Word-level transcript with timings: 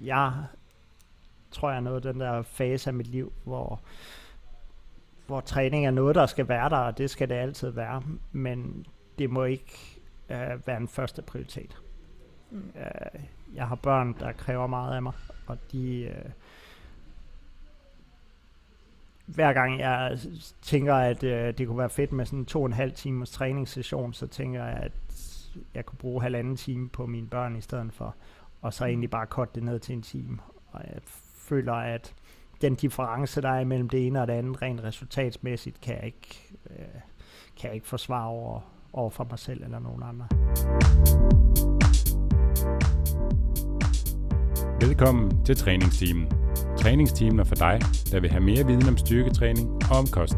jeg 0.00 0.32
tror, 1.50 1.70
jeg 1.70 1.76
er 1.76 1.80
noget 1.80 2.04
den 2.04 2.20
der 2.20 2.42
fase 2.42 2.90
af 2.90 2.94
mit 2.94 3.06
liv, 3.06 3.32
hvor, 3.44 3.80
hvor 5.26 5.40
træning 5.40 5.86
er 5.86 5.90
noget, 5.90 6.14
der 6.14 6.26
skal 6.26 6.48
være 6.48 6.68
der, 6.68 6.76
og 6.76 6.98
det 6.98 7.10
skal 7.10 7.28
det 7.28 7.34
altid 7.34 7.70
være, 7.70 8.02
men 8.32 8.86
det 9.18 9.30
må 9.30 9.44
ikke 9.44 10.00
øh, 10.28 10.66
være 10.66 10.76
en 10.76 10.88
første 10.88 11.22
prioritet. 11.22 11.76
Mm. 12.50 12.72
Øh, 12.76 13.20
jeg 13.54 13.68
har 13.68 13.74
børn, 13.74 14.16
der 14.20 14.32
kræver 14.32 14.66
meget 14.66 14.96
af 14.96 15.02
mig, 15.02 15.12
og 15.46 15.58
de... 15.72 16.00
Øh, 16.00 16.30
hver 19.26 19.52
gang 19.52 19.80
jeg 19.80 20.18
tænker, 20.62 20.94
at 20.94 21.22
øh, 21.22 21.58
det 21.58 21.66
kunne 21.66 21.78
være 21.78 21.90
fedt 21.90 22.12
med 22.12 22.26
sådan 22.26 22.38
en 22.38 22.46
to 22.46 22.60
og 22.60 22.66
en 22.66 22.72
halv 22.72 22.92
timers 22.92 23.30
træningssession, 23.30 24.12
så 24.12 24.26
tænker 24.26 24.64
jeg, 24.64 24.76
at 24.76 24.92
jeg 25.74 25.86
kunne 25.86 25.98
bruge 25.98 26.22
halvanden 26.22 26.56
time 26.56 26.88
på 26.88 27.06
mine 27.06 27.26
børn 27.26 27.56
i 27.56 27.60
stedet 27.60 27.92
for, 27.92 28.14
og 28.60 28.74
så 28.74 28.84
egentlig 28.84 29.10
bare 29.10 29.26
korte 29.26 29.50
det 29.54 29.62
ned 29.62 29.78
til 29.78 29.94
en 29.94 30.02
time. 30.02 30.38
Og 30.66 30.80
jeg 30.84 31.00
føler, 31.34 31.72
at 31.72 32.14
den 32.60 32.74
difference, 32.74 33.42
der 33.42 33.48
er 33.48 33.64
mellem 33.64 33.88
det 33.88 34.06
ene 34.06 34.20
og 34.20 34.26
det 34.26 34.32
andet, 34.32 34.62
rent 34.62 34.84
resultatsmæssigt, 34.84 35.80
kan 35.80 35.94
jeg 35.94 36.04
ikke, 36.04 36.56
øh, 36.70 37.00
kan 37.60 37.68
jeg 37.68 37.74
ikke 37.74 37.88
forsvare 37.88 38.28
over, 38.28 38.60
over 38.92 39.10
for 39.10 39.26
mig 39.30 39.38
selv 39.38 39.64
eller 39.64 39.78
nogen 39.78 40.02
andre. 40.02 40.26
Velkommen 44.86 45.44
til 45.44 45.56
træningsteamen. 45.56 46.28
Træningsteamen 46.78 47.38
er 47.38 47.44
for 47.44 47.54
dig, 47.54 47.80
der 48.12 48.20
vil 48.20 48.30
have 48.30 48.42
mere 48.42 48.66
viden 48.66 48.88
om 48.88 48.96
styrketræning 48.96 49.68
og 49.90 49.98
om 49.98 50.06
kost. 50.06 50.36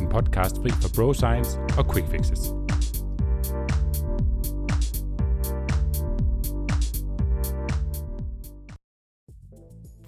En 0.00 0.08
podcast 0.08 0.56
fri 0.56 0.70
for 0.70 0.88
bro 0.96 1.12
science 1.12 1.60
og 1.78 1.94
quick 1.94 2.10
fixes. 2.10 2.57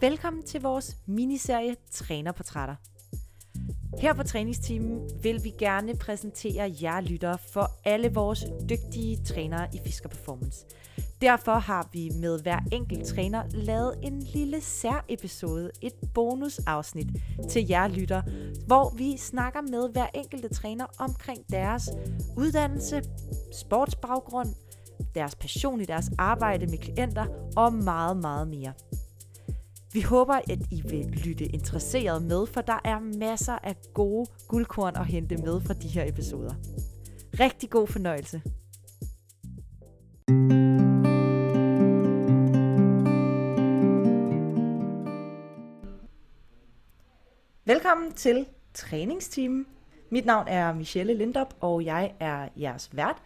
Velkommen 0.01 0.43
til 0.43 0.63
vores 0.63 0.97
miniserie 1.07 1.77
Trænerportrætter. 1.91 2.75
Her 3.99 4.15
på 4.15 4.23
træningsteamen 4.23 5.11
vil 5.23 5.45
vi 5.45 5.51
gerne 5.59 5.97
præsentere 5.97 6.75
jer 6.83 7.01
lyttere 7.01 7.39
for 7.53 7.71
alle 7.85 8.15
vores 8.15 8.45
dygtige 8.71 9.25
trænere 9.25 9.69
i 9.75 9.79
Fisker 9.85 10.09
Performance. 10.09 10.67
Derfor 11.21 11.53
har 11.53 11.89
vi 11.93 12.11
med 12.21 12.43
hver 12.43 12.59
enkelt 12.73 13.07
træner 13.07 13.43
lavet 13.49 13.95
en 14.03 14.21
lille 14.23 14.61
særepisode, 14.61 15.71
et 15.83 15.95
bonusafsnit 16.15 17.09
til 17.51 17.69
jer 17.69 17.89
lytter, 17.89 18.23
hvor 18.67 18.95
vi 18.97 19.17
snakker 19.17 19.61
med 19.61 19.93
hver 19.93 20.07
enkelte 20.15 20.49
træner 20.49 20.87
omkring 20.99 21.51
deres 21.51 21.89
uddannelse, 22.37 23.03
sportsbaggrund, 23.53 24.49
deres 25.15 25.35
passion 25.35 25.81
i 25.81 25.85
deres 25.85 26.11
arbejde 26.19 26.67
med 26.67 26.79
klienter 26.79 27.27
og 27.57 27.73
meget, 27.73 28.17
meget 28.17 28.49
mere. 28.49 28.73
Vi 29.93 30.01
håber, 30.01 30.35
at 30.35 30.59
I 30.71 30.83
vil 30.83 31.07
lytte 31.27 31.45
interesseret 31.45 32.23
med, 32.23 32.47
for 32.47 32.61
der 32.61 32.81
er 32.85 32.99
masser 33.19 33.59
af 33.63 33.77
gode 33.95 34.31
guldkorn 34.49 34.97
at 34.97 35.07
hente 35.07 35.37
med 35.37 35.61
fra 35.61 35.75
de 35.75 35.89
her 35.89 36.09
episoder. 36.09 36.55
Rigtig 37.41 37.71
god 37.71 37.87
fornøjelse. 37.87 38.43
Velkommen 47.65 48.13
til 48.13 48.47
træningsteamen. 48.75 49.67
Mit 50.11 50.27
navn 50.27 50.49
er 50.49 50.75
Michelle 50.75 51.15
Lindop, 51.15 51.55
og 51.61 51.85
jeg 51.85 52.15
er 52.21 52.49
jeres 52.57 52.97
vært. 52.97 53.17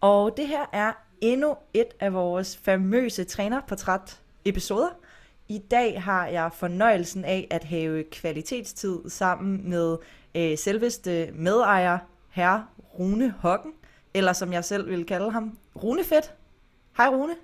Og 0.00 0.36
det 0.36 0.48
her 0.48 0.66
er 0.72 0.92
endnu 1.20 1.56
et 1.74 1.88
af 2.00 2.12
vores 2.12 2.56
famøse 2.56 3.24
trænerportræt 3.24 4.20
episoder– 4.44 4.90
i 5.48 5.58
dag 5.58 6.02
har 6.02 6.26
jeg 6.26 6.50
fornøjelsen 6.52 7.24
af 7.24 7.48
at 7.50 7.64
have 7.64 8.04
kvalitetstid 8.12 9.10
sammen 9.10 9.70
med 9.70 9.96
øh, 10.34 10.58
selveste 10.58 11.30
medejer, 11.34 11.98
herre 12.30 12.66
Rune 12.98 13.34
Hokken, 13.38 13.72
eller 14.14 14.32
som 14.32 14.52
jeg 14.52 14.64
selv 14.64 14.90
vil 14.90 15.06
kalde 15.06 15.30
ham, 15.30 15.58
Runefedt. 15.82 16.34
Hej 16.96 17.08
Rune. 17.08 17.34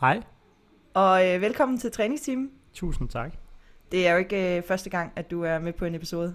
Hej. 0.00 0.22
Og 0.94 1.28
øh, 1.28 1.40
velkommen 1.40 1.78
til 1.78 1.92
træningsteamen. 1.92 2.50
Tusind 2.72 3.08
tak. 3.08 3.32
Det 3.92 4.06
er 4.06 4.12
jo 4.12 4.18
ikke 4.18 4.56
øh, 4.56 4.62
første 4.62 4.90
gang, 4.90 5.12
at 5.16 5.30
du 5.30 5.42
er 5.42 5.58
med 5.58 5.72
på 5.72 5.84
en 5.84 5.94
episode. 5.94 6.34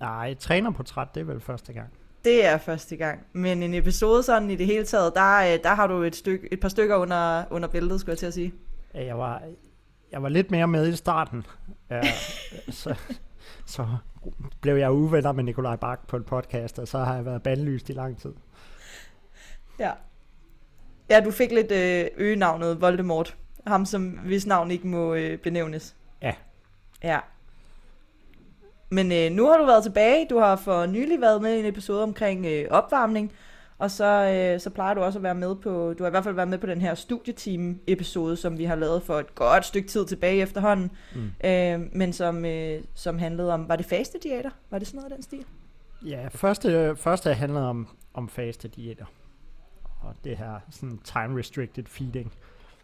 Nej, 0.00 0.34
trænerportræt, 0.34 1.08
det 1.14 1.20
er 1.20 1.24
vel 1.24 1.40
første 1.40 1.72
gang. 1.72 1.88
Det 2.24 2.46
er 2.46 2.58
første 2.58 2.96
gang. 2.96 3.26
Men 3.32 3.62
en 3.62 3.74
episode 3.74 4.22
sådan 4.22 4.50
i 4.50 4.56
det 4.56 4.66
hele 4.66 4.84
taget, 4.84 5.12
der, 5.14 5.38
øh, 5.38 5.62
der 5.62 5.74
har 5.74 5.86
du 5.86 6.02
et, 6.02 6.16
stykke, 6.16 6.52
et 6.52 6.60
par 6.60 6.68
stykker 6.68 6.96
under, 6.96 7.44
under 7.50 7.68
bæltet, 7.68 8.00
skulle 8.00 8.12
jeg 8.12 8.18
til 8.18 8.26
at 8.26 8.34
sige. 8.34 8.54
Jeg 8.94 9.18
var, 9.18 9.42
jeg 10.12 10.22
var 10.22 10.28
lidt 10.28 10.50
mere 10.50 10.68
med 10.68 10.88
i 10.88 10.96
starten. 10.96 11.46
Ja, 11.90 12.00
så, 12.70 12.94
så 13.66 13.86
blev 14.60 14.76
jeg 14.76 14.92
uvenner 14.92 15.32
med 15.32 15.44
Nikolaj 15.44 15.76
Bak 15.76 16.08
på 16.08 16.16
en 16.16 16.24
podcast, 16.24 16.78
og 16.78 16.88
så 16.88 16.98
har 16.98 17.14
jeg 17.14 17.24
været 17.24 17.42
bandlyst 17.42 17.88
i 17.88 17.92
lang 17.92 18.20
tid. 18.20 18.32
Ja. 19.78 19.92
Ja, 21.10 21.20
du 21.20 21.30
fik 21.30 21.52
lidt 21.52 21.72
øh, 21.72 22.06
øgenavnet 22.16 22.80
Voldemort. 22.80 23.36
Ham, 23.66 23.86
som 23.86 24.08
hvis 24.08 24.46
navn 24.46 24.70
ikke 24.70 24.86
må 24.86 25.14
øh, 25.14 25.38
benævnes. 25.38 25.96
Ja. 26.22 26.34
Ja. 27.02 27.18
Men 28.90 29.12
øh, 29.12 29.30
nu 29.30 29.46
har 29.46 29.58
du 29.58 29.66
været 29.66 29.82
tilbage. 29.82 30.26
Du 30.30 30.38
har 30.38 30.56
for 30.56 30.86
nylig 30.86 31.20
været 31.20 31.42
med 31.42 31.56
i 31.56 31.58
en 31.58 31.66
episode 31.66 32.02
omkring 32.02 32.46
øh, 32.46 32.66
opvarmning. 32.70 33.32
Og 33.78 33.90
så, 33.90 34.04
øh, 34.04 34.60
så 34.60 34.70
plejer 34.70 34.94
du 34.94 35.00
også 35.00 35.18
at 35.18 35.22
være 35.22 35.34
med 35.34 35.56
på, 35.56 35.94
du 35.98 36.02
har 36.04 36.08
i 36.08 36.10
hvert 36.10 36.24
fald 36.24 36.34
været 36.34 36.48
med 36.48 36.58
på 36.58 36.66
den 36.66 36.80
her 36.80 36.94
studieteam 36.94 37.80
episode, 37.86 38.36
som 38.36 38.58
vi 38.58 38.64
har 38.64 38.74
lavet 38.74 39.02
for 39.02 39.18
et 39.18 39.34
godt 39.34 39.64
stykke 39.64 39.88
tid 39.88 40.06
tilbage 40.06 40.42
efterhånden, 40.42 40.90
mm. 41.14 41.48
øh, 41.48 41.80
men 41.92 42.12
som, 42.12 42.44
øh, 42.44 42.82
som 42.94 43.18
handlede 43.18 43.54
om, 43.54 43.68
var 43.68 43.76
det 43.76 43.86
faste 43.86 44.18
diæter? 44.22 44.50
Var 44.70 44.78
det 44.78 44.88
sådan 44.88 44.98
noget 44.98 45.10
af 45.10 45.16
den 45.16 45.22
stil? 45.22 45.44
Ja, 46.06 46.28
første, 46.28 46.96
første 46.96 47.34
handlede 47.34 47.68
om, 47.68 47.88
om 48.14 48.28
faste 48.28 48.68
diæter, 48.68 49.04
og 50.00 50.14
det 50.24 50.36
her 50.36 50.60
sådan 50.70 50.98
time 50.98 51.38
restricted 51.38 51.84
feeding 51.86 52.32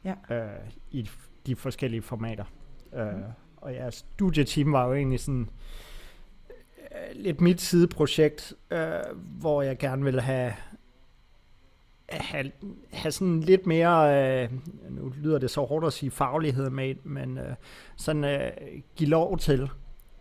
ja. 0.05 0.15
øh, 0.31 0.61
i 0.91 1.11
de 1.47 1.57
forskellige 1.57 2.03
formater. 2.03 2.45
Mm. 2.93 2.99
Øh, 2.99 3.23
og 3.57 3.73
ja, 3.73 3.91
studieteam 3.91 4.73
var 4.73 4.87
jo 4.87 4.95
egentlig 4.95 5.21
sådan 5.21 5.49
øh, 6.81 7.15
lidt 7.15 7.41
mit 7.41 7.61
sideprojekt, 7.61 8.55
øh, 8.71 8.91
hvor 9.15 9.63
jeg 9.63 9.79
gerne 9.79 10.05
ville 10.05 10.21
have 10.21 10.53
have, 12.13 12.53
have 12.93 13.13
sådan 13.13 13.41
lidt 13.41 13.67
mere, 13.67 14.43
øh, 14.43 14.51
nu 14.91 15.13
lyder 15.17 15.39
det 15.39 15.51
så 15.51 15.65
hårdt 15.65 15.87
at 15.87 15.93
sige 15.93 16.11
faglighed 16.11 16.71
med, 16.71 16.95
men 17.05 17.39
øh, 17.39 17.55
sådan 17.97 18.25
øh, 18.25 18.51
give 18.97 19.11
lov 19.11 19.39
til, 19.39 19.71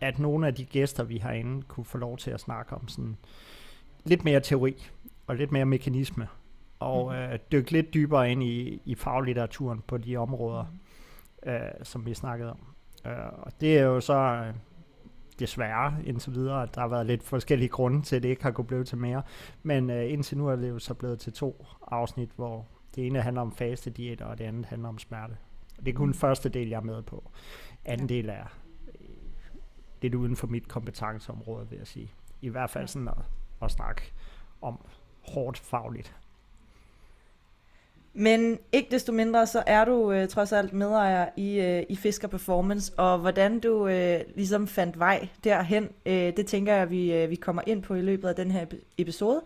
at 0.02 0.20
nogle 0.20 0.48
af 0.48 0.56
de 0.56 0.66
gæster, 0.66 1.04
vi 1.04 1.18
har 1.18 1.32
inde, 1.32 1.62
kunne 1.62 1.86
få 1.86 1.98
lov 1.98 2.18
til 2.18 2.32
at 2.32 2.40
snakke 2.40 2.76
om 2.76 2.88
sådan 2.88 3.18
lidt 4.04 4.24
mere 4.24 4.40
teori 4.40 4.88
og 5.28 5.36
lidt 5.36 5.52
mere 5.52 5.66
mekanisme, 5.66 6.28
og 6.80 7.12
mm. 7.12 7.18
øh, 7.18 7.40
dykke 7.52 7.72
lidt 7.72 7.94
dybere 7.94 8.32
ind 8.32 8.44
i, 8.44 8.82
i 8.86 8.96
faglitteraturen 8.96 9.82
på 9.88 9.98
de 9.98 10.18
områder, 10.18 10.66
øh, 11.46 11.60
som 11.84 12.06
vi 12.06 12.14
snakkede 12.14 12.50
om. 12.50 12.60
Øh, 13.06 13.34
og 13.34 13.52
det 13.62 13.78
er 13.78 13.84
jo 13.84 14.00
så 14.00 14.14
øh, 14.14 14.54
desværre 15.42 15.96
indtil 16.06 16.34
videre, 16.34 16.64
at 16.64 16.76
der 16.76 16.82
har 16.82 16.88
været 16.88 17.06
lidt 17.06 17.24
forskellige 17.24 17.70
grunde 17.70 18.02
til, 18.02 18.16
at 18.16 18.24
det 18.24 18.30
ikke 18.30 18.44
har 18.44 18.52
kunnet 18.52 18.68
blive 18.68 18.84
til 18.84 18.98
mere. 18.98 19.22
Men 19.64 19.90
øh, 19.90 20.12
indtil 20.12 20.38
nu 20.38 20.48
er 20.48 20.56
det 20.56 20.70
jo 20.70 20.80
så 20.80 20.94
blevet 20.94 21.20
til 21.20 21.34
to 21.34 21.66
afsnit, 21.88 22.30
hvor 22.36 22.68
det 22.96 23.08
ene 23.08 23.22
handler 23.22 23.42
om 23.42 23.52
faste 23.52 23.90
diæter, 23.90 24.26
og 24.26 24.38
det 24.38 24.44
andet 24.44 24.66
handler 24.66 24.90
om 24.90 25.00
smerte. 25.00 25.38
Det 25.80 25.88
er 25.88 25.94
kun 25.94 26.08
den 26.08 26.14
første 26.14 26.50
del, 26.50 26.70
jeg 26.70 26.78
er 26.78 26.82
med 26.82 27.02
på. 27.02 27.32
Anden 27.86 28.10
del 28.10 28.30
er 28.30 28.60
øh, 28.88 29.10
lidt 30.02 30.16
uden 30.16 30.36
for 30.36 30.48
mit 30.48 30.68
kompetenceområde, 30.68 31.70
vil 31.70 31.78
jeg 31.78 31.88
sige. 31.88 32.14
I 32.42 32.50
hvert 32.50 32.70
fald 32.70 32.88
sådan 32.88 33.08
at, 33.08 33.18
at 33.62 33.72
snakke 33.72 34.02
om 34.62 34.86
hårdt 35.22 35.58
fagligt. 35.58 36.16
Men 38.14 38.60
ikke 38.72 38.92
desto 38.92 39.12
mindre, 39.12 39.48
så 39.48 39.64
er 39.68 39.86
du 39.86 40.12
øh, 40.12 40.28
trods 40.28 40.52
alt 40.52 40.74
medejer 40.74 41.30
i, 41.36 41.60
øh, 41.60 41.84
i 41.90 41.96
Fisker 41.96 42.28
Performance, 42.28 42.94
og 42.98 43.20
hvordan 43.20 43.60
du 43.60 43.88
øh, 43.88 44.20
ligesom 44.36 44.68
fandt 44.68 45.00
vej 45.00 45.28
derhen, 45.44 45.90
øh, 46.06 46.14
det 46.38 46.48
tænker 46.48 46.74
jeg, 46.74 46.90
vi, 46.90 47.14
øh, 47.14 47.30
vi 47.30 47.36
kommer 47.36 47.62
ind 47.68 47.84
på 47.84 47.96
i 47.96 48.02
løbet 48.02 48.28
af 48.28 48.36
den 48.36 48.52
her 48.52 48.66
episode. 48.98 49.42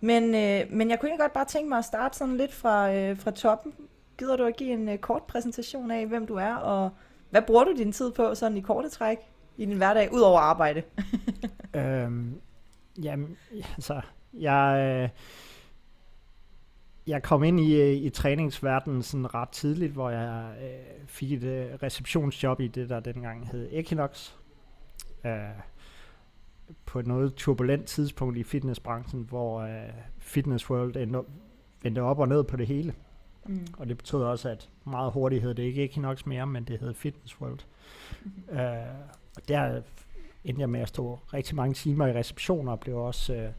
Men, 0.00 0.34
øh, 0.34 0.72
men 0.72 0.90
jeg 0.90 1.00
kunne 1.00 1.08
egentlig 1.08 1.20
godt 1.20 1.32
bare 1.32 1.44
tænke 1.44 1.68
mig 1.68 1.78
at 1.78 1.84
starte 1.84 2.18
sådan 2.18 2.36
lidt 2.36 2.52
fra, 2.52 2.94
øh, 2.94 3.18
fra 3.18 3.30
toppen. 3.30 3.72
Gider 4.18 4.36
du 4.36 4.44
at 4.44 4.56
give 4.56 4.72
en 4.72 4.88
øh, 4.88 4.98
kort 4.98 5.22
præsentation 5.22 5.90
af, 5.90 6.06
hvem 6.06 6.26
du 6.26 6.34
er, 6.34 6.54
og 6.54 6.90
hvad 7.30 7.42
bruger 7.42 7.64
du 7.64 7.72
din 7.76 7.92
tid 7.92 8.10
på 8.10 8.34
sådan 8.34 8.56
i 8.56 8.60
korte 8.60 8.88
træk 8.88 9.18
i 9.56 9.66
din 9.66 9.76
hverdag, 9.76 10.12
ud 10.12 10.20
over 10.20 10.40
arbejde? 10.40 10.82
øhm, 11.76 12.40
jamen, 13.02 13.36
altså, 13.76 14.00
jeg... 14.34 14.78
Øh 15.02 15.08
jeg 17.10 17.22
kom 17.22 17.44
ind 17.44 17.60
i, 17.60 17.92
i 17.92 18.10
træningsverdenen 18.10 19.02
sådan 19.02 19.34
ret 19.34 19.48
tidligt, 19.48 19.92
hvor 19.92 20.10
jeg 20.10 20.54
øh, 20.62 21.06
fik 21.06 21.32
et 21.32 21.42
øh, 21.42 21.74
receptionsjob 21.82 22.60
i 22.60 22.68
det, 22.68 22.88
der 22.88 23.00
dengang 23.00 23.48
hed 23.50 23.68
Equinox. 23.72 24.32
Øh, 25.24 25.32
på 26.86 26.98
et 26.98 27.06
noget 27.06 27.34
turbulent 27.34 27.86
tidspunkt 27.86 28.36
i 28.36 28.42
fitnessbranchen, 28.42 29.26
hvor 29.28 29.60
øh, 29.60 29.90
Fitness 30.18 30.70
World 30.70 30.96
endte, 30.96 31.20
endte 31.84 32.02
op 32.02 32.18
og 32.18 32.28
ned 32.28 32.44
på 32.44 32.56
det 32.56 32.66
hele. 32.66 32.94
Mm. 33.46 33.66
Og 33.78 33.88
det 33.88 33.98
betød 33.98 34.22
også, 34.22 34.48
at 34.48 34.68
meget 34.84 35.12
hurtigt 35.12 35.42
hed 35.42 35.54
det 35.54 35.62
ikke 35.62 35.84
Equinox 35.84 36.26
mere, 36.26 36.46
men 36.46 36.64
det 36.64 36.80
hed 36.80 36.94
Fitness 36.94 37.40
World. 37.40 37.60
Mm. 38.22 38.58
Øh, 38.58 38.76
og 39.36 39.48
der 39.48 39.82
endte 40.44 40.60
jeg 40.60 40.70
med 40.70 40.80
at 40.80 40.88
stå 40.88 41.18
rigtig 41.34 41.56
mange 41.56 41.74
timer 41.74 42.06
i 42.06 42.12
receptioner, 42.12 42.72
og 42.72 42.80
blev 42.80 42.96
også, 42.96 43.34
øh, 43.34 43.50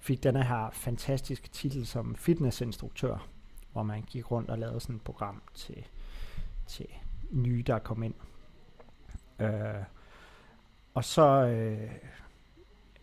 fik 0.00 0.22
denne 0.22 0.44
her 0.44 0.70
fantastiske 0.72 1.48
titel 1.48 1.86
som 1.86 2.14
fitnessinstruktør, 2.14 3.28
hvor 3.72 3.82
man 3.82 4.02
gik 4.02 4.30
rundt 4.30 4.50
og 4.50 4.58
lavede 4.58 4.80
sådan 4.80 4.96
et 4.96 5.02
program 5.02 5.42
til, 5.54 5.86
til 6.66 6.86
nye, 7.30 7.62
der 7.66 7.78
kom 7.78 8.02
ind. 8.02 8.14
Øh, 9.38 9.84
og 10.94 11.04
så, 11.04 11.46
øh, 11.46 11.90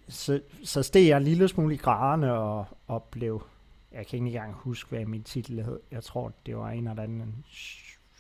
så, 0.07 0.41
så 0.63 0.83
steg 0.83 1.07
jeg 1.07 1.17
en 1.17 1.23
lille 1.23 1.47
smule 1.47 1.73
i 1.73 1.77
graderne 1.77 2.33
og, 2.33 2.65
og 2.88 3.03
blev, 3.03 3.43
jeg 3.91 4.07
kan 4.07 4.17
ikke 4.17 4.27
engang 4.27 4.53
huske, 4.53 4.89
hvad 4.89 5.05
min 5.05 5.23
titel 5.23 5.63
hed. 5.63 5.79
Jeg 5.91 6.03
tror, 6.03 6.33
det 6.45 6.57
var 6.57 6.69
en 6.69 6.88
eller 6.88 7.03
anden 7.03 7.45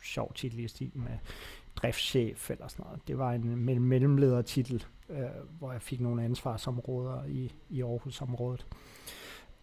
sjov 0.03 0.33
titel 0.33 0.59
i 0.59 0.67
stil 0.67 0.91
med 0.93 1.17
driftschef 1.77 2.51
eller 2.51 2.67
sådan 2.67 2.85
noget. 2.85 3.07
Det 3.07 3.17
var 3.17 3.31
en 3.31 3.81
mellemledertitel, 3.81 4.85
øh, 5.09 5.19
hvor 5.59 5.71
jeg 5.71 5.81
fik 5.81 6.01
nogle 6.01 6.23
ansvarsområder 6.23 7.25
i, 7.25 7.53
i 7.69 7.81
Aarhusområdet. 7.81 8.67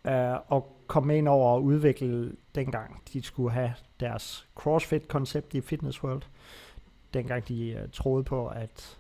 Øh, 0.07 0.37
og 0.49 0.77
kom 0.87 1.11
ind 1.11 1.29
over 1.29 1.57
at 1.57 1.61
udvikle 1.61 2.37
dengang, 2.55 3.03
de 3.13 3.23
skulle 3.23 3.51
have 3.51 3.75
deres 4.01 4.49
CrossFit-koncept 4.55 5.55
i 5.55 5.61
Fitness 5.61 6.05
World. 6.05 6.23
Dengang 7.15 7.49
de 7.49 7.81
uh, 7.83 7.91
troede 7.91 8.25
på, 8.25 8.47
at, 8.47 8.99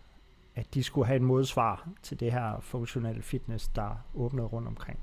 at 0.55 0.75
de 0.75 0.82
skulle 0.82 1.06
have 1.06 1.17
en 1.17 1.25
modsvar 1.25 1.88
til 2.02 2.20
det 2.20 2.32
her 2.32 2.60
funktionelle 2.60 3.22
fitness, 3.22 3.69
der 3.69 4.05
åbnede 4.14 4.46
rundt 4.46 4.69
omkring. 4.69 4.99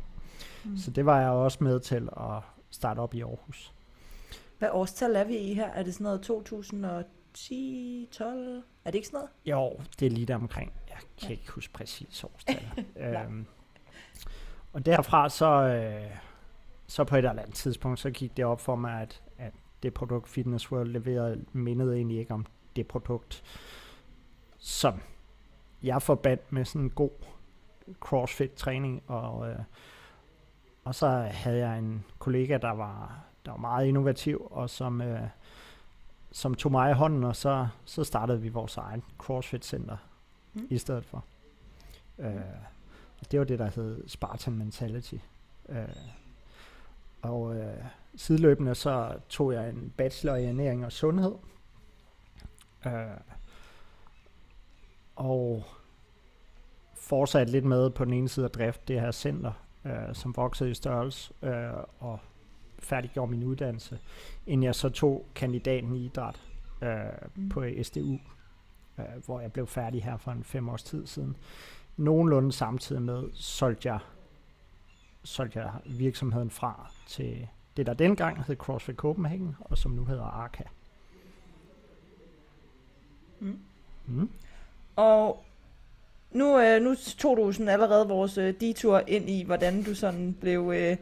Mm. 0.63 0.77
Så 0.77 0.91
det 0.91 1.05
var 1.05 1.21
jeg 1.21 1.29
også 1.29 1.57
med 1.61 1.79
til 1.79 2.09
at 2.17 2.43
starte 2.69 2.99
op 2.99 3.13
i 3.13 3.21
Aarhus. 3.21 3.73
Hvad 4.59 4.69
årstal 4.71 5.15
er 5.15 5.23
vi 5.23 5.37
i 5.37 5.53
her? 5.53 5.67
Er 5.67 5.83
det 5.83 5.93
sådan 5.93 6.03
noget 6.03 6.21
2010, 7.33 8.07
12? 8.11 8.63
Er 8.85 8.91
det 8.91 8.95
ikke 8.95 9.07
sådan 9.07 9.17
noget? 9.17 9.29
Jo, 9.45 9.79
det 9.99 10.05
er 10.05 10.09
lige 10.09 10.25
der 10.25 10.35
omkring. 10.35 10.73
Jeg 10.89 10.97
kan 10.97 11.29
ja. 11.29 11.29
ikke 11.29 11.51
huske 11.51 11.73
præcis 11.73 12.23
årstal. 12.23 12.85
øhm, 13.25 13.45
og 14.73 14.85
derfra 14.85 15.29
så, 15.29 15.45
øh, 15.45 16.17
så 16.87 17.03
på 17.03 17.15
et 17.15 17.17
eller 17.17 17.41
andet 17.41 17.55
tidspunkt, 17.55 17.99
så 17.99 18.09
gik 18.11 18.37
det 18.37 18.45
op 18.45 18.61
for 18.61 18.75
mig, 18.75 19.01
at, 19.01 19.21
at 19.37 19.53
det 19.83 19.93
produkt 19.93 20.29
Fitness 20.29 20.71
World 20.71 20.89
leverede, 20.89 21.45
mindede 21.51 21.95
egentlig 21.95 22.19
ikke 22.19 22.33
om 22.33 22.45
det 22.75 22.87
produkt, 22.87 23.43
som 24.57 25.01
jeg 25.83 26.01
forbandt 26.01 26.51
med 26.51 26.65
sådan 26.65 26.81
en 26.81 26.89
god 26.89 27.11
CrossFit-træning, 27.99 29.03
og, 29.07 29.49
øh, 29.49 29.59
og 30.83 30.95
så 30.95 31.07
havde 31.31 31.67
jeg 31.67 31.77
en 31.77 32.05
kollega, 32.19 32.57
der 32.57 32.71
var, 32.71 33.23
der 33.45 33.51
var 33.51 33.57
meget 33.57 33.87
innovativ, 33.87 34.47
og 34.51 34.69
som, 34.69 35.01
øh, 35.01 35.27
som 36.31 36.55
tog 36.55 36.71
mig 36.71 36.91
i 36.91 36.93
hånden, 36.93 37.23
og 37.23 37.35
så, 37.35 37.67
så 37.85 38.03
startede 38.03 38.41
vi 38.41 38.49
vores 38.49 38.77
egen 38.77 39.03
CrossFit-center 39.17 39.97
mm. 40.53 40.67
i 40.69 40.77
stedet 40.77 41.05
for. 41.05 41.25
Øh, 42.19 42.35
det 43.31 43.39
var 43.39 43.45
det, 43.45 43.59
der 43.59 43.71
hed 43.75 44.07
Spartan 44.07 44.57
Mentality. 44.57 45.15
Øh, 45.69 45.87
og 47.21 47.55
øh, 47.55 47.83
sideløbende 48.15 48.75
så 48.75 49.15
tog 49.29 49.53
jeg 49.53 49.69
en 49.69 49.93
bachelor 49.97 50.35
i 50.35 50.45
ernæring 50.45 50.85
og 50.85 50.91
sundhed. 50.91 51.35
Øh, 52.85 52.91
og 55.15 55.63
fortsatte 56.93 57.51
lidt 57.51 57.65
med 57.65 57.89
på 57.89 58.05
den 58.05 58.13
ene 58.13 58.29
side 58.29 58.45
at 58.45 58.53
drifte 58.53 58.83
det 58.87 59.01
her 59.01 59.11
center, 59.11 59.51
øh, 59.85 60.13
som 60.13 60.35
voksede 60.35 60.71
i 60.71 60.73
størrelse, 60.73 61.33
øh, 61.41 61.73
og 61.99 62.19
færdiggjorde 62.81 63.31
min 63.31 63.43
uddannelse, 63.43 63.99
inden 64.47 64.63
jeg 64.63 64.75
så 64.75 64.89
tog 64.89 65.25
kandidaten 65.35 65.95
i 65.95 66.05
idræt 66.05 66.41
øh, 66.81 66.89
mm. 67.35 67.49
på 67.49 67.65
SDU, 67.83 68.17
øh, 68.99 69.05
hvor 69.25 69.39
jeg 69.39 69.53
blev 69.53 69.67
færdig 69.67 70.03
her 70.03 70.17
for 70.17 70.31
en 70.31 70.43
fem 70.43 70.69
års 70.69 70.83
tid 70.83 71.07
siden. 71.07 71.37
Nogenlunde 71.97 72.51
samtidig 72.51 73.01
med 73.01 73.23
solgte 73.33 73.89
jeg, 73.89 73.99
solgte 75.23 75.59
jeg 75.59 75.71
virksomheden 75.85 76.49
fra 76.49 76.91
til 77.07 77.47
det, 77.77 77.85
der 77.85 77.93
dengang 77.93 78.43
hed 78.43 78.55
CrossFit 78.55 78.95
Copenhagen, 78.95 79.55
og 79.59 79.77
som 79.77 79.91
nu 79.91 80.05
hedder 80.05 80.23
Arca. 80.23 80.63
Mm. 83.39 83.59
Mm. 84.07 84.29
Og 84.95 85.43
nu, 86.31 86.59
øh, 86.59 86.81
nu 86.81 86.95
tog 87.17 87.37
du 87.37 87.51
sådan 87.51 87.69
allerede 87.69 88.07
vores 88.07 88.37
øh, 88.37 88.53
detur 88.59 89.03
ind 89.07 89.29
i, 89.29 89.43
hvordan 89.43 89.83
du 89.83 89.95
sådan 89.95 90.37
blev, 90.41 90.71
øh, 90.75 90.97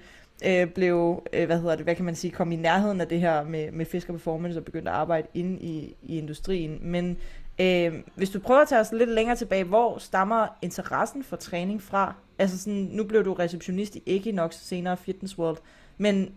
øh, 0.45 0.67
blev 0.67 1.23
øh, 1.33 1.45
hvad 1.45 1.59
hedder 1.59 1.75
det, 1.75 1.85
hvad 1.85 1.95
kan 1.95 2.05
man 2.05 2.15
sige, 2.15 2.31
kom 2.31 2.51
i 2.51 2.55
nærheden 2.55 3.01
af 3.01 3.07
det 3.07 3.19
her 3.19 3.43
med, 3.43 3.71
med 3.71 3.85
Fisker 3.85 4.13
Performance 4.13 4.59
og 4.59 4.65
begyndte 4.65 4.91
at 4.91 4.97
arbejde 4.97 5.27
inde 5.33 5.59
i, 5.59 5.95
i 6.03 6.17
industrien. 6.17 6.79
Men 6.81 7.17
øh, 7.59 7.93
hvis 8.15 8.29
du 8.29 8.39
prøver 8.39 8.61
at 8.61 8.67
tage 8.67 8.81
os 8.81 8.91
lidt 8.91 9.09
længere 9.09 9.35
tilbage, 9.35 9.63
hvor 9.63 9.97
stammer 9.97 10.47
interessen 10.61 11.23
for 11.23 11.35
træning 11.35 11.81
fra? 11.81 12.13
Altså 12.37 12.57
sådan, 12.59 12.89
nu 12.91 13.03
blev 13.03 13.25
du 13.25 13.33
receptionist 13.33 13.95
i 13.95 14.03
Equinox, 14.05 14.55
senere 14.55 14.97
Fitness 14.97 15.37
World, 15.37 15.57
men 15.97 16.33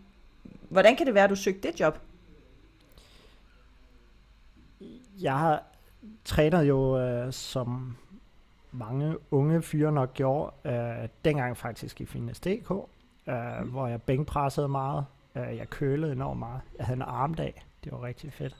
hvordan 0.68 0.96
kan 0.96 1.06
det 1.06 1.14
være, 1.14 1.24
at 1.24 1.30
du 1.30 1.36
søgte 1.36 1.68
det 1.68 1.80
job? 1.80 1.98
Jeg 5.20 5.38
har 5.38 5.62
trænet 6.24 6.62
jo 6.62 6.98
øh, 6.98 7.32
som 7.32 7.96
mange 8.72 9.16
unge 9.30 9.62
fyre 9.62 9.92
nok 9.92 10.14
gjorde, 10.14 10.52
øh, 10.64 11.08
dengang 11.24 11.56
faktisk 11.56 12.00
i 12.00 12.06
Fitness.dk, 12.06 12.72
øh, 13.26 13.62
mm. 13.62 13.68
hvor 13.68 13.86
jeg 13.86 14.02
bænkpressede 14.02 14.68
meget. 14.68 15.04
Øh, 15.36 15.56
jeg 15.56 15.70
kølede 15.70 16.12
enormt 16.12 16.38
meget. 16.38 16.60
Jeg 16.78 16.86
havde 16.86 16.96
en 16.96 17.02
armdag. 17.02 17.64
Det 17.84 17.92
var 17.92 18.02
rigtig 18.02 18.32
fedt. 18.32 18.56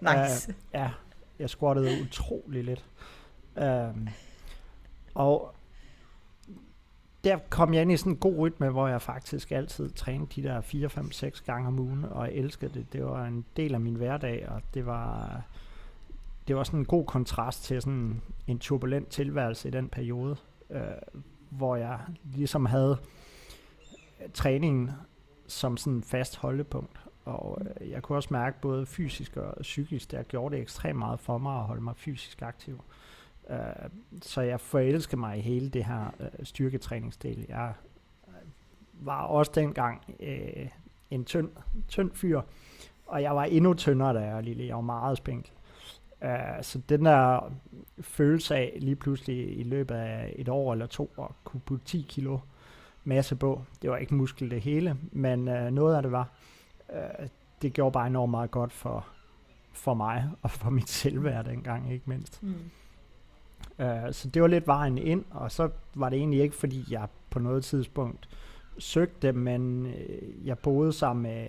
Nice. 0.00 0.50
Øh, 0.50 0.54
ja, 0.74 0.90
jeg 1.38 1.50
squattede 1.50 2.02
utrolig 2.02 2.64
lidt. 2.64 2.84
Øh, 3.58 4.08
og 5.14 5.54
der 7.24 7.38
kom 7.50 7.74
jeg 7.74 7.82
ind 7.82 7.92
i 7.92 7.96
sådan 7.96 8.12
en 8.12 8.18
god 8.18 8.38
rytme, 8.38 8.70
hvor 8.70 8.88
jeg 8.88 9.02
faktisk 9.02 9.52
altid 9.52 9.90
trænede 9.90 10.30
de 10.36 10.42
der 10.42 10.60
4, 10.60 10.88
5, 10.88 11.12
6 11.12 11.40
gange 11.40 11.68
om 11.68 11.78
ugen, 11.78 12.04
og 12.04 12.26
jeg 12.26 12.34
elskede 12.34 12.74
det. 12.74 12.92
Det 12.92 13.04
var 13.04 13.24
en 13.24 13.44
del 13.56 13.74
af 13.74 13.80
min 13.80 13.94
hverdag, 13.94 14.48
og 14.48 14.62
det 14.74 14.86
var, 14.86 15.40
det 16.48 16.56
var 16.56 16.64
sådan 16.64 16.80
en 16.80 16.86
god 16.86 17.06
kontrast 17.06 17.64
til 17.64 17.82
sådan 17.82 18.22
en 18.46 18.58
turbulent 18.58 19.08
tilværelse 19.08 19.68
i 19.68 19.70
den 19.70 19.88
periode, 19.88 20.36
øh, 20.70 20.80
hvor 21.50 21.76
jeg 21.76 21.98
ligesom 22.24 22.66
havde 22.66 22.98
træningen 24.34 24.90
som 25.46 25.76
sådan 25.76 25.92
en 25.92 26.02
fast 26.02 26.36
holdepunkt. 26.36 27.00
Og 27.24 27.58
øh, 27.80 27.90
jeg 27.90 28.02
kunne 28.02 28.18
også 28.18 28.28
mærke 28.30 28.60
både 28.60 28.86
fysisk 28.86 29.36
og 29.36 29.54
psykisk, 29.60 30.10
der 30.10 30.22
gjorde 30.22 30.54
det 30.54 30.62
ekstremt 30.62 30.98
meget 30.98 31.20
for 31.20 31.38
mig 31.38 31.58
at 31.58 31.64
holde 31.64 31.82
mig 31.82 31.96
fysisk 31.96 32.42
aktiv. 32.42 32.80
Øh, 33.50 33.56
så 34.22 34.40
jeg 34.40 34.60
forelskede 34.60 35.20
mig 35.20 35.38
i 35.38 35.40
hele 35.40 35.68
det 35.68 35.84
her 35.84 36.14
øh, 36.20 36.28
styrketræningsdel. 36.42 37.46
Jeg 37.48 37.72
øh, 38.28 38.34
var 38.92 39.22
også 39.22 39.52
dengang 39.54 40.14
øh, 40.20 40.68
en 41.10 41.24
tynd, 41.24 41.50
tynd 41.88 42.10
fyr, 42.12 42.40
og 43.06 43.22
jeg 43.22 43.36
var 43.36 43.44
endnu 43.44 43.74
tyndere, 43.74 44.14
da 44.14 44.20
jeg 44.20 44.34
var 44.34 44.40
lille. 44.40 44.66
Jeg 44.66 44.76
var 44.76 44.82
meget 44.82 45.18
spænkel. 45.18 45.52
Uh, 46.22 46.30
øh, 46.30 46.62
så 46.62 46.78
den 46.88 47.04
der 47.04 47.52
følelse 48.00 48.56
af 48.56 48.78
lige 48.80 48.96
pludselig 48.96 49.58
i 49.58 49.62
løbet 49.62 49.94
af 49.94 50.34
et 50.36 50.48
år 50.48 50.72
eller 50.72 50.86
to 50.86 51.12
at 51.18 51.24
kunne 51.44 51.60
putte 51.60 51.84
10 51.84 52.06
kilo 52.08 52.38
masse 53.04 53.36
på, 53.36 53.62
det 53.82 53.90
var 53.90 53.96
ikke 53.96 54.14
muskel 54.14 54.50
det 54.50 54.60
hele, 54.60 54.96
men 55.12 55.48
uh, 55.48 55.64
noget 55.70 55.96
af 55.96 56.02
det 56.02 56.12
var, 56.12 56.28
uh, 56.88 57.26
det 57.62 57.72
gjorde 57.72 57.92
bare 57.92 58.06
enormt 58.06 58.30
meget 58.30 58.50
godt 58.50 58.72
for, 58.72 59.06
for 59.72 59.94
mig 59.94 60.30
og 60.42 60.50
for 60.50 60.70
mit 60.70 60.88
selvværd 60.88 61.44
dengang, 61.44 61.92
ikke 61.92 62.04
mindst. 62.06 62.42
Mm. 62.42 62.54
Uh, 63.78 64.12
så 64.12 64.28
det 64.28 64.42
var 64.42 64.48
lidt 64.48 64.66
vejen 64.66 64.98
ind, 64.98 65.24
og 65.30 65.52
så 65.52 65.70
var 65.94 66.08
det 66.08 66.18
egentlig 66.18 66.40
ikke, 66.40 66.56
fordi 66.56 66.84
jeg 66.90 67.08
på 67.30 67.38
noget 67.38 67.64
tidspunkt 67.64 68.28
søgte, 68.78 69.32
men 69.32 69.86
uh, 69.86 70.46
jeg 70.46 70.58
boede 70.58 70.92
sammen 70.92 71.22
med 71.22 71.46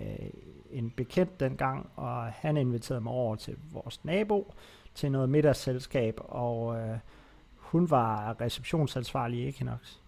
en 0.70 0.90
bekendt 0.90 1.40
dengang, 1.40 1.90
og 1.96 2.22
han 2.24 2.56
inviterede 2.56 3.00
mig 3.00 3.12
over 3.12 3.36
til 3.36 3.56
vores 3.72 4.04
nabo 4.04 4.54
til 4.94 5.12
noget 5.12 5.28
middagsselskab, 5.28 6.20
og 6.24 6.66
uh, 6.66 6.98
hun 7.56 7.90
var 7.90 8.40
receptionsansvarlig 8.40 9.38
i 9.38 9.48
Equinox. 9.48 9.98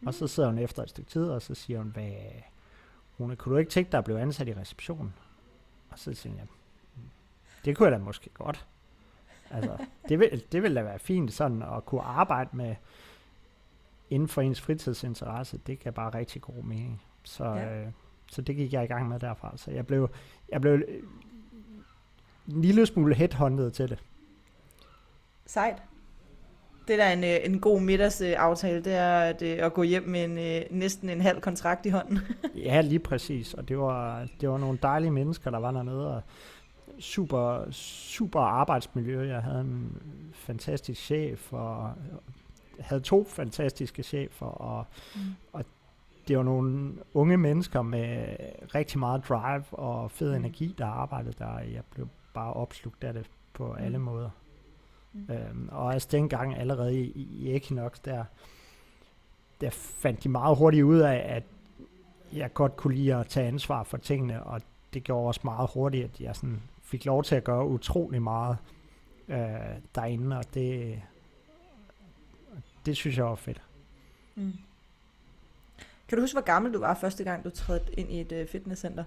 Mm. 0.00 0.06
Og 0.06 0.14
så 0.14 0.26
sidder 0.26 0.48
hun 0.48 0.58
efter 0.58 0.82
et 0.82 0.90
stykke 0.90 1.10
tid, 1.10 1.24
og 1.24 1.42
så 1.42 1.54
siger 1.54 1.78
hun, 1.78 1.88
hvad, 1.88 2.12
Rune, 3.20 3.36
kunne 3.36 3.52
du 3.52 3.58
ikke 3.58 3.70
tænke 3.70 3.92
dig 3.92 3.98
at 3.98 4.04
blive 4.04 4.20
ansat 4.20 4.48
i 4.48 4.54
receptionen? 4.54 5.14
Og 5.90 5.98
så 5.98 6.14
siger 6.14 6.34
jeg, 6.36 6.46
det 7.64 7.76
kunne 7.76 7.88
jeg 7.88 7.98
da 7.98 8.04
måske 8.04 8.30
godt. 8.34 8.66
Altså, 9.50 9.86
det 10.08 10.18
vil, 10.18 10.44
det 10.52 10.62
vil 10.62 10.74
da 10.74 10.82
være 10.82 10.98
fint 10.98 11.32
sådan 11.32 11.62
at 11.62 11.84
kunne 11.84 12.02
arbejde 12.02 12.50
med 12.52 12.76
inden 14.10 14.28
for 14.28 14.42
ens 14.42 14.60
fritidsinteresse. 14.60 15.58
Det 15.66 15.78
kan 15.78 15.92
bare 15.92 16.14
rigtig 16.14 16.42
god 16.42 16.62
mening. 16.62 17.02
Så, 17.22 17.44
ja. 17.44 17.80
øh, 17.80 17.92
så 18.30 18.42
det 18.42 18.56
gik 18.56 18.72
jeg 18.72 18.84
i 18.84 18.86
gang 18.86 19.08
med 19.08 19.20
derfra. 19.20 19.56
Så 19.56 19.70
jeg 19.70 19.86
blev, 19.86 20.10
jeg 20.48 20.60
blev 20.60 20.74
en 22.48 22.62
lille 22.62 22.86
smule 22.86 23.14
headhunted 23.14 23.70
til 23.70 23.88
det. 23.88 24.02
Sejt. 25.46 25.82
Det 26.88 26.98
der 26.98 27.04
er 27.04 27.12
en, 27.12 27.24
øh, 27.24 27.36
en 27.44 27.60
god 27.60 27.80
middagsaftale, 27.80 28.84
det 28.84 28.94
er 28.94 29.18
at, 29.18 29.42
øh, 29.42 29.58
at 29.60 29.74
gå 29.74 29.82
hjem 29.82 30.02
med 30.02 30.24
en, 30.24 30.38
øh, 30.38 30.62
næsten 30.70 31.08
en 31.10 31.20
halv 31.20 31.40
kontrakt 31.40 31.86
i 31.86 31.88
hånden. 31.88 32.18
ja, 32.64 32.80
lige 32.80 32.98
præcis. 32.98 33.54
Og 33.54 33.68
det 33.68 33.78
var, 33.78 34.26
det 34.40 34.48
var 34.48 34.58
nogle 34.58 34.78
dejlige 34.82 35.10
mennesker, 35.10 35.50
der 35.50 35.58
var 35.58 35.70
dernede, 35.70 36.14
og 36.14 36.22
super, 36.98 37.70
super 37.70 38.40
arbejdsmiljø. 38.40 39.28
Jeg 39.28 39.42
havde 39.42 39.60
en 39.60 40.02
fantastisk 40.34 41.00
chef, 41.00 41.52
og 41.52 41.92
havde 42.80 43.00
to 43.00 43.24
fantastiske 43.24 44.02
chefer, 44.02 44.46
og, 44.46 44.86
mm. 45.14 45.20
og 45.52 45.64
det 46.28 46.36
var 46.36 46.42
nogle 46.42 46.92
unge 47.14 47.36
mennesker 47.36 47.82
med 47.82 48.36
rigtig 48.74 48.98
meget 48.98 49.28
drive 49.28 49.64
og 49.72 50.10
fed 50.10 50.30
mm. 50.30 50.36
energi, 50.36 50.74
der 50.78 50.86
arbejdede 50.86 51.34
der. 51.38 51.58
Jeg 51.58 51.82
blev 51.90 52.08
bare 52.34 52.52
opslugt 52.52 53.04
af 53.04 53.12
det 53.12 53.30
på 53.52 53.66
mm. 53.66 53.84
alle 53.84 53.98
måder. 53.98 54.30
Mm. 55.12 55.34
Øhm, 55.34 55.68
og 55.72 55.92
altså 55.92 56.08
dengang 56.12 56.56
allerede 56.56 57.00
i, 57.00 57.10
i 57.14 57.56
Equinox, 57.56 58.00
der, 58.04 58.24
der 59.60 59.70
fandt 59.70 60.24
de 60.24 60.28
meget 60.28 60.56
hurtigt 60.56 60.84
ud 60.84 60.98
af, 60.98 61.26
at 61.28 61.42
jeg 62.32 62.54
godt 62.54 62.76
kunne 62.76 62.94
lide 62.94 63.14
at 63.14 63.26
tage 63.26 63.48
ansvar 63.48 63.82
for 63.82 63.96
tingene, 63.96 64.42
og 64.42 64.60
det 64.94 65.04
gjorde 65.04 65.26
også 65.26 65.40
meget 65.44 65.70
hurtigt, 65.74 66.04
at 66.04 66.20
jeg 66.20 66.36
sådan 66.36 66.62
fik 66.82 67.04
lov 67.04 67.22
til 67.24 67.34
at 67.34 67.44
gøre 67.44 67.66
utrolig 67.66 68.22
meget 68.22 68.56
øh, 69.28 69.38
derinde, 69.94 70.38
og 70.38 70.54
det, 70.54 71.02
det 72.86 72.96
synes 72.96 73.16
jeg 73.16 73.24
var 73.24 73.34
fedt. 73.34 73.62
Mm. 74.34 74.52
Kan 76.08 76.18
du 76.18 76.22
huske, 76.22 76.34
hvor 76.34 76.44
gammel 76.44 76.74
du 76.74 76.78
var 76.78 76.94
første 76.94 77.24
gang, 77.24 77.44
du 77.44 77.50
trådte 77.50 78.00
ind 78.00 78.10
i 78.10 78.20
et 78.20 78.32
uh, 78.32 78.48
fitnesscenter? 78.48 79.04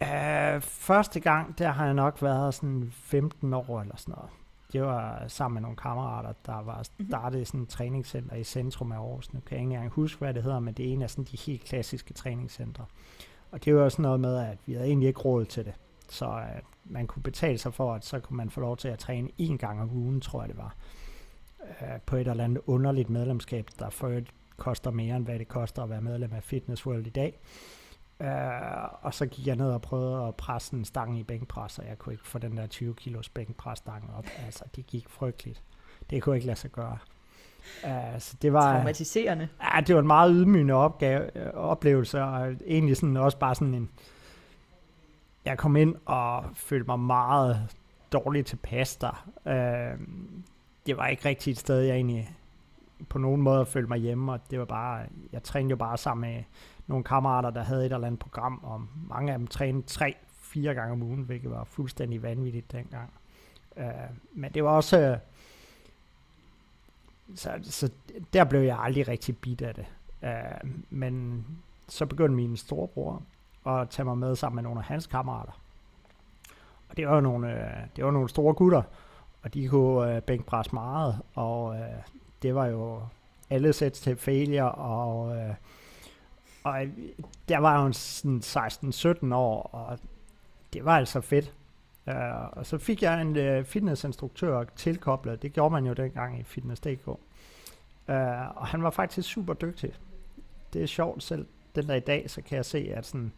Uh, 0.00 0.62
første 0.62 1.20
gang, 1.20 1.58
der 1.58 1.68
har 1.68 1.84
jeg 1.84 1.94
nok 1.94 2.22
været 2.22 2.54
sådan 2.54 2.92
15 2.92 3.54
år 3.54 3.80
eller 3.80 3.96
sådan 3.96 4.14
noget. 4.14 4.30
Det 4.72 4.82
var 4.82 5.24
sammen 5.28 5.54
med 5.54 5.62
nogle 5.62 5.76
kammerater, 5.76 6.32
der 6.46 6.62
var 6.62 6.84
mhm. 6.98 7.08
startet 7.08 7.46
sådan 7.46 7.62
et 7.62 7.68
træningscenter 7.68 8.36
i 8.36 8.44
centrum 8.44 8.92
af 8.92 8.96
Aarhus. 8.96 9.32
Nu 9.32 9.40
kan 9.40 9.56
jeg 9.56 9.64
ikke 9.64 9.74
engang 9.74 9.92
huske, 9.92 10.18
hvad 10.18 10.34
det 10.34 10.42
hedder, 10.42 10.60
men 10.60 10.74
det 10.74 10.88
er 10.88 10.92
en 10.92 11.02
af 11.02 11.10
sådan 11.10 11.24
de 11.24 11.36
helt 11.36 11.64
klassiske 11.64 12.14
træningscentre. 12.14 12.84
Og 13.50 13.64
det 13.64 13.76
var 13.76 13.88
sådan 13.88 14.02
noget 14.02 14.20
med, 14.20 14.36
at 14.36 14.58
vi 14.66 14.72
havde 14.72 14.86
egentlig 14.86 15.08
ikke 15.08 15.20
råd 15.20 15.44
til 15.44 15.64
det. 15.64 15.74
Så 16.08 16.26
uh, 16.26 16.92
man 16.92 17.06
kunne 17.06 17.22
betale 17.22 17.58
sig 17.58 17.74
for, 17.74 17.94
at 17.94 18.04
så 18.04 18.20
kunne 18.20 18.36
man 18.36 18.50
få 18.50 18.60
lov 18.60 18.76
til 18.76 18.88
at 18.88 18.98
træne 18.98 19.28
en 19.38 19.58
gang 19.58 19.82
om 19.82 19.90
ugen, 19.92 20.20
tror 20.20 20.40
jeg 20.40 20.48
det 20.48 20.56
var. 20.56 20.76
Uh, 21.60 22.00
på 22.06 22.16
et 22.16 22.28
eller 22.28 22.44
andet 22.44 22.62
underligt 22.66 23.10
medlemskab, 23.10 23.68
der 23.78 23.90
for 23.90 24.20
koster 24.56 24.90
mere, 24.90 25.16
end 25.16 25.24
hvad 25.24 25.38
det 25.38 25.48
koster 25.48 25.82
at 25.82 25.90
være 25.90 26.00
medlem 26.00 26.32
af 26.32 26.42
Fitness 26.42 26.86
World 26.86 27.06
i 27.06 27.10
dag. 27.10 27.38
Uh, 28.20 28.26
og 29.04 29.14
så 29.14 29.26
gik 29.26 29.46
jeg 29.46 29.56
ned 29.56 29.70
og 29.70 29.82
prøvede 29.82 30.26
at 30.26 30.34
presse 30.34 30.76
en 30.76 30.84
stang 30.84 31.18
i 31.18 31.22
bænkpres, 31.22 31.78
og 31.78 31.86
jeg 31.86 31.98
kunne 31.98 32.12
ikke 32.12 32.26
få 32.26 32.38
den 32.38 32.56
der 32.56 32.66
20 32.66 32.94
kilos 32.94 33.28
bænkpresstang 33.28 34.10
op. 34.18 34.26
Altså, 34.44 34.64
det 34.76 34.86
gik 34.86 35.08
frygteligt. 35.08 35.62
Det 36.10 36.22
kunne 36.22 36.32
jeg 36.32 36.36
ikke 36.36 36.46
lade 36.46 36.58
sig 36.58 36.70
gøre. 36.70 36.98
Uh, 37.84 38.20
så 38.20 38.36
det 38.42 38.52
var, 38.52 38.72
Traumatiserende. 38.72 39.48
Ja, 39.62 39.80
det 39.80 39.94
var 39.94 40.00
en 40.00 40.06
meget 40.06 40.32
ydmygende 40.34 40.74
opgave, 40.74 41.30
uh, 41.34 41.60
oplevelse, 41.60 42.22
og 42.22 42.54
egentlig 42.66 42.96
sådan 42.96 43.16
også 43.16 43.38
bare 43.38 43.54
sådan 43.54 43.74
en... 43.74 43.90
Jeg 45.44 45.58
kom 45.58 45.76
ind 45.76 45.94
og 46.04 46.44
følte 46.54 46.86
mig 46.86 46.98
meget 46.98 47.76
dårligt 48.12 48.46
tilpas 48.46 48.96
der. 48.96 49.28
Uh, 49.44 50.00
det 50.86 50.96
var 50.96 51.06
ikke 51.06 51.28
rigtigt 51.28 51.54
et 51.54 51.60
sted, 51.60 51.80
jeg 51.80 51.94
egentlig 51.94 52.36
på 53.08 53.18
nogen 53.18 53.42
måde 53.42 53.66
følte 53.66 53.88
mig 53.88 53.98
hjemme, 53.98 54.32
og 54.32 54.40
det 54.50 54.58
var 54.58 54.64
bare, 54.64 55.06
jeg 55.32 55.42
trænede 55.42 55.70
jo 55.70 55.76
bare 55.76 55.98
sammen 55.98 56.30
med 56.30 56.42
nogle 56.86 57.04
kammerater, 57.04 57.50
der 57.50 57.62
havde 57.62 57.86
et 57.86 57.92
eller 57.92 58.06
andet 58.06 58.20
program, 58.20 58.60
og 58.62 58.82
mange 59.08 59.32
af 59.32 59.38
dem 59.38 59.46
trænede 59.46 59.86
tre, 59.86 60.16
fire 60.28 60.74
gange 60.74 60.92
om 60.92 61.02
ugen, 61.02 61.22
hvilket 61.22 61.50
var 61.50 61.64
fuldstændig 61.64 62.22
vanvittigt 62.22 62.72
dengang. 62.72 63.10
Øh, 63.76 63.84
men 64.32 64.52
det 64.52 64.64
var 64.64 64.70
også, 64.70 64.98
Øh, 64.98 65.18
så, 67.34 67.50
så 67.62 67.90
der 68.32 68.44
blev 68.44 68.60
jeg 68.60 68.78
aldrig 68.78 69.08
rigtig 69.08 69.36
bit 69.36 69.62
af 69.62 69.74
det. 69.74 69.86
Øh, 70.22 70.70
men 70.90 71.44
så 71.88 72.06
begyndte 72.06 72.34
min 72.34 72.56
storebror 72.56 73.22
at 73.66 73.88
tage 73.90 74.04
mig 74.04 74.18
med 74.18 74.36
sammen 74.36 74.54
med 74.54 74.62
nogle 74.62 74.78
af 74.78 74.84
hans 74.84 75.06
kammerater. 75.06 75.52
Og 76.88 76.96
det 76.96 77.08
var 77.08 77.20
nogle, 77.20 77.52
øh, 77.52 77.86
det 77.96 78.04
var 78.04 78.10
nogle 78.10 78.28
store 78.28 78.54
gutter, 78.54 78.82
og 79.42 79.54
de 79.54 79.68
kunne 79.68 80.16
øh, 80.16 80.22
bænkpresse 80.22 80.74
meget, 80.74 81.20
og 81.34 81.76
øh, 81.76 82.02
det 82.42 82.54
var 82.54 82.66
jo 82.66 83.02
alle 83.50 83.72
sæt 83.72 83.92
til 83.92 84.16
failure, 84.16 84.72
og, 84.72 85.36
øh, 85.36 85.54
og 86.66 86.84
øh, 86.84 86.90
der 87.48 87.58
var 87.58 87.82
hun 87.82 87.92
sådan 87.92 88.40
16-17 88.44 89.34
år, 89.34 89.62
og 89.62 89.98
det 90.72 90.84
var 90.84 90.96
altså 90.96 91.20
fedt. 91.20 91.52
Uh, 92.06 92.58
og 92.58 92.66
så 92.66 92.78
fik 92.78 93.02
jeg 93.02 93.20
en 93.22 93.58
uh, 93.58 93.64
fitnessinstruktør 93.64 94.64
tilkoblet, 94.76 95.42
det 95.42 95.52
gjorde 95.52 95.72
man 95.72 95.86
jo 95.86 95.92
dengang 95.92 96.40
i 96.40 96.42
Fitness.dk. 96.42 97.08
Uh, 97.08 97.18
og 98.56 98.66
han 98.66 98.82
var 98.82 98.90
faktisk 98.90 99.28
super 99.28 99.54
dygtig. 99.54 99.92
Det 100.72 100.82
er 100.82 100.86
sjovt 100.86 101.22
selv 101.22 101.46
den 101.74 101.88
der 101.88 101.94
i 101.94 102.00
dag, 102.00 102.30
så 102.30 102.42
kan 102.42 102.56
jeg 102.56 102.64
se, 102.64 102.92
at 102.94 103.06
sådan, 103.06 103.32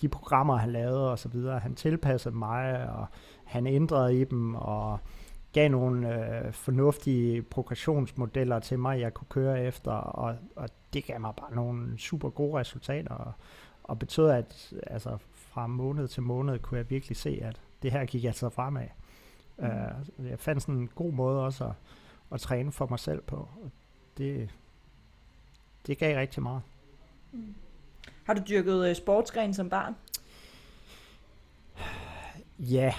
de 0.00 0.08
programmer, 0.08 0.56
han 0.56 0.72
lavede 0.72 1.10
og 1.10 1.18
så 1.18 1.28
videre, 1.28 1.58
han 1.58 1.74
tilpassede 1.74 2.36
mig, 2.36 2.88
og 2.90 3.06
han 3.44 3.66
ændrede 3.66 4.20
i 4.20 4.24
dem, 4.24 4.54
og 4.54 4.98
gav 5.52 5.70
nogle 5.70 6.14
øh, 6.14 6.52
fornuftige 6.52 7.42
progressionsmodeller 7.42 8.58
til 8.58 8.78
mig, 8.78 9.00
jeg 9.00 9.14
kunne 9.14 9.28
køre 9.30 9.64
efter, 9.64 9.92
og, 9.92 10.36
og 10.56 10.68
det 10.94 11.04
gav 11.04 11.20
mig 11.20 11.34
bare 11.36 11.54
nogle 11.54 11.98
super 11.98 12.30
gode 12.30 12.60
resultater, 12.60 13.14
og, 13.14 13.32
og 13.82 13.98
betød, 13.98 14.30
at 14.30 14.72
altså, 14.86 15.18
fra 15.34 15.66
måned 15.66 16.08
til 16.08 16.22
måned 16.22 16.58
kunne 16.58 16.78
jeg 16.78 16.90
virkelig 16.90 17.16
se, 17.16 17.38
at 17.42 17.60
det 17.82 17.92
her 17.92 18.04
gik 18.04 18.24
altså 18.24 18.48
fremad. 18.48 18.86
Mm. 19.58 19.64
Uh, 20.18 20.30
jeg 20.30 20.38
fandt 20.38 20.62
sådan 20.62 20.74
en 20.74 20.90
god 20.94 21.12
måde 21.12 21.44
også 21.44 21.64
at, 21.64 21.72
at 22.32 22.40
træne 22.40 22.72
for 22.72 22.86
mig 22.90 22.98
selv 22.98 23.22
på, 23.22 23.36
og 23.36 23.70
det, 24.18 24.50
det 25.86 25.98
gav 25.98 26.16
rigtig 26.16 26.42
meget. 26.42 26.62
Mm. 27.32 27.54
Har 28.24 28.34
du 28.34 28.42
dyrket 28.48 28.88
øh, 28.88 28.96
sportsgren 28.96 29.54
som 29.54 29.70
barn? 29.70 29.94
Ja, 32.58 32.94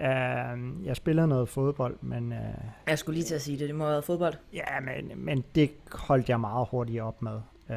Uh, 0.00 0.86
jeg 0.86 0.96
spillede 0.96 1.28
noget 1.28 1.48
fodbold, 1.48 1.96
men... 2.00 2.32
Uh, 2.32 2.38
jeg 2.86 2.98
skulle 2.98 3.14
lige 3.14 3.24
til 3.24 3.34
at 3.34 3.42
sige 3.42 3.58
det, 3.58 3.68
det 3.68 3.76
må 3.76 3.84
have 3.84 3.90
været 3.90 4.04
fodbold. 4.04 4.34
Ja, 4.52 4.80
men, 4.80 5.24
men 5.24 5.44
det 5.54 5.70
holdt 5.92 6.28
jeg 6.28 6.40
meget 6.40 6.68
hurtigt 6.70 7.02
op 7.02 7.22
med. 7.22 7.40
Uh, 7.68 7.76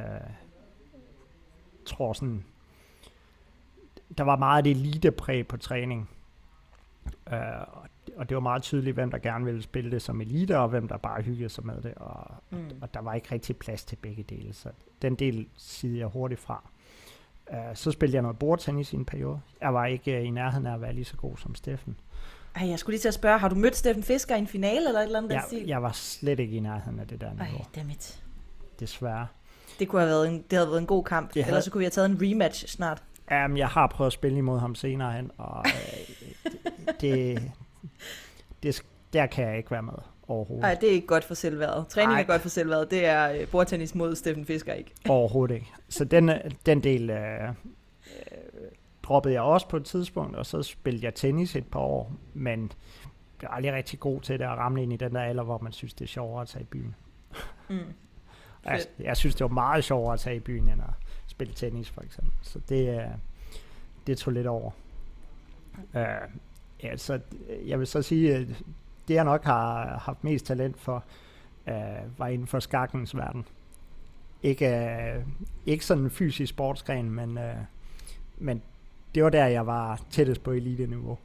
tror 1.85 2.13
sådan... 2.13 2.43
Der 4.17 4.23
var 4.23 4.35
meget 4.35 4.65
det 4.65 4.71
elitepræg 4.71 5.47
på 5.47 5.57
træning. 5.57 6.09
Uh, 7.31 7.37
og 8.15 8.29
det 8.29 8.35
var 8.35 8.41
meget 8.41 8.61
tydeligt, 8.63 8.93
hvem 8.93 9.11
der 9.11 9.17
gerne 9.17 9.45
ville 9.45 9.61
spille 9.61 9.91
det 9.91 10.01
som 10.01 10.21
elite, 10.21 10.59
og 10.59 10.69
hvem 10.69 10.87
der 10.87 10.97
bare 10.97 11.21
hyggede 11.21 11.49
sig 11.49 11.65
med 11.65 11.81
det. 11.81 11.93
Og, 11.95 12.35
mm. 12.49 12.69
og 12.81 12.93
der 12.93 13.01
var 13.01 13.13
ikke 13.13 13.31
rigtig 13.31 13.57
plads 13.57 13.85
til 13.85 13.95
begge 13.95 14.23
dele, 14.23 14.53
så 14.53 14.69
den 15.01 15.15
del 15.15 15.47
sidder 15.57 15.97
jeg 15.97 16.07
hurtigt 16.07 16.41
fra. 16.41 16.69
Uh, 17.51 17.57
så 17.73 17.91
spillede 17.91 18.15
jeg 18.15 18.21
noget 18.21 18.39
bordtennis 18.39 18.93
i 18.93 18.95
en 18.95 19.05
periode. 19.05 19.39
Jeg 19.61 19.73
var 19.73 19.85
ikke 19.85 20.17
uh, 20.17 20.25
i 20.25 20.29
nærheden 20.29 20.67
af 20.67 20.73
at 20.73 20.81
være 20.81 20.93
lige 20.93 21.05
så 21.05 21.17
god 21.17 21.37
som 21.37 21.55
Steffen. 21.55 21.99
Ej, 22.55 22.69
jeg 22.69 22.79
skulle 22.79 22.93
lige 22.93 23.01
til 23.01 23.07
at 23.07 23.13
spørge, 23.13 23.39
har 23.39 23.49
du 23.49 23.55
mødt 23.55 23.75
Steffen 23.75 24.03
Fisker 24.03 24.35
i 24.35 24.39
en 24.39 24.47
finale 24.47 24.87
eller 24.87 24.99
et 24.99 25.05
eller 25.05 25.19
andet 25.19 25.33
jeg, 25.33 25.43
stil? 25.47 25.67
Jeg 25.67 25.83
var 25.83 25.91
slet 25.91 26.39
ikke 26.39 26.57
i 26.57 26.59
nærheden 26.59 26.99
af 26.99 27.07
det 27.07 27.21
der 27.21 27.33
niveau. 27.33 27.57
Ej, 27.57 27.65
dammit. 27.75 28.23
Desværre. 28.79 29.27
Det 29.79 29.87
kunne 29.87 30.01
have 30.01 30.09
været 30.09 30.27
en, 30.27 30.41
det 30.41 30.57
havde 30.57 30.67
været 30.67 30.79
en 30.79 30.87
god 30.87 31.03
kamp. 31.03 31.33
Det 31.33 31.45
Ellers 31.47 31.63
så 31.63 31.71
kunne 31.71 31.79
vi 31.79 31.85
have 31.85 31.91
taget 31.91 32.09
en 32.09 32.17
rematch 32.21 32.67
snart. 32.67 33.03
Jamen, 33.31 33.57
jeg 33.57 33.67
har 33.67 33.87
prøvet 33.87 34.07
at 34.07 34.13
spille 34.13 34.37
imod 34.37 34.59
ham 34.59 34.75
senere 34.75 35.13
hen, 35.13 35.31
og 35.37 35.65
øh, 35.65 36.53
det, 36.87 37.01
det, 37.01 37.51
det, 38.63 38.81
der 39.13 39.25
kan 39.25 39.47
jeg 39.47 39.57
ikke 39.57 39.71
være 39.71 39.83
med 39.83 39.93
overhovedet. 40.27 40.61
Nej, 40.61 40.73
det 40.81 40.89
er 40.89 40.93
ikke 40.93 41.07
godt 41.07 41.23
for 41.23 41.33
selvværdet. 41.33 41.87
Træning 41.87 42.13
Ej. 42.13 42.21
er 42.21 42.25
godt 42.25 42.41
for 42.41 42.49
selvværdet. 42.49 42.91
Det 42.91 43.05
er 43.05 43.41
uh, 43.41 43.47
bordtennis 43.47 43.95
mod 43.95 44.15
Steffen 44.15 44.45
Fisker 44.45 44.73
ikke. 44.73 44.91
overhovedet 45.09 45.55
ikke. 45.55 45.73
Så 45.89 46.05
den, 46.05 46.31
den 46.65 46.83
del 46.83 47.09
uh, 47.09 47.55
droppede 49.03 49.33
jeg 49.33 49.41
også 49.41 49.67
på 49.67 49.77
et 49.77 49.85
tidspunkt, 49.85 50.35
og 50.35 50.45
så 50.45 50.63
spillede 50.63 51.05
jeg 51.05 51.15
tennis 51.15 51.55
et 51.55 51.67
par 51.67 51.79
år, 51.79 52.11
men 52.33 52.71
jeg 53.41 53.47
er 53.47 53.51
aldrig 53.51 53.73
rigtig 53.73 53.99
god 53.99 54.21
til 54.21 54.39
det 54.39 54.45
at 54.45 54.51
ramme 54.51 54.83
ind 54.83 54.93
i 54.93 54.97
den 54.97 55.15
der 55.15 55.21
alder, 55.21 55.43
hvor 55.43 55.57
man 55.57 55.71
synes, 55.71 55.93
det 55.93 56.05
er 56.05 56.09
sjovere 56.09 56.41
at 56.41 56.47
tage 56.47 56.61
i 56.61 56.65
byen. 56.65 56.95
Mm. 57.69 57.77
jeg, 58.65 58.81
jeg 58.99 59.17
synes, 59.17 59.35
det 59.35 59.43
var 59.43 59.53
meget 59.53 59.83
sjovere 59.83 60.13
at 60.13 60.19
tage 60.19 60.35
i 60.35 60.39
byen, 60.39 60.69
end 60.69 60.81
at 60.81 60.93
spille 61.27 61.53
tennis, 61.53 61.89
for 61.89 62.01
eksempel. 62.01 62.33
Så 62.41 62.59
det, 62.69 63.05
det 64.07 64.17
tog 64.17 64.33
lidt 64.33 64.47
over. 64.47 64.71
Uh, 65.93 66.01
ja, 66.83 66.97
så 66.97 67.19
jeg 67.65 67.79
vil 67.79 67.87
så 67.87 68.01
sige, 68.01 68.55
det 69.07 69.13
jeg 69.13 69.23
nok 69.23 69.43
har 69.43 69.97
haft 70.05 70.23
mest 70.23 70.45
talent 70.45 70.79
for, 70.79 71.03
øh, 71.67 71.73
var 72.17 72.27
inden 72.27 72.47
for 72.47 72.59
skakkens 72.59 73.15
verden. 73.15 73.45
Ikke, 74.43 74.67
øh, 74.67 75.25
ikke 75.65 75.85
sådan 75.85 76.03
en 76.03 76.09
fysisk 76.09 76.49
sportsgren, 76.49 77.09
men, 77.09 77.37
øh, 77.37 77.55
men 78.37 78.61
det 79.15 79.23
var 79.23 79.29
der, 79.29 79.45
jeg 79.45 79.67
var 79.67 80.01
tættest 80.09 80.43
på 80.43 80.51
elite-niveau. 80.51 81.17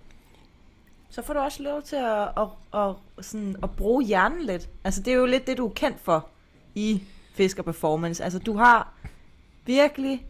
Så 1.11 1.23
får 1.23 1.35
du 1.35 1.41
også 1.41 1.63
lov 1.63 1.83
til 1.83 1.97
at, 1.97 2.29
at, 2.37 2.49
at, 2.75 2.95
sådan, 3.25 3.57
at 3.63 3.71
bruge 3.71 4.05
hjernen 4.05 4.43
lidt. 4.43 4.69
Altså, 4.85 5.03
det 5.03 5.13
er 5.13 5.17
jo 5.17 5.27
lidt 5.27 5.47
det, 5.47 5.59
du 5.59 5.67
er 5.67 5.73
kendt 5.73 6.01
for 6.01 6.29
i 6.75 7.03
Fisker 7.35 7.63
Performance. 7.63 8.25
Altså, 8.25 8.39
du 8.39 8.57
har 8.57 8.93
virkelig 9.67 10.27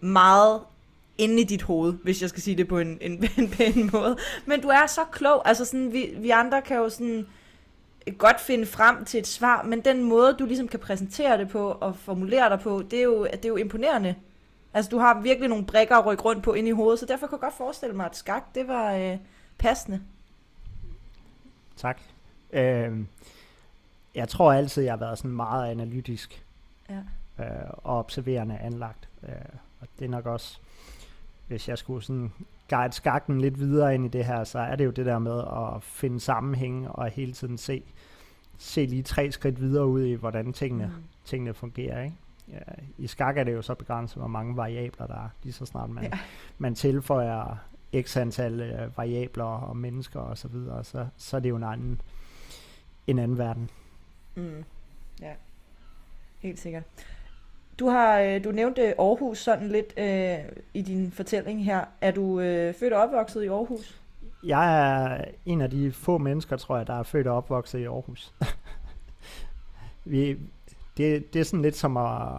meget 0.00 0.60
inde 1.20 1.40
i 1.40 1.44
dit 1.44 1.62
hoved, 1.62 1.92
hvis 2.02 2.22
jeg 2.22 2.28
skal 2.28 2.42
sige 2.42 2.56
det 2.56 2.68
på 2.68 2.78
en, 2.78 2.98
en, 3.00 3.24
en 3.38 3.50
pæn 3.50 3.90
måde. 3.92 4.16
Men 4.46 4.60
du 4.60 4.68
er 4.68 4.86
så 4.86 5.00
klog. 5.12 5.48
Altså, 5.48 5.64
sådan, 5.64 5.92
vi, 5.92 6.14
vi 6.16 6.30
andre 6.30 6.62
kan 6.62 6.76
jo 6.76 6.88
sådan 6.88 7.26
godt 8.18 8.40
finde 8.40 8.66
frem 8.66 9.04
til 9.04 9.20
et 9.20 9.26
svar, 9.26 9.62
men 9.62 9.80
den 9.80 10.04
måde, 10.04 10.36
du 10.38 10.46
ligesom 10.46 10.68
kan 10.68 10.80
præsentere 10.80 11.38
det 11.38 11.48
på 11.48 11.70
og 11.70 11.96
formulere 11.96 12.48
dig 12.48 12.60
på, 12.60 12.82
det 12.90 12.98
er 12.98 13.02
jo, 13.02 13.24
det 13.24 13.44
er 13.44 13.48
jo 13.48 13.56
imponerende. 13.56 14.14
Altså, 14.74 14.88
du 14.88 14.98
har 14.98 15.20
virkelig 15.20 15.48
nogle 15.48 15.66
brækker 15.66 15.96
at 15.96 16.06
rykke 16.06 16.22
rundt 16.22 16.42
på 16.42 16.52
ind 16.52 16.68
i 16.68 16.70
hovedet, 16.70 17.00
så 17.00 17.06
derfor 17.06 17.26
kan 17.26 17.36
jeg 17.36 17.40
godt 17.40 17.54
forestille 17.54 17.96
mig, 17.96 18.06
at 18.06 18.16
skak, 18.16 18.54
det 18.54 18.68
var 18.68 18.94
øh, 18.94 19.16
passende. 19.58 20.00
Tak. 21.76 22.00
Øh, 22.52 22.98
jeg 24.14 24.28
tror 24.28 24.52
altid, 24.52 24.82
jeg 24.82 24.92
har 24.92 24.98
været 24.98 25.18
sådan 25.18 25.30
meget 25.30 25.70
analytisk 25.70 26.44
ja. 26.88 27.44
øh, 27.44 27.70
og 27.70 27.98
observerende 27.98 28.58
anlagt. 28.58 29.08
Øh, 29.22 29.34
og 29.80 29.88
det 29.98 30.04
er 30.04 30.08
nok 30.08 30.26
også, 30.26 30.58
hvis 31.50 31.68
jeg 31.68 31.78
skulle 31.78 32.02
sådan 32.02 32.32
guide 32.68 32.92
skakken 32.92 33.40
lidt 33.40 33.58
videre 33.58 33.94
ind 33.94 34.04
i 34.04 34.08
det 34.08 34.24
her, 34.24 34.44
så 34.44 34.58
er 34.58 34.76
det 34.76 34.84
jo 34.84 34.90
det 34.90 35.06
der 35.06 35.18
med 35.18 35.38
at 35.38 35.82
finde 35.82 36.20
sammenhæng 36.20 36.88
og 36.88 37.08
hele 37.08 37.32
tiden 37.32 37.58
se, 37.58 37.82
se 38.58 38.86
lige 38.86 39.02
tre 39.02 39.32
skridt 39.32 39.60
videre 39.60 39.86
ud 39.86 40.02
i, 40.02 40.14
hvordan 40.14 40.52
tingene, 40.52 40.86
mm. 40.86 41.04
tingene 41.24 41.54
fungerer. 41.54 42.02
Ikke? 42.02 42.16
Ja, 42.48 42.58
I 42.98 43.06
skak 43.06 43.36
er 43.36 43.44
det 43.44 43.52
jo 43.52 43.62
så 43.62 43.74
begrænset, 43.74 44.16
hvor 44.16 44.26
mange 44.26 44.56
variabler 44.56 45.06
der 45.06 45.14
er, 45.14 45.28
lige 45.42 45.52
så 45.52 45.66
snart 45.66 45.90
man, 45.90 46.04
ja. 46.04 46.18
man 46.58 46.74
tilføjer 46.74 47.56
x 48.00 48.16
antal 48.16 48.60
øh, 48.60 48.96
variabler 48.96 49.44
og 49.44 49.76
mennesker 49.76 50.20
og 50.20 50.38
så 50.38 50.48
videre, 50.48 50.84
så, 50.84 51.06
så 51.16 51.36
er 51.36 51.40
det 51.40 51.48
jo 51.48 51.56
en 51.56 51.64
anden, 51.64 52.00
en 53.06 53.18
anden 53.18 53.38
verden. 53.38 53.70
Mm. 54.34 54.64
Ja, 55.20 55.32
helt 56.38 56.58
sikkert. 56.58 56.84
Du 57.80 57.88
har 57.88 58.20
øh, 58.20 58.44
du 58.44 58.50
nævnte 58.50 59.00
Aarhus 59.00 59.38
sådan 59.38 59.68
lidt 59.68 59.94
øh, 59.96 60.38
i 60.74 60.82
din 60.82 61.10
fortælling 61.10 61.64
her. 61.64 61.84
Er 62.00 62.10
du 62.10 62.40
øh, 62.40 62.74
født 62.74 62.92
og 62.92 63.02
opvokset 63.02 63.42
i 63.42 63.46
Aarhus? 63.46 64.00
Jeg 64.44 64.92
er 64.92 65.24
en 65.46 65.60
af 65.60 65.70
de 65.70 65.92
få 65.92 66.18
mennesker, 66.18 66.56
tror 66.56 66.76
jeg, 66.76 66.86
der 66.86 66.94
er 66.94 67.02
født 67.02 67.26
og 67.26 67.36
opvokset 67.36 67.78
i 67.78 67.84
Aarhus. 67.84 68.34
Vi, 70.04 70.38
det, 70.96 71.34
det 71.34 71.40
er 71.40 71.44
sådan 71.44 71.62
lidt 71.62 71.76
som 71.76 71.96
at, 71.96 72.32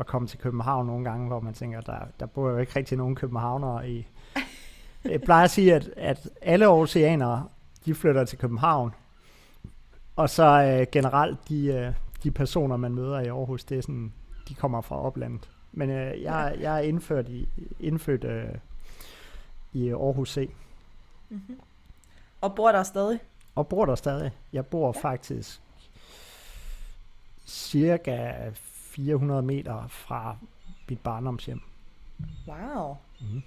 at 0.00 0.06
komme 0.06 0.28
til 0.28 0.38
København 0.38 0.86
nogle 0.86 1.04
gange, 1.04 1.26
hvor 1.26 1.40
man 1.40 1.54
tænker, 1.54 1.80
der, 1.80 1.98
der 2.20 2.26
bor 2.26 2.50
jo 2.50 2.58
ikke 2.58 2.76
rigtig 2.76 2.98
nogen 2.98 3.14
københavnere 3.14 3.90
i... 3.90 4.06
Jeg 5.04 5.20
plejer 5.20 5.44
at 5.44 5.50
sige, 5.50 5.74
at, 5.74 5.90
at 5.96 6.28
alle 6.42 6.68
oceanere, 6.68 7.48
de 7.84 7.94
flytter 7.94 8.24
til 8.24 8.38
København, 8.38 8.94
og 10.16 10.30
så 10.30 10.44
øh, 10.44 10.86
generelt 10.92 11.48
de, 11.48 11.66
øh, 11.66 11.92
de 12.22 12.30
personer, 12.30 12.76
man 12.76 12.94
møder 12.94 13.20
i 13.20 13.26
Aarhus, 13.26 13.64
det 13.64 13.78
er 13.78 13.82
sådan, 13.82 14.12
de 14.50 14.54
kommer 14.54 14.80
fra 14.80 15.02
oplandet. 15.02 15.50
Men 15.72 15.90
øh, 15.90 16.22
jeg, 16.22 16.56
jeg 16.60 16.76
er 16.76 16.80
indført 16.80 17.28
i, 17.28 17.48
indfødt 17.80 18.24
øh, 18.24 18.54
i 19.72 19.88
Aarhus 19.88 20.32
C. 20.32 20.50
Mm-hmm. 21.28 21.60
Og 22.40 22.54
bor 22.54 22.72
der 22.72 22.82
stadig? 22.82 23.20
Og 23.54 23.68
bor 23.68 23.86
der 23.86 23.94
stadig. 23.94 24.30
Jeg 24.52 24.66
bor 24.66 24.92
ja. 24.96 25.08
faktisk 25.10 25.60
cirka 27.46 28.50
400 28.54 29.42
meter 29.42 29.88
fra 29.88 30.36
mit 30.88 31.00
barndomshjem. 31.00 31.60
Wow. 32.48 32.96
Mm. 33.20 33.42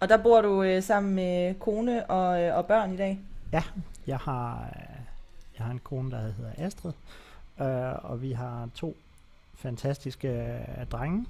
Og 0.00 0.08
der 0.08 0.22
bor 0.22 0.40
du 0.40 0.62
øh, 0.62 0.82
sammen 0.82 1.14
med 1.14 1.54
kone 1.54 2.10
og, 2.10 2.42
øh, 2.42 2.56
og 2.56 2.66
børn 2.66 2.94
i 2.94 2.96
dag? 2.96 3.18
Ja, 3.52 3.62
jeg 4.06 4.18
har, 4.18 4.70
øh, 4.76 4.96
jeg 5.58 5.66
har 5.66 5.72
en 5.72 5.78
kone, 5.78 6.10
der 6.10 6.20
hedder 6.20 6.52
Astrid, 6.58 6.92
øh, 7.60 8.10
og 8.10 8.22
vi 8.22 8.32
har 8.32 8.68
to 8.74 8.96
fantastiske 9.54 10.28
øh, 10.28 10.86
drenge 10.86 11.26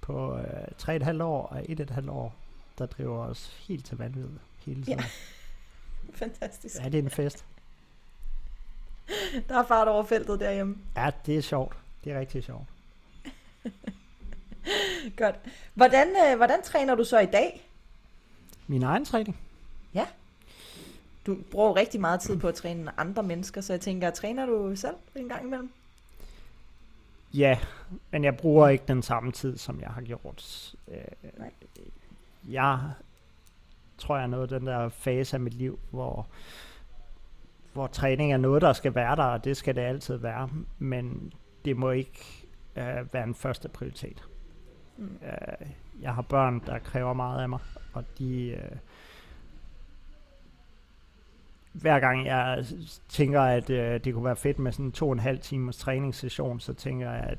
på 0.00 0.38
øh, 0.38 1.02
3,5 1.08 1.22
år 1.22 1.46
og 1.46 1.60
1,5 1.60 2.10
år, 2.10 2.34
der 2.78 2.86
driver 2.86 3.18
os 3.18 3.56
helt 3.68 3.86
til 3.86 3.98
vanvid 3.98 4.28
hele 4.66 4.84
tiden. 4.84 4.98
Ja. 4.98 5.04
Fantastisk. 6.14 6.76
Ja, 6.78 6.84
det 6.84 6.94
er 6.94 7.02
en 7.02 7.10
fest. 7.10 7.44
Der 9.48 9.58
er 9.58 9.66
fart 9.66 9.88
over 9.88 10.04
feltet 10.04 10.40
derhjemme. 10.40 10.76
Ja, 10.96 11.10
det 11.26 11.36
er 11.36 11.42
sjovt. 11.42 11.76
Det 12.04 12.12
er 12.12 12.20
rigtig 12.20 12.44
sjovt. 12.44 12.64
Godt. 15.16 15.36
Hvordan, 15.74 16.08
øh, 16.08 16.36
hvordan 16.36 16.62
træner 16.62 16.94
du 16.94 17.04
så 17.04 17.18
i 17.18 17.26
dag? 17.26 17.68
Min 18.66 18.82
egen 18.82 19.04
træning? 19.04 19.40
Ja. 19.94 20.06
Du 21.26 21.38
bruger 21.50 21.76
rigtig 21.76 22.00
meget 22.00 22.20
tid 22.20 22.38
på 22.38 22.48
at 22.48 22.54
træne 22.54 23.00
andre 23.00 23.22
mennesker, 23.22 23.60
så 23.60 23.72
jeg 23.72 23.80
tænker, 23.80 24.10
træner 24.10 24.46
du 24.46 24.76
selv 24.76 24.94
en 25.16 25.28
gang 25.28 25.44
imellem? 25.44 25.70
Ja, 27.34 27.58
men 28.10 28.24
jeg 28.24 28.36
bruger 28.36 28.68
ikke 28.68 28.84
den 28.88 29.02
samme 29.02 29.32
tid, 29.32 29.58
som 29.58 29.80
jeg 29.80 29.88
har 29.88 30.02
gjort. 30.02 30.74
Øh, 30.88 31.48
jeg 32.48 32.80
tror, 33.98 34.16
jeg 34.16 34.22
er 34.22 34.26
nået 34.26 34.50
den 34.50 34.66
der 34.66 34.88
fase 34.88 35.36
af 35.36 35.40
mit 35.40 35.54
liv, 35.54 35.78
hvor, 35.90 36.26
hvor 37.72 37.86
træning 37.86 38.32
er 38.32 38.36
noget, 38.36 38.62
der 38.62 38.72
skal 38.72 38.94
være 38.94 39.16
der, 39.16 39.24
og 39.24 39.44
det 39.44 39.56
skal 39.56 39.76
det 39.76 39.80
altid 39.80 40.16
være, 40.16 40.50
men 40.78 41.32
det 41.64 41.76
må 41.76 41.90
ikke 41.90 42.46
øh, 42.76 43.14
være 43.14 43.24
en 43.24 43.34
første 43.34 43.68
prioritet. 43.68 44.24
Mm. 44.96 45.18
Øh, 45.22 45.68
jeg 46.02 46.14
har 46.14 46.22
børn, 46.22 46.62
der 46.66 46.78
kræver 46.78 47.12
meget 47.12 47.42
af 47.42 47.48
mig, 47.48 47.60
og 47.92 48.04
de... 48.18 48.46
Øh, 48.46 48.76
hver 51.80 52.00
gang 52.00 52.26
jeg 52.26 52.64
tænker, 53.08 53.40
at 53.40 53.70
øh, 53.70 54.00
det 54.04 54.14
kunne 54.14 54.24
være 54.24 54.36
fedt 54.36 54.58
med 54.58 54.72
sådan 54.72 54.92
to 54.92 55.06
og 55.06 55.12
en 55.12 55.18
halv 55.18 55.38
timers 55.38 55.76
træningssession, 55.76 56.60
så 56.60 56.74
tænker 56.74 57.10
jeg, 57.10 57.20
at 57.20 57.38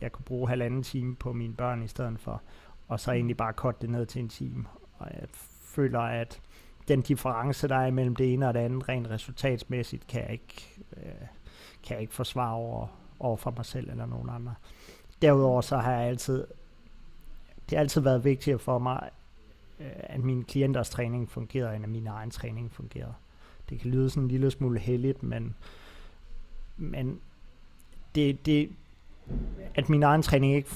jeg 0.00 0.12
kunne 0.12 0.24
bruge 0.24 0.48
halvanden 0.48 0.82
time 0.82 1.16
på 1.16 1.32
mine 1.32 1.54
børn 1.54 1.82
i 1.82 1.88
stedet 1.88 2.20
for, 2.20 2.42
og 2.88 3.00
så 3.00 3.12
egentlig 3.12 3.36
bare 3.36 3.52
korte 3.52 3.78
det 3.80 3.90
ned 3.90 4.06
til 4.06 4.20
en 4.20 4.28
time. 4.28 4.64
Og 4.98 5.08
jeg 5.14 5.28
føler, 5.62 6.00
at 6.00 6.40
den 6.88 7.02
difference, 7.02 7.68
der 7.68 7.76
er 7.76 7.90
mellem 7.90 8.16
det 8.16 8.32
ene 8.32 8.48
og 8.48 8.54
det 8.54 8.60
andet, 8.60 8.88
rent 8.88 9.10
resultatsmæssigt, 9.10 10.06
kan 10.06 10.22
jeg 10.22 10.30
ikke, 10.30 10.84
øh, 10.96 11.26
kan 11.82 11.94
jeg 11.94 12.00
ikke 12.00 12.14
forsvare 12.14 12.54
over, 12.54 12.86
over 13.20 13.36
for 13.36 13.52
mig 13.56 13.66
selv 13.66 13.90
eller 13.90 14.06
nogen 14.06 14.28
andre. 14.30 14.54
Derudover 15.22 15.60
så 15.60 15.76
har 15.76 15.92
jeg 15.92 16.08
altid, 16.08 16.46
det 17.70 17.76
har 17.76 17.78
altid 17.78 18.00
været 18.00 18.24
vigtigt 18.24 18.60
for 18.60 18.78
mig, 18.78 19.10
øh, 19.80 19.86
at 19.92 20.20
mine 20.20 20.44
klienters 20.44 20.90
træning 20.90 21.30
fungerer, 21.30 21.72
end 21.72 21.84
at 21.84 21.90
min 21.90 22.06
egen 22.06 22.30
træning 22.30 22.72
fungerer. 22.72 23.12
Det 23.70 23.80
kan 23.80 23.90
lyde 23.90 24.10
sådan 24.10 24.22
en 24.22 24.28
lille 24.28 24.50
smule 24.50 24.78
heldigt, 24.78 25.22
men, 25.22 25.54
men 26.76 27.20
det, 28.14 28.46
det, 28.46 28.70
at 29.74 29.88
min 29.88 30.02
egen 30.02 30.22
træning 30.22 30.54
ikke 30.54 30.70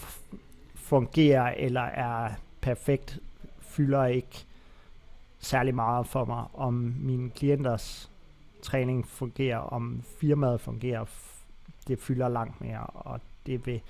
fungerer 0.74 1.54
eller 1.56 1.80
er 1.80 2.30
perfekt, 2.60 3.18
fylder 3.60 4.04
ikke 4.04 4.46
særlig 5.38 5.74
meget 5.74 6.06
for 6.06 6.24
mig. 6.24 6.44
Om 6.54 6.74
mine 7.00 7.30
klienters 7.30 8.10
træning 8.62 9.08
fungerer, 9.08 9.58
om 9.58 10.02
firmaet 10.20 10.60
fungerer, 10.60 11.04
det 11.88 11.98
fylder 11.98 12.28
langt 12.28 12.60
mere, 12.60 12.86
og 12.86 13.20
det 13.46 13.66
vil, 13.66 13.80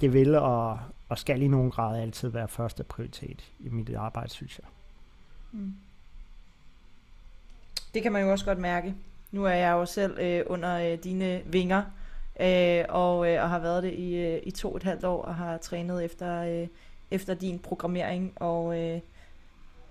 det 0.00 0.12
vil 0.12 0.34
og, 0.34 0.78
og 1.08 1.18
skal 1.18 1.42
i 1.42 1.48
nogen 1.48 1.70
grad 1.70 2.02
altid 2.02 2.28
være 2.28 2.48
første 2.48 2.84
prioritet 2.84 3.52
i 3.60 3.68
mit 3.68 3.94
arbejde, 3.94 4.30
synes 4.30 4.58
jeg. 4.58 4.66
Mm. 5.52 5.74
Det 7.94 8.02
kan 8.02 8.12
man 8.12 8.22
jo 8.22 8.30
også 8.30 8.44
godt 8.44 8.58
mærke. 8.58 8.94
Nu 9.32 9.44
er 9.44 9.54
jeg 9.54 9.72
jo 9.72 9.86
selv 9.86 10.18
øh, 10.18 10.42
under 10.46 10.92
øh, 10.92 10.98
dine 11.04 11.42
vinger, 11.46 11.82
øh, 12.40 12.84
og, 12.88 13.32
øh, 13.32 13.42
og 13.42 13.50
har 13.50 13.58
været 13.58 13.82
det 13.82 13.92
i, 13.92 14.16
øh, 14.16 14.40
i 14.42 14.50
to 14.50 14.70
og 14.70 14.76
et 14.76 14.82
halvt 14.82 15.04
år, 15.04 15.22
og 15.22 15.34
har 15.34 15.58
trænet 15.58 16.04
efter, 16.04 16.42
øh, 16.42 16.66
efter 17.10 17.34
din 17.34 17.58
programmering, 17.58 18.32
og 18.36 18.80
øh, 18.80 19.00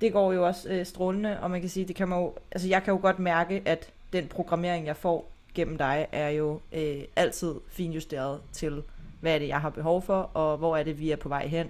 det 0.02 0.14
går 0.14 0.34
jo 0.34 0.46
også 0.46 0.70
øh, 0.70 0.86
strålende, 0.86 1.40
og 1.40 1.52
man 1.52 1.62
kan 1.62 1.70
sige, 1.70 1.86
det 1.86 1.96
kan 1.96 2.08
man 2.08 2.20
jo, 2.20 2.34
altså 2.52 2.68
jeg 2.68 2.84
kan 2.84 2.94
jo 2.94 3.00
godt 3.02 3.20
mærke, 3.20 3.62
at 3.66 3.90
den 4.14 4.28
programmering, 4.28 4.86
jeg 4.86 4.98
får 4.98 5.32
gennem 5.56 5.78
dig, 5.78 6.08
er 6.12 6.30
jo 6.30 6.60
øh, 6.72 7.02
altid 7.16 7.56
finjusteret 7.70 8.42
til, 8.52 8.84
hvad 9.22 9.36
er 9.36 9.40
det, 9.40 9.48
jeg 9.48 9.62
har 9.62 9.70
behov 9.70 10.02
for, 10.02 10.30
og 10.34 10.58
hvor 10.58 10.78
er 10.78 10.84
det, 10.84 11.00
vi 11.00 11.12
er 11.12 11.16
på 11.16 11.30
vej 11.30 11.48
hen. 11.48 11.68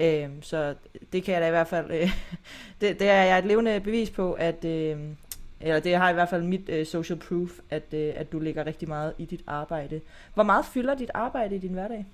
Øh, 0.00 0.28
så 0.40 0.74
det 1.12 1.24
kan 1.24 1.34
jeg 1.34 1.42
da 1.42 1.46
i 1.46 1.50
hvert 1.50 1.68
fald, 1.68 1.90
øh, 1.90 2.10
det, 2.80 2.98
det 2.98 3.08
er 3.08 3.22
jeg 3.22 3.38
et 3.38 3.44
levende 3.44 3.80
bevis 3.80 4.10
på, 4.10 4.32
at, 4.32 4.64
øh, 4.64 4.98
eller 5.60 5.80
det 5.80 5.96
har 5.96 6.10
i 6.10 6.12
hvert 6.12 6.28
fald 6.28 6.42
mit 6.42 6.68
øh, 6.68 6.86
social 6.86 7.18
proof, 7.18 7.50
at, 7.70 7.94
øh, 7.94 8.12
at 8.16 8.32
du 8.32 8.38
lægger 8.38 8.66
rigtig 8.66 8.88
meget 8.88 9.14
i 9.18 9.24
dit 9.24 9.42
arbejde. 9.46 10.00
Hvor 10.34 10.42
meget 10.42 10.64
fylder 10.64 10.94
dit 10.94 11.10
arbejde 11.14 11.54
i 11.56 11.58
din 11.58 11.72
hverdag? 11.72 12.06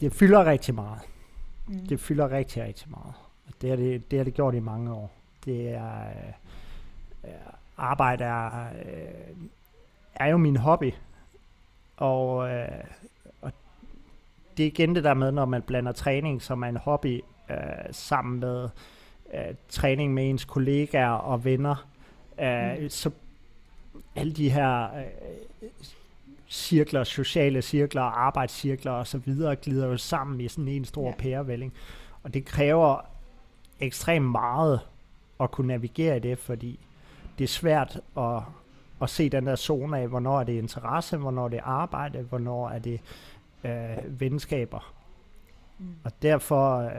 Det 0.00 0.12
fylder 0.12 0.44
rigtig 0.44 0.74
meget. 0.74 1.00
Mm. 1.66 1.86
Det 1.86 2.00
fylder 2.00 2.30
rigtig, 2.30 2.62
rigtig 2.62 2.90
meget. 2.90 3.14
Det 3.60 3.70
har 3.70 3.76
det, 3.76 4.10
det, 4.10 4.18
har 4.18 4.24
det 4.24 4.34
gjort 4.34 4.54
i 4.54 4.60
mange 4.60 4.92
år. 4.92 5.10
Det 5.44 5.68
er... 5.68 6.00
Øh, 7.24 7.30
arbejde 7.76 8.24
er, 8.24 8.68
øh, 8.68 9.36
er 10.14 10.26
jo 10.26 10.36
min 10.36 10.56
hobby. 10.56 10.92
Og, 11.96 12.50
øh, 12.50 12.68
og 13.40 13.52
det 14.56 14.62
er 14.62 14.66
igen 14.66 14.94
det 14.94 15.04
der 15.04 15.14
med, 15.14 15.32
når 15.32 15.44
man 15.44 15.62
blander 15.62 15.92
træning, 15.92 16.42
som 16.42 16.62
er 16.62 16.68
en 16.68 16.76
hobby, 16.76 17.20
øh, 17.50 17.56
sammen 17.90 18.40
med 18.40 18.68
øh, 19.34 19.54
træning 19.68 20.14
med 20.14 20.30
ens 20.30 20.44
kollegaer 20.44 21.10
og 21.10 21.44
venner, 21.44 21.86
øh, 22.40 22.82
mm. 22.82 22.88
så 22.88 23.10
alle 24.16 24.32
de 24.32 24.50
her 24.50 24.82
øh, 24.82 25.68
cirkler, 26.48 27.04
sociale 27.04 27.62
cirkler, 27.62 28.02
arbejdscirkler 28.02 28.92
og 28.92 29.06
så 29.06 29.18
videre, 29.18 29.56
glider 29.56 29.86
jo 29.86 29.96
sammen 29.96 30.40
i 30.40 30.48
sådan 30.48 30.68
en 30.68 30.84
stor 30.84 31.06
ja. 31.06 31.14
pærevælling. 31.18 31.72
Og 32.22 32.34
det 32.34 32.44
kræver 32.44 33.00
ekstremt 33.80 34.30
meget 34.30 34.80
at 35.40 35.50
kunne 35.50 35.66
navigere 35.66 36.16
i 36.16 36.20
det, 36.20 36.38
fordi 36.38 36.78
det 37.38 37.44
er 37.44 37.48
svært 37.48 38.00
at, 38.18 38.42
at 39.02 39.10
se 39.10 39.28
den 39.28 39.46
der 39.46 39.56
zone 39.56 39.98
af, 39.98 40.08
hvornår 40.08 40.40
er 40.40 40.44
det 40.44 40.52
interesse, 40.52 41.16
hvornår 41.16 41.44
er 41.44 41.48
det 41.48 41.60
arbejde, 41.62 42.22
hvornår 42.22 42.68
er 42.68 42.78
det 42.78 43.00
øh, 43.64 44.20
venskaber. 44.20 44.94
Mm. 45.78 45.94
Og 46.04 46.12
derfor 46.22 46.78
øh, 46.78 46.92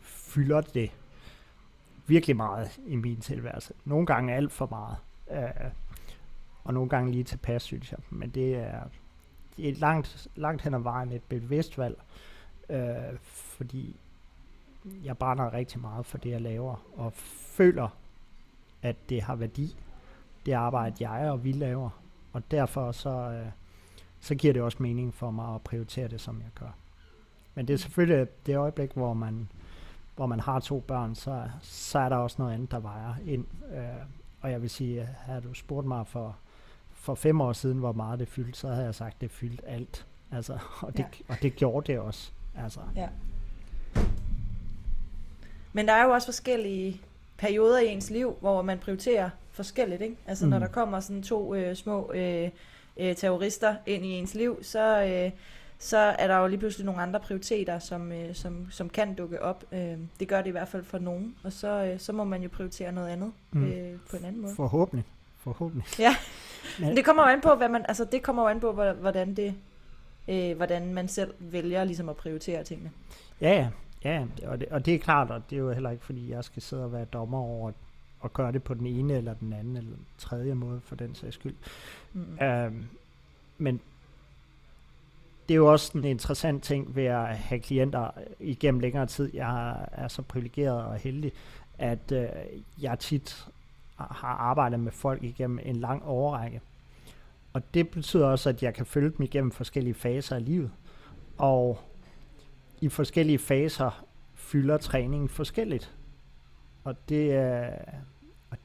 fylder 0.00 0.60
det 0.60 0.90
virkelig 2.08 2.36
meget 2.36 2.80
i 2.86 2.96
min 2.96 3.20
tilværelse. 3.20 3.74
Nogle 3.84 4.06
gange 4.06 4.34
alt 4.34 4.52
for 4.52 4.66
meget. 4.66 4.96
Øh, 5.30 5.70
og 6.64 6.74
nogle 6.74 6.88
gange 6.88 7.12
lige 7.12 7.24
tilpas, 7.24 7.62
synes 7.62 7.92
jeg. 7.92 7.98
Men 8.10 8.30
det 8.30 8.56
er, 8.56 8.80
det 9.56 9.68
er 9.68 9.74
langt, 9.74 10.28
langt 10.36 10.62
hen 10.62 10.74
ad 10.74 10.80
vejen 10.80 11.12
et 11.12 11.22
bevidst 11.22 11.78
valg, 11.78 12.00
øh, 12.70 13.18
fordi 13.22 13.96
jeg 15.04 15.18
brænder 15.18 15.52
rigtig 15.52 15.80
meget 15.80 16.06
for 16.06 16.18
det, 16.18 16.30
jeg 16.30 16.40
laver, 16.40 16.86
og 16.96 17.12
føler, 17.12 17.88
at 18.82 18.96
det 19.08 19.22
har 19.22 19.36
værdi, 19.36 19.76
det 20.46 20.52
arbejde, 20.52 21.08
jeg 21.08 21.30
og 21.30 21.44
vi 21.44 21.52
laver. 21.52 21.90
Og 22.32 22.50
derfor 22.50 22.92
så, 22.92 23.10
øh, 23.10 23.46
så 24.20 24.34
giver 24.34 24.52
det 24.52 24.62
også 24.62 24.78
mening 24.80 25.14
for 25.14 25.30
mig 25.30 25.54
at 25.54 25.62
prioritere 25.62 26.08
det, 26.08 26.20
som 26.20 26.40
jeg 26.40 26.50
gør. 26.54 26.70
Men 27.54 27.68
det 27.68 27.74
er 27.74 27.78
selvfølgelig 27.78 28.46
det 28.46 28.56
øjeblik, 28.56 28.92
hvor 28.92 29.14
man, 29.14 29.48
hvor 30.18 30.26
man 30.26 30.40
har 30.40 30.60
to 30.60 30.80
børn, 30.80 31.14
så, 31.14 31.42
så 31.62 31.98
er 31.98 32.08
der 32.08 32.16
også 32.16 32.36
noget 32.38 32.54
andet, 32.54 32.70
der 32.70 32.78
vejer 32.78 33.14
ind. 33.26 33.44
Øh, 33.72 33.82
og 34.40 34.50
jeg 34.50 34.62
vil 34.62 34.70
sige, 34.70 35.08
at 35.28 35.42
du 35.42 35.54
spurgt 35.54 35.86
mig 35.86 36.06
for, 36.06 36.36
for 36.90 37.14
fem 37.14 37.40
år 37.40 37.52
siden, 37.52 37.78
hvor 37.78 37.92
meget 37.92 38.18
det 38.18 38.28
fyldte, 38.28 38.58
så 38.58 38.68
havde 38.68 38.84
jeg 38.84 38.94
sagt, 38.94 39.14
at 39.14 39.20
det 39.20 39.30
fyldte 39.30 39.66
alt. 39.66 40.06
Altså, 40.32 40.58
og, 40.86 40.96
det, 40.96 40.98
ja. 40.98 41.34
og 41.34 41.36
det 41.42 41.56
gjorde 41.56 41.92
det 41.92 42.00
også. 42.00 42.30
Altså. 42.58 42.80
Ja. 42.96 43.08
Men 45.72 45.88
der 45.88 45.92
er 45.92 46.04
jo 46.04 46.10
også 46.10 46.26
forskellige 46.26 47.00
perioder 47.36 47.78
i 47.78 47.86
ens 47.86 48.10
liv, 48.10 48.36
hvor 48.40 48.62
man 48.62 48.78
prioriterer 48.78 49.30
forskelligt. 49.50 50.02
Ikke? 50.02 50.16
Altså 50.26 50.44
mm. 50.44 50.50
når 50.50 50.58
der 50.58 50.68
kommer 50.68 51.00
sådan 51.00 51.22
to 51.22 51.54
øh, 51.54 51.76
små 51.76 52.12
øh, 52.12 52.50
øh, 52.96 53.16
terrorister 53.16 53.76
ind 53.86 54.04
i 54.04 54.08
ens 54.08 54.34
liv, 54.34 54.58
så, 54.62 55.04
øh, 55.04 55.30
så 55.78 55.98
er 55.98 56.26
der 56.26 56.36
jo 56.36 56.46
lige 56.46 56.58
pludselig 56.58 56.86
nogle 56.86 57.02
andre 57.02 57.20
prioriteter, 57.20 57.78
som, 57.78 58.12
øh, 58.12 58.34
som, 58.34 58.66
som 58.70 58.88
kan 58.88 59.14
dukke 59.14 59.42
op. 59.42 59.64
Øh, 59.72 59.98
det 60.20 60.28
gør 60.28 60.38
det 60.38 60.46
i 60.46 60.50
hvert 60.50 60.68
fald 60.68 60.84
for 60.84 60.98
nogen, 60.98 61.34
og 61.44 61.52
så, 61.52 61.84
øh, 61.84 62.00
så 62.00 62.12
må 62.12 62.24
man 62.24 62.42
jo 62.42 62.48
prioritere 62.48 62.92
noget 62.92 63.08
andet 63.08 63.32
mm. 63.52 63.64
øh, 63.64 63.98
på 64.10 64.16
en 64.16 64.24
anden 64.24 64.42
måde. 64.42 64.54
Forhåbentlig. 64.54 65.04
Forhåbentlig. 65.38 65.84
Ja, 65.98 66.16
men 66.80 66.96
det 66.96 67.04
kommer 67.04 67.22
jo 67.22 67.28
an 67.28 67.40
på, 67.40 67.54
hvad 67.54 67.68
man, 67.68 67.84
altså 67.88 68.04
det 68.04 68.22
kommer 68.22 68.42
jo 68.42 68.48
an 68.48 68.60
på, 68.60 68.72
hvordan 68.72 69.34
det, 69.34 69.54
øh, 70.28 70.56
hvordan 70.56 70.94
man 70.94 71.08
selv 71.08 71.34
vælger 71.38 71.84
ligesom 71.84 72.08
at 72.08 72.16
prioritere 72.16 72.64
tingene. 72.64 72.90
Ja, 73.40 73.52
ja. 73.52 73.68
Ja, 74.04 74.24
og 74.46 74.60
det, 74.60 74.68
og 74.68 74.86
det 74.86 74.94
er 74.94 74.98
klart, 74.98 75.30
og 75.30 75.42
det 75.50 75.56
er 75.56 75.60
jo 75.60 75.72
heller 75.72 75.90
ikke, 75.90 76.04
fordi 76.04 76.30
jeg 76.30 76.44
skal 76.44 76.62
sidde 76.62 76.84
og 76.84 76.92
være 76.92 77.04
dommer 77.04 77.38
over 77.38 77.72
at 78.24 78.32
gøre 78.32 78.52
det 78.52 78.62
på 78.62 78.74
den 78.74 78.86
ene 78.86 79.16
eller 79.16 79.34
den 79.34 79.52
anden 79.52 79.76
eller 79.76 79.90
den 79.90 80.06
tredje 80.18 80.54
måde, 80.54 80.80
for 80.84 80.96
den 80.96 81.14
sags 81.14 81.34
skyld. 81.34 81.54
Mm. 82.12 82.38
Øhm, 82.42 82.86
men 83.58 83.80
det 85.48 85.54
er 85.54 85.58
jo 85.58 85.72
også 85.72 85.98
en 85.98 86.04
interessant 86.04 86.62
ting 86.62 86.96
ved 86.96 87.04
at 87.04 87.36
have 87.36 87.60
klienter 87.60 88.10
igennem 88.40 88.80
længere 88.80 89.06
tid. 89.06 89.30
Jeg 89.34 89.86
er 89.92 90.08
så 90.08 90.22
privilegeret 90.22 90.84
og 90.84 90.96
heldig, 90.96 91.32
at 91.78 92.12
øh, 92.12 92.28
jeg 92.80 92.98
tit 92.98 93.48
har 93.96 94.28
arbejdet 94.28 94.80
med 94.80 94.92
folk 94.92 95.22
igennem 95.22 95.58
en 95.62 95.76
lang 95.76 96.04
overrække. 96.04 96.60
Og 97.52 97.74
det 97.74 97.88
betyder 97.88 98.26
også, 98.26 98.48
at 98.48 98.62
jeg 98.62 98.74
kan 98.74 98.86
følge 98.86 99.10
dem 99.10 99.22
igennem 99.22 99.50
forskellige 99.50 99.94
faser 99.94 100.36
af 100.36 100.44
livet. 100.44 100.70
Og 101.38 101.78
i 102.80 102.88
forskellige 102.88 103.38
faser 103.38 104.04
fylder 104.34 104.76
træningen 104.76 105.28
forskelligt. 105.28 105.96
Og 106.84 107.08
det 107.08 107.34
er, 107.34 107.70
og 108.50 108.56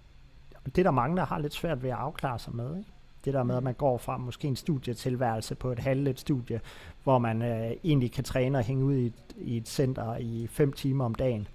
det 0.65 0.77
er 0.77 0.83
der 0.83 0.91
mange, 0.91 1.17
der 1.17 1.25
har 1.25 1.37
lidt 1.37 1.53
svært 1.53 1.83
ved 1.83 1.89
at 1.89 1.95
afklare 1.95 2.39
sig 2.39 2.55
med. 2.55 2.77
Ikke? 2.77 2.89
Det 3.25 3.33
der 3.33 3.43
med, 3.43 3.57
at 3.57 3.63
man 3.63 3.73
går 3.73 3.97
fra 3.97 4.17
måske 4.17 4.47
en 4.47 4.55
studietilværelse 4.55 5.55
på 5.55 5.71
et 5.71 5.79
halvt 5.79 6.19
studie, 6.19 6.61
hvor 7.03 7.17
man 7.17 7.41
øh, 7.41 7.71
egentlig 7.83 8.11
kan 8.11 8.23
træne 8.23 8.57
og 8.57 8.63
hænge 8.63 8.85
ud 8.85 8.95
i 8.95 9.05
et, 9.05 9.13
i 9.37 9.57
et 9.57 9.67
center 9.67 10.17
i 10.17 10.47
fem 10.47 10.73
timer 10.73 11.05
om 11.05 11.15
dagen. 11.15 11.47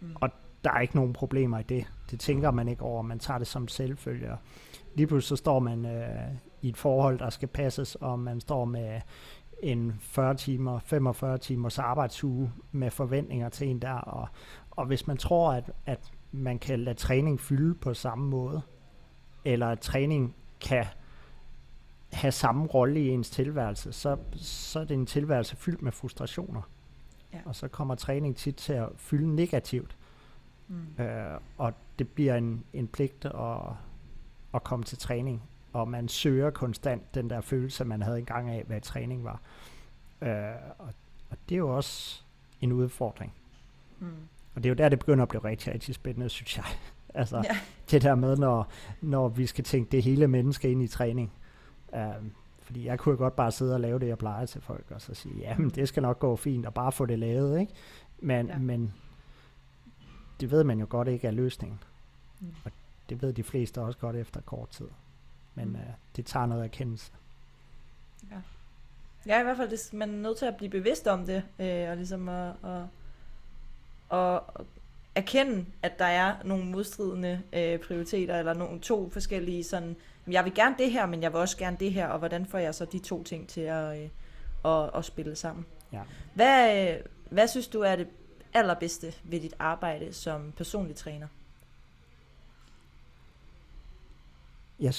Mm. 0.00 0.16
Og 0.20 0.30
der 0.64 0.70
er 0.70 0.80
ikke 0.80 0.96
nogen 0.96 1.12
problemer 1.12 1.58
i 1.58 1.62
det. 1.62 1.92
Det 2.10 2.20
tænker 2.20 2.50
man 2.50 2.68
ikke 2.68 2.82
over, 2.82 3.02
man 3.02 3.18
tager 3.18 3.38
det 3.38 3.46
som 3.46 3.68
selvfølge. 3.68 4.36
Lige 4.94 5.06
pludselig 5.06 5.28
så 5.28 5.36
står 5.36 5.58
man 5.58 5.86
øh, 5.86 6.34
i 6.62 6.68
et 6.68 6.76
forhold, 6.76 7.18
der 7.18 7.30
skal 7.30 7.48
passes, 7.48 7.94
og 7.94 8.18
man 8.18 8.40
står 8.40 8.64
med 8.64 9.00
en 9.62 9.94
40 10.00 10.34
timer, 10.34 10.78
45 10.78 11.38
timers 11.38 11.78
arbejdsuge 11.78 12.52
med 12.72 12.90
forventninger 12.90 13.48
til 13.48 13.68
en 13.68 13.78
der, 13.78 13.92
og, 13.92 14.28
og 14.70 14.86
hvis 14.86 15.06
man 15.06 15.16
tror, 15.16 15.52
at, 15.52 15.70
at 15.86 16.12
man 16.32 16.58
kan 16.58 16.80
lade 16.80 16.96
træning 16.96 17.40
fylde 17.40 17.74
på 17.74 17.94
samme 17.94 18.28
måde, 18.28 18.62
eller 19.44 19.68
at 19.68 19.80
træning 19.80 20.36
kan 20.60 20.84
have 22.12 22.32
samme 22.32 22.66
rolle 22.66 23.00
i 23.00 23.08
ens 23.08 23.30
tilværelse, 23.30 23.92
så, 23.92 24.16
så 24.34 24.80
er 24.80 24.84
det 24.84 24.94
en 24.94 25.06
tilværelse 25.06 25.56
fyldt 25.56 25.82
med 25.82 25.92
frustrationer. 25.92 26.62
Ja. 27.32 27.38
Og 27.44 27.56
så 27.56 27.68
kommer 27.68 27.94
træning 27.94 28.36
tit 28.36 28.56
til 28.56 28.72
at 28.72 28.88
fylde 28.96 29.34
negativt. 29.34 29.96
Mm. 30.68 31.04
Øh, 31.04 31.40
og 31.58 31.72
det 31.98 32.08
bliver 32.08 32.36
en, 32.36 32.64
en 32.72 32.88
pligt 32.88 33.24
at, 33.24 33.58
at 34.54 34.64
komme 34.64 34.84
til 34.84 34.98
træning 34.98 35.42
og 35.72 35.88
man 35.88 36.08
søger 36.08 36.50
konstant 36.50 37.14
den 37.14 37.30
der 37.30 37.40
følelse, 37.40 37.84
man 37.84 38.02
havde 38.02 38.18
engang 38.18 38.50
af, 38.50 38.64
hvad 38.66 38.80
træning 38.80 39.24
var. 39.24 39.40
Øh, 40.22 40.30
og, 40.78 40.88
og 41.30 41.36
det 41.48 41.54
er 41.54 41.58
jo 41.58 41.76
også 41.76 42.22
en 42.60 42.72
udfordring. 42.72 43.32
Mm. 44.00 44.06
Og 44.54 44.62
det 44.62 44.66
er 44.66 44.68
jo 44.70 44.74
der, 44.74 44.88
det 44.88 44.98
begynder 44.98 45.22
at 45.22 45.28
blive 45.28 45.44
rigtig, 45.44 45.72
rigtig 45.72 45.94
spændende, 45.94 46.28
synes 46.28 46.56
jeg. 46.56 46.64
altså, 47.20 47.36
ja. 47.36 47.58
det 47.90 48.02
der 48.02 48.14
med, 48.14 48.36
når, 48.36 48.68
når 49.00 49.28
vi 49.28 49.46
skal 49.46 49.64
tænke 49.64 49.92
det 49.92 50.02
hele 50.02 50.28
menneske 50.28 50.70
ind 50.70 50.82
i 50.82 50.88
træning. 50.88 51.32
Uh, 51.92 52.26
fordi 52.60 52.86
jeg 52.86 52.98
kunne 52.98 53.12
jo 53.12 53.18
godt 53.18 53.36
bare 53.36 53.52
sidde 53.52 53.74
og 53.74 53.80
lave 53.80 53.98
det, 53.98 54.08
jeg 54.08 54.18
plejer 54.18 54.46
til 54.46 54.60
folk, 54.60 54.84
og 54.90 55.00
så 55.00 55.14
sige, 55.14 55.34
ja, 55.38 55.56
men 55.58 55.70
det 55.70 55.88
skal 55.88 56.02
nok 56.02 56.18
gå 56.18 56.36
fint, 56.36 56.66
og 56.66 56.74
bare 56.74 56.92
få 56.92 57.06
det 57.06 57.18
lavet, 57.18 57.60
ikke? 57.60 57.72
Men, 58.18 58.46
ja. 58.46 58.58
men 58.58 58.94
det 60.40 60.50
ved 60.50 60.64
man 60.64 60.80
jo 60.80 60.86
godt 60.88 61.08
ikke 61.08 61.26
er 61.26 61.30
løsningen. 61.30 61.78
Mm. 62.40 62.54
Og 62.64 62.70
det 63.08 63.22
ved 63.22 63.32
de 63.32 63.42
fleste 63.42 63.80
også 63.80 63.98
godt 63.98 64.16
efter 64.16 64.40
kort 64.40 64.68
tid. 64.68 64.88
Men 65.54 65.68
mm. 65.68 65.74
øh, 65.74 65.80
det 66.16 66.26
tager 66.26 66.46
noget 66.46 66.64
erkendelse. 66.64 67.12
Ja. 68.30 68.36
Ja, 69.26 69.40
i 69.40 69.42
hvert 69.42 69.56
fald, 69.56 69.70
det, 69.70 69.92
man 69.92 70.10
er 70.10 70.18
nødt 70.18 70.38
til 70.38 70.46
at 70.46 70.56
blive 70.56 70.70
bevidst 70.70 71.06
om 71.06 71.26
det, 71.26 71.42
øh, 71.58 71.90
og 71.90 71.96
ligesom 71.96 72.28
at, 72.28 72.54
at, 72.64 72.82
at, 74.18 74.34
at 74.34 74.66
erkende, 75.14 75.66
at 75.82 75.98
der 75.98 76.04
er 76.04 76.36
nogle 76.44 76.64
modstridende 76.64 77.42
øh, 77.52 77.78
prioriteter, 77.78 78.38
eller 78.38 78.54
nogle 78.54 78.80
to 78.80 79.10
forskellige 79.10 79.64
sådan, 79.64 79.96
jeg 80.30 80.44
vil 80.44 80.54
gerne 80.54 80.74
det 80.78 80.92
her, 80.92 81.06
men 81.06 81.22
jeg 81.22 81.32
vil 81.32 81.40
også 81.40 81.56
gerne 81.56 81.76
det 81.80 81.92
her, 81.92 82.08
og 82.08 82.18
hvordan 82.18 82.46
får 82.46 82.58
jeg 82.58 82.74
så 82.74 82.84
de 82.84 82.98
to 82.98 83.22
ting 83.22 83.48
til 83.48 83.60
at, 83.60 84.02
øh, 84.02 84.08
at, 84.64 84.90
at 84.94 85.04
spille 85.04 85.36
sammen? 85.36 85.66
Ja. 85.92 86.02
Hvad, 86.34 86.88
øh, 86.88 87.00
hvad 87.30 87.48
synes 87.48 87.68
du 87.68 87.80
er 87.80 87.96
det 87.96 88.08
allerbedste 88.54 89.12
ved 89.24 89.40
dit 89.40 89.54
arbejde 89.58 90.12
som 90.12 90.52
personlig 90.56 90.96
træner? 90.96 91.26
Jeg, 94.80 94.94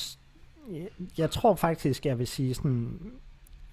jeg, 0.71 0.88
jeg 1.17 1.31
tror 1.31 1.55
faktisk, 1.55 2.05
jeg 2.05 2.19
vil 2.19 2.27
sige 2.27 2.53
sådan, 2.53 2.99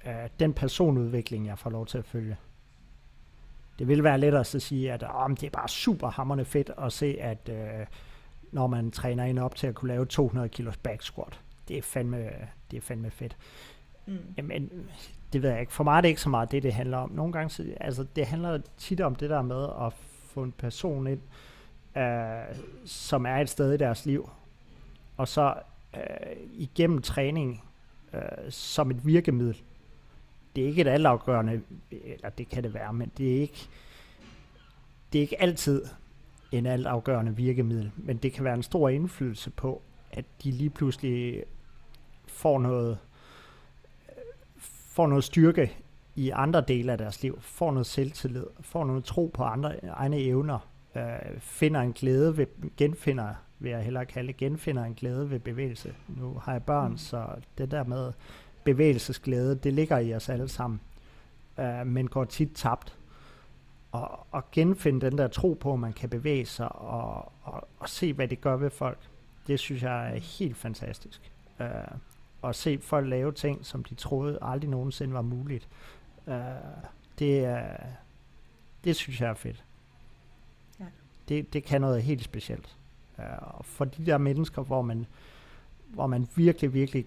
uh, 0.07 0.13
den 0.41 0.55
personudvikling, 0.55 1.47
jeg 1.47 1.59
får 1.59 1.71
lov 1.71 1.87
til 1.87 1.99
at 1.99 2.05
følge. 2.05 2.37
Det 3.79 3.89
vil 3.89 4.05
være 4.05 4.19
lettere 4.19 4.41
at 4.41 4.47
sige, 4.63 4.93
at 4.93 5.05
oh, 5.15 5.31
det 5.31 5.43
er 5.43 5.51
bare 5.51 5.69
super 5.69 6.11
hammerne 6.11 6.45
fedt 6.45 6.71
at 6.79 6.93
se, 6.93 7.17
at 7.21 7.49
uh, 7.49 7.87
når 8.53 8.67
man 8.67 8.91
træner 8.91 9.25
ind 9.25 9.39
op 9.39 9.55
til 9.55 9.67
at 9.67 9.75
kunne 9.75 9.89
lave 9.89 10.07
200 10.07 10.49
kilos 10.49 10.77
back 10.77 11.03
squat, 11.03 11.41
det 11.69 11.79
er 11.79 11.83
fandme, 11.83 12.31
det 12.71 12.77
er 12.77 12.81
fandme 12.81 13.11
fedt. 13.11 13.37
Mm. 14.07 14.19
Jamen, 14.37 14.71
det 15.33 15.43
ved 15.43 15.51
jeg 15.51 15.61
ikke. 15.61 15.73
For 15.73 15.85
mig 15.85 15.97
er 15.97 16.01
det 16.01 16.09
ikke 16.09 16.21
så 16.21 16.29
meget 16.29 16.51
det, 16.51 16.63
det 16.63 16.73
handler 16.73 16.99
om. 16.99 17.11
Nogle 17.11 17.33
gange, 17.33 17.83
altså 17.83 18.07
det 18.17 18.27
handler 18.27 18.59
tit 18.79 19.01
om 19.01 19.15
det 19.15 19.31
der 19.31 19.43
med 19.43 19.65
at 19.87 19.93
få 20.25 20.43
en 20.43 20.53
person 20.53 21.07
ind, 21.07 21.21
uh, 21.97 22.57
som 22.85 23.27
er 23.27 23.37
et 23.37 23.49
sted 23.49 23.73
i 23.73 23.77
deres 23.77 24.07
liv, 24.07 24.31
og 25.17 25.29
så 25.29 25.55
øh, 25.95 26.37
igennem 26.53 27.03
træning 27.03 27.65
øh, 28.15 28.51
som 28.51 28.91
et 28.91 29.07
virkemiddel. 29.07 29.63
Det 30.57 30.65
er 30.65 30.69
ikke 30.69 30.81
et 30.81 30.89
altafgørende, 30.89 31.63
eller 31.91 32.29
det 32.29 32.49
kan 32.49 32.63
det 32.63 32.75
være, 32.75 32.93
men 32.93 33.13
det 33.19 33.37
er 33.37 33.41
ikke, 33.41 33.69
det 35.13 35.19
er 35.19 35.23
ikke 35.23 35.43
altid 35.43 35.85
en 36.53 36.67
altafgørende 36.67 37.37
virkemiddel, 37.37 37.91
men 37.97 38.17
det 38.17 38.33
kan 38.33 38.45
være 38.45 38.55
en 38.55 38.63
stor 38.63 38.89
indflydelse 38.89 39.51
på, 39.51 39.83
at 40.13 40.25
de 40.45 40.51
lige 40.51 40.71
pludselig 40.71 41.45
får 42.27 42.59
noget, 42.59 42.99
får 44.91 45.07
noget 45.07 45.25
styrke 45.25 45.77
i 46.15 46.31
andre 46.31 46.61
dele 46.61 46.93
af 46.93 46.99
deres 46.99 47.23
liv, 47.23 47.41
får 47.41 47.73
noget 47.73 47.87
selvtillid, 47.87 48.47
får 48.61 48.85
noget 48.85 49.05
tro 49.05 49.31
på 49.35 49.43
andre 49.43 49.85
egne 49.85 50.19
evner, 50.19 50.59
øh, 50.97 51.03
finder 51.39 51.81
en 51.81 51.93
glæde 51.93 52.37
ved, 52.37 52.47
genfinder 52.77 53.35
vil 53.59 53.71
jeg 53.71 53.83
hellere 53.83 54.07
kalde, 54.07 54.33
genfinder 54.33 54.85
en 54.85 54.95
glæde 54.95 55.31
ved 55.31 55.39
bevægelse. 55.39 55.95
Nu 56.09 56.35
har 56.43 56.53
jeg 56.53 56.63
børn, 56.63 56.91
mm. 56.91 56.97
så 56.97 57.27
det 57.59 57.71
der 57.71 57.85
med 57.85 58.13
bevægelsesglæde, 58.65 59.55
det 59.55 59.73
ligger 59.73 59.99
i 59.99 60.15
os 60.15 60.29
alle 60.29 60.49
sammen, 60.49 60.81
uh, 61.59 61.87
men 61.87 62.09
går 62.09 62.25
tit 62.25 62.51
tabt. 62.55 62.99
At, 63.95 64.09
at 64.35 64.51
genfinde 64.51 65.01
den 65.01 65.19
der 65.19 65.29
tro 65.29 65.59
på, 65.61 65.73
at 65.73 65.79
man 65.79 65.93
kan 65.93 66.09
bevæge 66.09 66.47
sig 66.47 66.73
og, 66.73 67.33
og, 67.43 67.69
og 67.79 67.89
se, 67.89 68.13
hvad 68.13 68.29
det 68.29 68.41
gør 68.41 68.57
ved 68.57 68.71
folk. 68.71 68.99
Det 69.47 69.59
synes 69.59 69.83
jeg 69.83 70.15
er 70.15 70.19
helt 70.19 70.57
fantastisk. 70.57 71.33
Uh, 71.61 71.67
at 72.45 72.57
se 72.57 72.79
folk 72.79 73.09
lave 73.09 73.33
ting, 73.33 73.67
som 73.67 73.85
de 73.85 73.95
troede 73.95 74.39
aldrig 74.43 74.71
nogensinde 74.71 75.15
var 75.15 75.23
muligt. 75.23 75.69
Uh, 76.27 76.35
det, 77.19 77.45
er, 77.45 77.77
det 78.85 78.97
synes 78.97 79.21
jeg 79.21 79.31
er 79.31 79.35
fedt. 79.35 79.65
Ja. 80.81 80.85
Det, 81.29 81.53
det 81.53 81.65
kan 81.65 81.81
noget 81.81 82.03
helt 82.03 82.25
specielt. 82.25 82.77
Uh, 83.19 83.59
og 83.59 83.65
for 83.65 83.85
de 83.85 84.07
der 84.07 84.19
mennesker, 84.19 84.63
hvor 84.63 84.83
man, 84.83 85.07
hvor 85.89 86.07
man 86.07 86.29
virkelig, 86.37 86.75
virkelig 86.75 87.07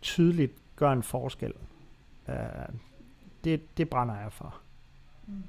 tydeligt 0.00 0.52
gør 0.76 0.92
en 0.92 1.02
forskel, 1.02 1.52
uh, 2.28 2.34
det, 3.44 3.78
det 3.78 3.90
brænder 3.90 4.20
jeg 4.20 4.32
for. 4.32 4.54
Mm. 5.26 5.42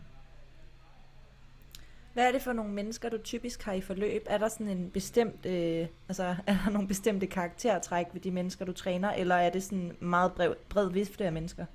Hvad 2.13 2.28
er 2.28 2.32
det 2.32 2.41
for 2.41 2.54
nogle 2.54 2.71
mennesker, 2.71 3.10
du 3.10 3.17
typisk 3.17 3.63
har 3.63 3.73
i 3.73 3.82
forløb? 3.82 4.26
Er 4.30 4.38
der 4.38 4.47
sådan 4.47 4.67
en 4.67 4.89
bestemt, 4.89 5.45
øh, 5.45 5.88
altså 6.08 6.23
er 6.47 6.58
der 6.65 6.69
nogle 6.69 6.88
bestemte 6.88 7.28
karaktertræk 7.28 8.06
ved 8.13 8.21
de 8.21 8.32
mennesker, 8.32 8.65
du 8.65 8.71
træner, 8.71 9.12
eller 9.12 9.36
er 9.36 9.49
det 9.49 9.63
sådan 9.63 9.95
meget 9.99 10.34
bred, 10.34 10.54
bred 10.69 10.89
vifte 10.89 11.26
af 11.26 11.32
mennesker? 11.32 11.65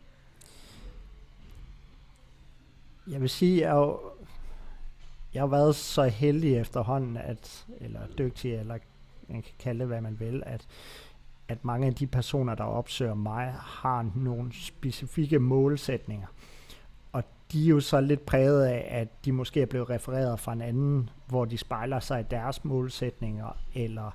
Jeg 3.07 3.21
vil 3.21 3.31
sige, 3.31 3.67
at 3.67 3.75
jeg, 3.77 3.95
jeg 5.35 5.43
har 5.43 5.47
været 5.47 5.77
så 5.77 6.05
heldig 6.05 6.57
efterhånden, 6.57 7.17
at, 7.17 7.67
eller 7.81 8.01
dygtig, 8.19 8.55
eller 8.55 8.79
man 9.29 9.43
kan 9.43 9.53
kalde 9.59 9.81
det, 9.81 9.87
hvad 9.87 10.01
man 10.01 10.21
vil, 10.21 10.43
at, 10.47 10.67
at 11.49 11.65
mange 11.65 11.87
af 11.87 11.95
de 11.95 12.07
personer, 12.07 12.55
der 12.55 12.65
opsøger 12.65 13.15
mig, 13.15 13.53
har 13.53 14.11
nogle 14.15 14.53
specifikke 14.53 15.39
målsætninger 15.39 16.27
de 17.53 17.65
er 17.65 17.69
jo 17.69 17.81
så 17.81 18.01
lidt 18.01 18.27
præget 18.27 18.65
af, 18.65 18.87
at 18.91 19.25
de 19.25 19.33
måske 19.33 19.63
er 19.63 19.67
blevet 19.67 19.91
refereret 19.91 20.41
fra 20.41 20.53
en 20.53 20.63
anden, 20.63 21.11
hvor 21.27 21.45
de 21.45 21.59
spejler 21.59 22.01
sig 22.01 22.21
i 22.21 22.25
deres 22.31 22.65
målsætninger, 22.65 23.59
eller 23.75 24.11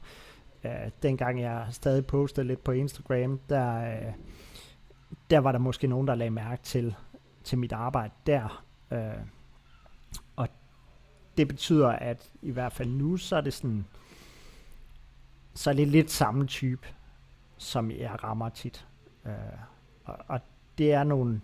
øh, 0.64 0.72
dengang 1.04 1.42
jeg 1.42 1.68
stadig 1.72 2.06
postede 2.06 2.48
lidt 2.48 2.64
på 2.64 2.72
Instagram, 2.72 3.40
der, 3.50 3.94
øh, 3.94 4.14
der 5.30 5.40
var 5.40 5.52
der 5.52 5.60
måske 5.60 5.88
nogen, 5.88 6.08
der 6.08 6.16
lagde 6.16 6.32
mærke 6.32 6.64
til, 6.64 6.96
til 7.44 7.58
mit 7.58 7.72
arbejde 7.72 8.14
der. 8.28 8.64
Øh, 8.92 9.26
og 10.36 10.48
det 11.38 11.48
betyder, 11.48 11.88
at 11.88 12.32
i 12.42 12.52
hvert 12.52 12.74
fald 12.74 12.90
nu, 12.90 13.18
så 13.18 13.36
er 13.36 13.42
det 13.42 13.54
sådan, 13.54 13.86
så 15.54 15.70
er 15.70 15.74
det 15.74 15.88
lidt 15.88 16.12
samme 16.12 16.48
type, 16.48 16.88
som 17.58 17.92
jeg 17.92 18.24
rammer 18.24 18.50
tit. 18.50 18.88
Øh, 19.26 19.34
og, 20.06 20.18
og 20.28 20.40
det 20.78 20.94
er 20.94 21.04
nogle, 21.04 21.42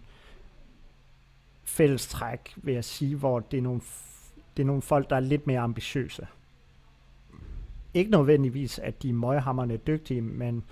fællestræk, 1.70 2.54
vil 2.56 2.74
jeg 2.74 2.84
sige, 2.84 3.16
hvor 3.16 3.40
det 3.40 3.58
er 3.58 3.62
nogle, 3.62 3.82
det 4.58 4.64
er 4.64 4.68
nogle 4.68 4.82
folk, 4.82 5.10
der 5.10 5.16
er 5.16 5.20
lidt 5.20 5.48
mere 5.48 5.60
ambitiøse. 5.60 6.28
Ikke 7.94 8.12
nødvendigvis, 8.12 8.80
at 8.80 9.04
de 9.04 9.10
er 9.10 9.14
møghammerne 9.14 9.78
dygtige, 9.78 10.22
men 10.22 10.64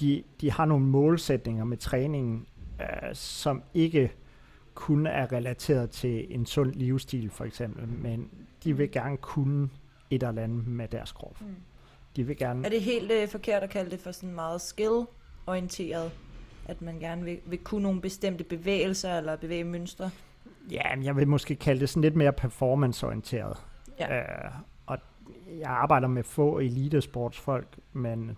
de, 0.00 0.22
de 0.40 0.50
har 0.50 0.64
nogle 0.64 0.86
målsætninger 0.86 1.64
med 1.64 1.76
træningen, 1.76 2.46
øh, 2.80 3.14
som 3.14 3.62
ikke 3.74 4.12
kun 4.74 5.06
er 5.06 5.32
relateret 5.32 5.90
til 5.90 6.34
en 6.34 6.46
sund 6.46 6.72
livsstil, 6.72 7.30
for 7.30 7.44
eksempel, 7.44 7.88
men 7.88 8.30
de 8.64 8.76
vil 8.76 8.90
gerne 8.90 9.16
kunne 9.16 9.68
et 10.10 10.22
eller 10.22 10.42
andet 10.42 10.66
med 10.66 10.88
deres 10.88 11.12
krop. 11.12 11.40
Mm. 11.40 11.46
De 12.16 12.24
vil 12.24 12.36
gerne... 12.36 12.64
Er 12.64 12.70
det 12.70 12.82
helt 12.82 13.12
øh, 13.12 13.28
forkert 13.28 13.62
at 13.62 13.70
kalde 13.70 13.90
det 13.90 14.00
for 14.00 14.12
sådan 14.12 14.34
meget 14.34 14.60
skill-orienteret? 14.60 16.12
At 16.68 16.82
man 16.82 16.98
gerne 16.98 17.24
vil, 17.24 17.38
vil 17.46 17.58
kunne 17.58 17.82
nogle 17.82 18.00
bestemte 18.00 18.44
bevægelser 18.44 19.18
eller 19.18 19.36
bevæge 19.36 19.64
mønstre? 19.64 20.10
Ja, 20.70 21.00
jeg 21.02 21.16
vil 21.16 21.28
måske 21.28 21.56
kalde 21.56 21.80
det 21.80 21.88
sådan 21.88 22.02
lidt 22.02 22.16
mere 22.16 22.32
performanceorienteret. 22.32 23.56
Ja. 24.00 24.18
Øh, 24.18 24.50
og 24.86 24.98
jeg 25.58 25.70
arbejder 25.70 26.08
med 26.08 26.22
få 26.22 26.58
elitesportsfolk, 26.58 27.78
men, 27.92 28.36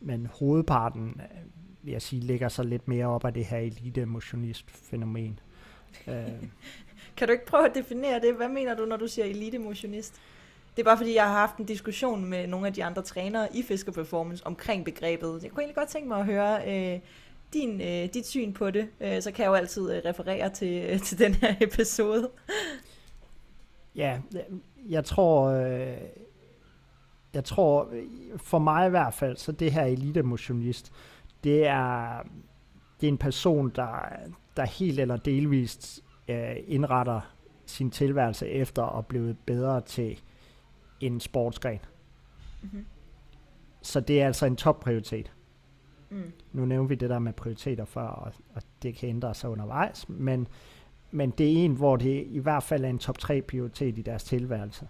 men 0.00 0.28
hovedparten, 0.38 1.20
øh, 1.20 1.38
vil 1.82 1.92
jeg 1.92 2.02
sige, 2.02 2.20
ligger 2.20 2.48
så 2.48 2.62
lidt 2.62 2.88
mere 2.88 3.06
op 3.06 3.24
af 3.24 3.34
det 3.34 3.44
her 3.44 3.58
elite-motionist-fænomen. 3.58 5.40
øh. 6.08 6.14
Kan 7.16 7.28
du 7.28 7.32
ikke 7.32 7.46
prøve 7.46 7.68
at 7.68 7.74
definere 7.74 8.20
det? 8.20 8.34
Hvad 8.34 8.48
mener 8.48 8.74
du, 8.74 8.84
når 8.84 8.96
du 8.96 9.08
siger 9.08 9.24
elite-motionist? 9.24 10.20
Det 10.76 10.82
er 10.82 10.84
bare 10.84 10.96
fordi, 10.96 11.14
jeg 11.14 11.24
har 11.24 11.32
haft 11.32 11.56
en 11.56 11.64
diskussion 11.64 12.24
med 12.24 12.46
nogle 12.46 12.66
af 12.66 12.72
de 12.72 12.84
andre 12.84 13.02
trænere 13.02 13.56
i 13.56 13.62
Fisker 13.62 13.92
Performance 13.92 14.46
omkring 14.46 14.84
begrebet. 14.84 15.42
Jeg 15.42 15.50
kunne 15.50 15.62
egentlig 15.62 15.76
godt 15.76 15.88
tænke 15.88 16.08
mig 16.08 16.18
at 16.18 16.24
høre, 16.24 16.60
øh, 16.66 17.00
din, 17.52 17.80
øh, 17.80 18.14
dit 18.14 18.26
syn 18.26 18.52
på 18.52 18.70
det, 18.70 18.88
øh, 19.00 19.22
så 19.22 19.32
kan 19.32 19.42
jeg 19.42 19.48
jo 19.48 19.54
altid 19.54 19.92
øh, 19.92 20.02
referere 20.04 20.50
til, 20.50 20.90
øh, 20.90 21.00
til 21.00 21.18
den 21.18 21.34
her 21.34 21.54
episode. 21.60 22.30
ja, 23.96 24.20
jeg 24.88 25.04
tror, 25.04 25.48
øh, 25.48 25.96
jeg 27.34 27.44
tror, 27.44 27.92
for 28.36 28.58
mig 28.58 28.86
i 28.86 28.90
hvert 28.90 29.14
fald, 29.14 29.36
så 29.36 29.52
det 29.52 29.72
her 29.72 29.84
elite 29.84 30.22
motionist, 30.22 30.92
det 31.44 31.66
er, 31.66 32.22
det 33.00 33.06
er 33.06 33.12
en 33.12 33.18
person, 33.18 33.72
der, 33.74 34.08
der 34.56 34.64
helt 34.64 35.00
eller 35.00 35.16
delvist 35.16 36.04
øh, 36.28 36.56
indretter 36.66 37.20
sin 37.66 37.90
tilværelse 37.90 38.48
efter 38.48 38.98
at 38.98 39.06
blive 39.06 39.36
bedre 39.46 39.80
til 39.80 40.20
en 41.00 41.20
sportsgren. 41.20 41.80
Mm-hmm. 42.62 42.86
Så 43.82 44.00
det 44.00 44.22
er 44.22 44.26
altså 44.26 44.46
en 44.46 44.56
topprioritet. 44.56 45.32
Mm. 46.12 46.32
Nu 46.52 46.64
nævner 46.64 46.88
vi 46.88 46.94
det 46.94 47.10
der 47.10 47.18
med 47.18 47.32
prioriteter 47.32 47.84
før, 47.84 48.06
og, 48.06 48.32
og 48.54 48.62
det 48.82 48.94
kan 48.94 49.08
ændre 49.08 49.34
sig 49.34 49.50
undervejs, 49.50 50.08
men, 50.08 50.48
men 51.10 51.30
det 51.30 51.46
er 51.46 51.64
en, 51.64 51.72
hvor 51.72 51.96
det 51.96 52.26
i 52.26 52.38
hvert 52.38 52.62
fald 52.62 52.84
er 52.84 52.88
en 52.88 52.98
top 52.98 53.18
3 53.18 53.42
prioritet 53.42 53.98
i 53.98 54.02
deres 54.02 54.24
tilværelse. 54.24 54.88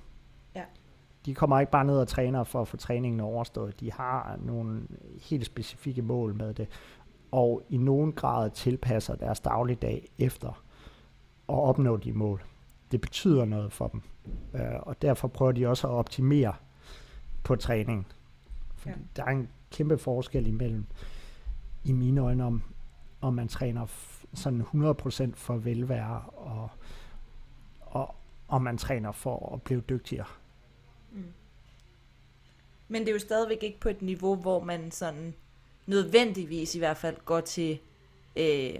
Ja. 0.55 0.63
De 1.27 1.35
kommer 1.35 1.61
ikke 1.61 1.73
bare 1.73 1.85
ned 1.85 1.99
og 1.99 2.09
træner 2.09 2.45
for 2.45 2.61
at 2.61 2.69
få 2.69 2.77
træningen 2.77 3.21
overstået. 3.21 3.81
De 3.81 3.93
har 3.93 4.39
nogle 4.43 4.83
helt 5.31 5.47
specifikke 5.47 6.03
mål 6.03 6.35
med 6.35 6.55
det, 6.55 6.69
og 7.31 7.63
i 7.69 7.77
nogen 7.77 8.13
grad 8.13 8.51
tilpasser 8.51 9.17
deres 9.17 9.41
dagligdag 9.41 10.09
efter 10.19 10.49
at 11.49 11.59
opnå 11.59 11.97
de 11.97 12.13
mål. 12.13 12.43
Det 12.93 13.01
betyder 13.01 13.45
noget 13.45 13.73
for 13.73 13.89
dem, 13.89 14.03
øh, 14.55 14.81
og 14.81 15.03
derfor 15.03 15.29
prøver 15.29 15.53
de 15.53 15.67
også 15.67 15.87
at 15.87 15.93
optimere 15.93 16.53
på 17.43 17.57
træningen. 17.57 18.07
Fordi 18.75 18.95
ja. 18.95 19.05
der 19.17 19.25
er 19.25 19.31
en 19.31 19.49
kæmpe 19.71 19.99
forskel 19.99 20.47
imellem, 20.47 20.87
i 21.85 21.92
mine 21.92 22.21
øjne, 22.21 22.45
om, 22.45 22.62
om 23.21 23.35
man 23.35 23.49
træner 23.49 23.87
sådan 24.35 24.61
100% 24.61 25.35
for 25.35 25.57
velvære, 25.57 26.23
og, 26.27 26.71
og 27.81 28.14
om 28.49 28.62
man 28.62 28.79
træner 28.79 29.12
for 29.12 29.55
at 29.55 29.62
blive 29.62 29.81
dygtigere. 29.81 30.27
Mm. 31.12 31.25
Men 32.88 33.03
det 33.03 33.09
er 33.09 33.12
jo 33.12 33.18
stadigvæk 33.18 33.62
ikke 33.62 33.81
på 33.81 33.88
et 33.88 34.03
niveau, 34.03 34.37
hvor 34.37 34.64
man 34.64 34.90
sådan 34.90 35.35
nødvendigvis 35.87 36.75
i 36.75 36.79
hvert 36.79 36.97
fald 36.97 37.16
går 37.25 37.40
til 37.40 37.79
øh, 38.37 38.75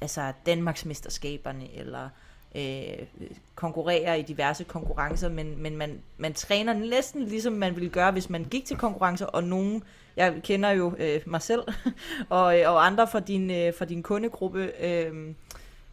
altså 0.00 0.32
Danmarksmesterskaberne, 0.46 1.72
eller 1.74 2.08
øh, 2.54 3.06
konkurrerer 3.54 4.14
i 4.14 4.22
diverse 4.22 4.64
konkurrencer, 4.64 5.28
men, 5.28 5.62
men 5.62 5.76
man, 5.76 6.00
man 6.18 6.34
træner 6.34 6.72
næsten 6.72 7.24
ligesom 7.24 7.52
man 7.52 7.74
ville 7.74 7.90
gøre, 7.90 8.12
hvis 8.12 8.30
man 8.30 8.44
gik 8.44 8.64
til 8.64 8.76
konkurrencer, 8.76 9.26
og 9.26 9.44
nogen, 9.44 9.82
jeg 10.16 10.34
kender 10.44 10.70
jo 10.70 10.94
øh, 10.98 11.20
mig 11.26 11.42
selv, 11.42 11.62
og, 12.28 12.44
og 12.44 12.86
andre 12.86 13.08
fra 13.08 13.20
din, 13.20 13.50
øh, 13.50 13.74
fra 13.74 13.84
din 13.84 14.02
kundegruppe, 14.02 14.70
øh, 14.84 15.34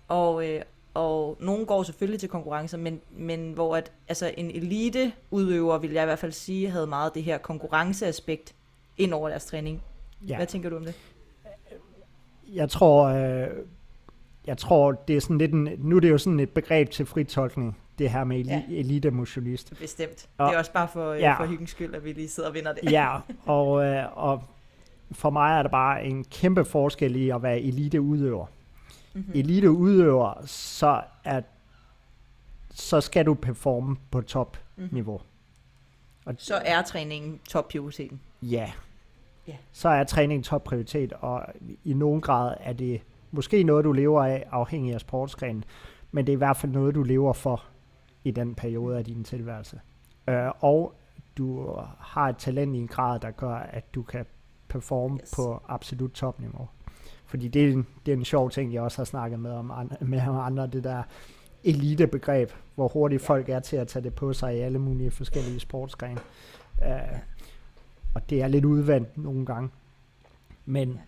og, 0.07 0.47
øh, 0.47 0.61
og 0.93 1.37
nogen 1.39 1.65
går 1.65 1.83
selvfølgelig 1.83 2.19
til 2.19 2.29
konkurrencer, 2.29 2.77
men, 2.77 3.01
men 3.11 3.53
hvor 3.53 3.75
at, 3.75 3.91
altså 4.07 4.33
en 4.37 4.51
elite 4.51 5.11
udøver, 5.31 5.77
vil 5.77 5.91
jeg 5.91 6.03
i 6.03 6.05
hvert 6.05 6.19
fald 6.19 6.31
sige, 6.31 6.69
havde 6.69 6.87
meget 6.87 7.15
det 7.15 7.23
her 7.23 7.37
konkurrenceaspekt 7.37 8.55
ind 8.97 9.13
over 9.13 9.29
deres 9.29 9.45
træning. 9.45 9.83
Ja. 10.27 10.35
Hvad 10.35 10.47
tænker 10.47 10.69
du 10.69 10.75
om 10.75 10.85
det? 10.85 10.95
Jeg 12.47 12.69
tror, 12.69 13.05
øh, 13.05 13.47
jeg 14.47 14.57
tror, 14.57 14.91
det 14.91 15.15
er 15.15 15.21
sådan 15.21 15.37
lidt 15.37 15.53
en, 15.53 15.69
nu 15.77 15.95
er 15.95 15.99
det 15.99 16.09
jo 16.09 16.17
sådan 16.17 16.39
et 16.39 16.49
begreb 16.49 16.89
til 16.89 17.05
fritolkning, 17.05 17.77
det 17.99 18.09
her 18.09 18.23
med 18.23 18.39
eli- 18.39 18.49
ja. 18.49 18.63
elite 18.69 19.11
motionist. 19.11 19.73
Bestemt. 19.79 20.29
Og, 20.37 20.47
det 20.47 20.55
er 20.55 20.59
også 20.59 20.71
bare 20.71 20.87
for, 20.87 21.13
ja. 21.13 21.39
for 21.39 21.45
hyggens 21.45 21.69
skyld, 21.69 21.95
at 21.95 22.03
vi 22.03 22.13
lige 22.13 22.29
sidder 22.29 22.49
og 22.49 22.55
vinder 22.55 22.73
det. 22.73 22.91
ja, 22.91 23.17
og, 23.45 23.85
øh, 23.85 24.17
og 24.17 24.43
for 25.11 25.29
mig 25.29 25.57
er 25.59 25.63
der 25.63 25.69
bare 25.69 26.05
en 26.05 26.23
kæmpe 26.23 26.65
forskel 26.65 27.15
i 27.15 27.29
at 27.29 27.43
være 27.43 27.59
elite 27.59 28.01
udøver. 28.01 28.45
Mm-hmm. 29.13 29.31
Elite 29.35 29.71
udøver, 29.71 30.33
så 30.45 31.01
er 31.23 31.41
så 32.71 33.01
skal 33.01 33.25
du 33.25 33.33
performe 33.33 33.95
på 34.11 34.21
top 34.21 34.57
mm-hmm. 34.75 34.93
niveau. 34.93 35.21
Og 36.25 36.35
så 36.37 36.55
er 36.55 36.81
træningen 36.81 37.39
top 37.49 37.67
prioriteten. 37.67 38.21
Ja. 38.41 38.71
ja. 39.47 39.55
Så 39.71 39.89
er 39.89 40.03
træningen 40.03 40.43
top 40.43 40.63
prioritet, 40.63 41.13
og 41.13 41.45
i 41.83 41.93
nogen 41.93 42.21
grad 42.21 42.55
er 42.59 42.73
det 42.73 43.01
Måske 43.31 43.63
noget, 43.63 43.85
du 43.85 43.91
lever 43.91 44.23
af, 44.23 44.47
afhængig 44.51 44.93
af 44.93 44.99
sportsgrenen, 44.99 45.63
men 46.11 46.27
det 46.27 46.33
er 46.33 46.37
i 46.37 46.37
hvert 46.37 46.57
fald 46.57 46.71
noget, 46.71 46.95
du 46.95 47.03
lever 47.03 47.33
for 47.33 47.63
i 48.23 48.31
den 48.31 48.55
periode 48.55 48.97
af 48.97 49.05
din 49.05 49.23
tilværelse. 49.23 49.79
Øh, 50.27 50.51
og 50.59 50.93
du 51.37 51.75
har 51.99 52.29
et 52.29 52.37
talent 52.37 52.75
i 52.75 52.79
en 52.79 52.87
grad, 52.87 53.19
der 53.19 53.31
gør, 53.31 53.55
at 53.55 53.95
du 53.95 54.03
kan 54.03 54.25
performe 54.67 55.19
yes. 55.21 55.33
på 55.35 55.61
absolut 55.67 56.11
topniveau. 56.11 56.67
Fordi 57.25 57.47
det 57.47 57.65
er, 57.65 57.73
en, 57.73 57.87
det 58.05 58.11
er 58.11 58.17
en 58.17 58.25
sjov 58.25 58.49
ting, 58.49 58.73
jeg 58.73 58.81
også 58.81 58.97
har 58.97 59.05
snakket 59.05 59.39
med, 59.39 59.51
om 59.51 59.71
andre, 59.71 59.97
med 60.01 60.19
andre, 60.19 60.67
det 60.67 60.83
der, 60.83 61.03
elitebegreb, 61.63 62.51
hvor 62.75 62.87
hurtigt 62.87 63.21
folk 63.21 63.49
er 63.49 63.59
til 63.59 63.75
at 63.75 63.87
tage 63.87 64.03
det 64.03 64.13
på 64.13 64.33
sig 64.33 64.57
i 64.57 64.59
alle 64.59 64.79
mulige 64.79 65.11
forskellige 65.11 65.59
sportsgrene. 65.59 66.19
Uh, 66.77 67.19
og 68.13 68.29
det 68.29 68.41
er 68.41 68.47
lidt 68.47 68.65
udvandt 68.65 69.17
nogle 69.17 69.45
gange. 69.45 69.69
Men, 70.65 70.99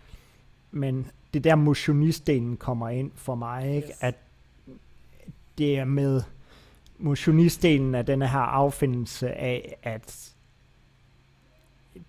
men 0.72 1.08
det 1.34 1.44
der 1.44 1.56
motionistdelen 1.56 2.58
kommer 2.58 2.90
ind 2.90 3.12
for 3.16 3.36
mig, 3.36 3.76
ikke? 3.76 3.88
Yes. 3.88 3.98
at 4.02 4.16
det 5.58 5.80
er 5.80 5.86
med 5.86 6.22
motionistdelen 6.98 7.96
af 7.96 8.06
denne 8.06 8.28
her 8.28 8.40
affindelse 8.40 9.32
af, 9.32 9.78
at 9.84 10.34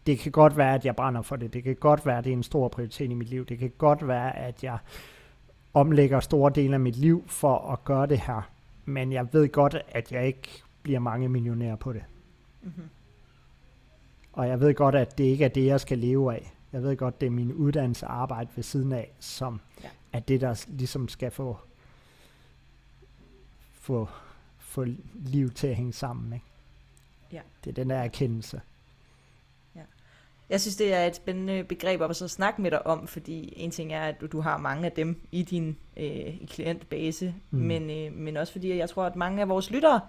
det 0.06 0.18
kan 0.18 0.32
godt 0.32 0.56
være, 0.56 0.74
at 0.74 0.84
jeg 0.84 0.96
brænder 0.96 1.22
for 1.22 1.36
det. 1.36 1.52
Det 1.52 1.64
kan 1.64 1.76
godt 1.76 2.06
være, 2.06 2.18
at 2.18 2.24
det 2.24 2.32
er 2.32 2.36
en 2.36 2.42
stor 2.42 2.68
prioritet 2.68 3.10
i 3.10 3.14
mit 3.14 3.28
liv. 3.28 3.46
Det 3.46 3.58
kan 3.58 3.72
godt 3.78 4.08
være, 4.08 4.36
at 4.36 4.64
jeg 4.64 4.78
omlægger 5.74 6.20
store 6.20 6.52
dele 6.54 6.74
af 6.74 6.80
mit 6.80 6.96
liv 6.96 7.24
for 7.26 7.58
at 7.72 7.84
gøre 7.84 8.06
det 8.06 8.20
her. 8.20 8.50
Men 8.84 9.12
jeg 9.12 9.32
ved 9.32 9.48
godt, 9.48 9.76
at 9.88 10.12
jeg 10.12 10.26
ikke 10.26 10.62
bliver 10.82 10.98
mange 10.98 11.28
millionærer 11.28 11.76
på 11.76 11.92
det. 11.92 12.02
Mm-hmm. 12.62 12.88
Og 14.32 14.48
jeg 14.48 14.60
ved 14.60 14.74
godt, 14.74 14.94
at 14.94 15.18
det 15.18 15.24
ikke 15.24 15.44
er 15.44 15.48
det, 15.48 15.66
jeg 15.66 15.80
skal 15.80 15.98
leve 15.98 16.34
af. 16.34 16.52
Jeg 16.72 16.82
ved 16.82 16.96
godt, 16.96 17.20
det 17.20 17.26
er 17.26 17.30
min 17.30 17.52
uddannelse 17.52 18.06
arbejde 18.06 18.50
ved 18.56 18.64
siden 18.64 18.92
af, 18.92 19.12
som 19.20 19.60
ja. 19.82 19.88
er 20.12 20.20
det, 20.20 20.40
der 20.40 20.64
ligesom 20.68 21.08
skal 21.08 21.30
få, 21.30 21.58
få, 23.72 24.08
få 24.58 24.86
liv 25.14 25.50
til 25.50 25.66
at 25.66 25.76
hænge 25.76 25.92
sammen. 25.92 26.32
Ikke? 26.32 26.46
Ja. 27.32 27.40
Det 27.64 27.70
er 27.70 27.74
den 27.74 27.90
der 27.90 27.96
erkendelse. 27.96 28.60
Jeg 30.52 30.60
synes, 30.60 30.76
det 30.76 30.94
er 30.94 31.04
et 31.04 31.16
spændende 31.16 31.64
begreb 31.64 32.02
at 32.02 32.16
så 32.16 32.28
snakke 32.28 32.62
med 32.62 32.70
dig 32.70 32.86
om, 32.86 33.06
fordi 33.06 33.52
en 33.56 33.70
ting 33.70 33.92
er, 33.92 34.02
at 34.02 34.20
du, 34.20 34.26
du 34.26 34.40
har 34.40 34.58
mange 34.58 34.86
af 34.86 34.92
dem 34.92 35.20
i 35.30 35.42
din 35.42 35.76
øh, 35.96 36.46
klientbase, 36.46 37.34
mm. 37.50 37.58
men, 37.58 37.90
øh, 37.90 38.12
men 38.12 38.36
også 38.36 38.52
fordi 38.52 38.76
jeg 38.76 38.90
tror, 38.90 39.04
at 39.04 39.16
mange 39.16 39.42
af 39.42 39.48
vores 39.48 39.70
lyttere 39.70 40.00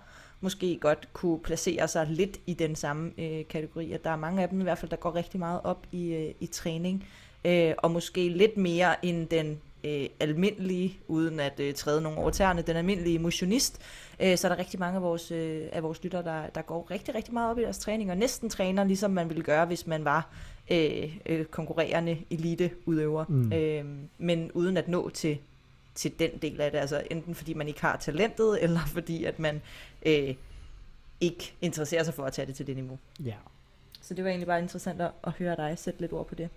måske 0.44 0.78
godt 0.82 1.10
kunne 1.14 1.40
placere 1.40 1.88
sig 1.88 2.08
lidt 2.10 2.40
i 2.46 2.54
den 2.54 2.76
samme 2.76 3.12
øh, 3.18 3.48
kategori, 3.50 3.92
at 3.92 4.04
der 4.04 4.10
er 4.10 4.16
mange 4.16 4.42
af 4.42 4.50
dem 4.50 4.60
i 4.60 4.64
hvert 4.64 4.78
fald, 4.78 4.92
der 4.92 4.98
går 4.98 5.16
rigtig 5.16 5.40
meget 5.40 5.62
op 5.64 5.88
i, 5.92 6.14
øh, 6.14 6.34
i 6.40 6.46
træning, 6.46 7.06
øh, 7.46 7.74
og 7.78 7.92
måske 7.92 8.30
lidt 8.30 8.58
mere 8.58 9.06
end 9.06 9.28
den 9.28 9.60
øh, 9.84 10.06
almindelige, 10.20 10.98
uden 11.08 11.40
at 11.40 11.60
øh, 11.60 11.74
træde 11.74 12.02
nogle 12.02 12.18
over 12.18 12.30
tæerne, 12.30 12.62
den 12.62 12.76
almindelige 12.76 13.20
motionist, 13.20 13.82
øh, 14.20 14.38
så 14.38 14.48
er 14.48 14.52
der 14.52 14.60
rigtig 14.60 14.80
mange 14.80 14.96
af 14.96 15.02
vores, 15.02 15.32
øh, 15.32 15.62
af 15.72 15.84
vores 15.84 16.04
lyttere, 16.04 16.24
der, 16.24 16.48
der 16.56 16.62
går 16.62 16.88
rigtig, 16.92 17.16
rigtig 17.16 17.34
meget 17.34 17.52
op 17.52 17.60
i 17.60 17.62
deres 17.62 17.78
træning, 17.78 18.12
og 18.12 18.18
næsten 18.18 18.50
træner, 18.50 18.84
ligesom 18.84 19.12
man 19.12 19.30
ville 19.30 19.44
gøre, 19.44 19.66
hvis 19.66 19.88
man 19.88 20.06
var 20.06 20.30
øh, 20.72 21.18
øh, 21.26 21.46
konkurrerende 21.46 22.18
eliteudøver, 22.30 23.26
mm. 23.30 23.54
øh, 23.54 23.86
men 24.18 24.52
uden 24.52 24.78
at 24.78 24.88
nå 24.88 25.10
til, 25.10 25.38
til 25.96 26.20
den 26.20 26.38
del 26.38 26.62
af 26.62 26.72
det, 26.72 26.78
altså 26.78 27.04
enten 27.12 27.36
fordi 27.36 27.54
man 27.54 27.68
ikke 27.68 27.82
har 27.82 27.98
talentet, 27.98 28.58
eller 28.64 28.80
fordi 28.86 29.26
at 29.26 29.40
man 29.40 29.62
øh, 30.06 30.36
ikke 31.22 31.54
interesserer 31.62 32.04
sig 32.04 32.14
for 32.14 32.24
at 32.24 32.34
tage 32.34 32.46
det 32.46 32.56
til 32.56 32.68
det 32.68 32.76
niveau. 32.76 33.00
Ja. 33.26 33.36
Så 34.02 34.14
det 34.14 34.24
var 34.24 34.30
egentlig 34.30 34.48
bare 34.48 34.60
interessant 34.60 35.02
at, 35.02 35.12
at 35.24 35.32
høre 35.32 35.56
dig 35.56 35.78
sætte 35.78 36.02
lidt 36.02 36.14
ord 36.14 36.28
på 36.28 36.36
det. 36.36 36.50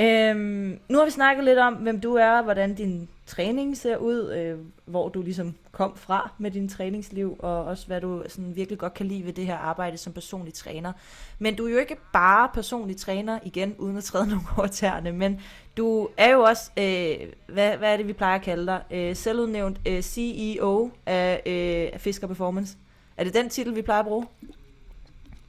Øhm, 0.00 0.78
nu 0.88 0.98
har 0.98 1.04
vi 1.04 1.10
snakket 1.10 1.44
lidt 1.44 1.58
om, 1.58 1.74
hvem 1.74 2.00
du 2.00 2.14
er, 2.14 2.42
hvordan 2.42 2.74
din 2.74 3.08
træning 3.26 3.76
ser 3.76 3.96
ud, 3.96 4.32
øh, 4.32 4.58
hvor 4.84 5.08
du 5.08 5.22
ligesom 5.22 5.54
kom 5.72 5.96
fra 5.96 6.30
med 6.38 6.50
din 6.50 6.68
træningsliv, 6.68 7.36
og 7.38 7.64
også 7.64 7.86
hvad 7.86 8.00
du 8.00 8.22
sådan 8.28 8.56
virkelig 8.56 8.78
godt 8.78 8.94
kan 8.94 9.06
lide 9.06 9.24
ved 9.24 9.32
det 9.32 9.46
her 9.46 9.56
arbejde 9.56 9.98
som 9.98 10.12
personlig 10.12 10.54
træner. 10.54 10.92
Men 11.38 11.54
du 11.54 11.66
er 11.66 11.70
jo 11.70 11.78
ikke 11.78 11.96
bare 12.12 12.48
personlig 12.54 12.96
træner, 12.96 13.38
igen, 13.44 13.74
uden 13.78 13.96
at 13.96 14.04
træde 14.04 14.26
nogle 14.30 14.42
over 14.56 14.66
tæerne, 14.66 15.12
men 15.12 15.40
du 15.76 16.08
er 16.16 16.30
jo 16.30 16.40
også, 16.40 16.70
øh, 16.76 17.32
hvad, 17.46 17.76
hvad 17.76 17.92
er 17.92 17.96
det, 17.96 18.08
vi 18.08 18.12
plejer 18.12 18.34
at 18.34 18.42
kalde 18.42 18.66
dig, 18.66 18.82
øh, 18.90 19.16
selvudnævnt 19.16 19.80
øh, 19.86 20.02
CEO 20.02 20.90
af, 21.06 21.42
øh, 21.46 21.90
af 21.92 22.00
Fisker 22.00 22.26
Performance. 22.26 22.76
Er 23.16 23.24
det 23.24 23.34
den 23.34 23.48
titel, 23.48 23.76
vi 23.76 23.82
plejer 23.82 24.00
at 24.00 24.06
bruge? 24.06 24.26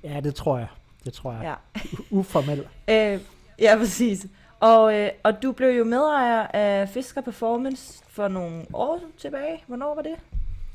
Ja, 0.04 0.20
det 0.20 0.36
tror 0.36 0.58
jeg. 0.58 0.68
Det 1.06 1.14
tror 1.14 1.34
jeg. 1.34 1.44
Ja. 1.44 1.82
Uformel. 2.12 2.68
øh, 2.90 3.20
Ja, 3.60 3.78
præcis. 3.78 4.28
Og, 4.60 4.96
øh, 5.00 5.10
og 5.24 5.44
du 5.44 5.52
blev 5.52 5.70
jo 5.70 5.84
medejer 5.84 6.48
af 6.48 6.90
Fisker 6.90 7.22
Performance 7.22 8.04
for 8.10 8.28
nogle 8.28 8.66
år 8.74 9.00
tilbage. 9.18 9.64
Hvornår 9.68 9.96
var 9.96 10.02
det? 10.02 10.16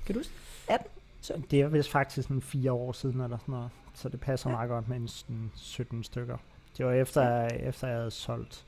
Kan 0.07 0.15
du 0.15 0.19
huske? 0.19 0.33
18? 0.69 0.89
Så. 1.21 1.43
Det 1.51 1.61
er 1.61 1.69
vist 1.69 1.91
faktisk 1.91 2.29
sådan 2.29 2.43
fire 2.43 2.73
år 2.73 2.93
siden 2.93 3.21
eller 3.21 3.39
sådan 3.39 3.53
noget. 3.53 3.71
Så 3.95 4.09
det 4.09 4.21
passer 4.21 4.51
ja. 4.51 4.57
meget 4.57 4.69
godt 4.69 4.89
med 4.89 4.97
en 4.97 5.53
17 5.55 6.05
stykker. 6.05 6.37
Det 6.79 6.87
var 6.87 6.93
efter, 6.93 7.23
ja. 7.23 7.47
efter 7.47 7.89
jeg 7.89 7.97
havde 7.97 8.11
solgt, 8.11 8.67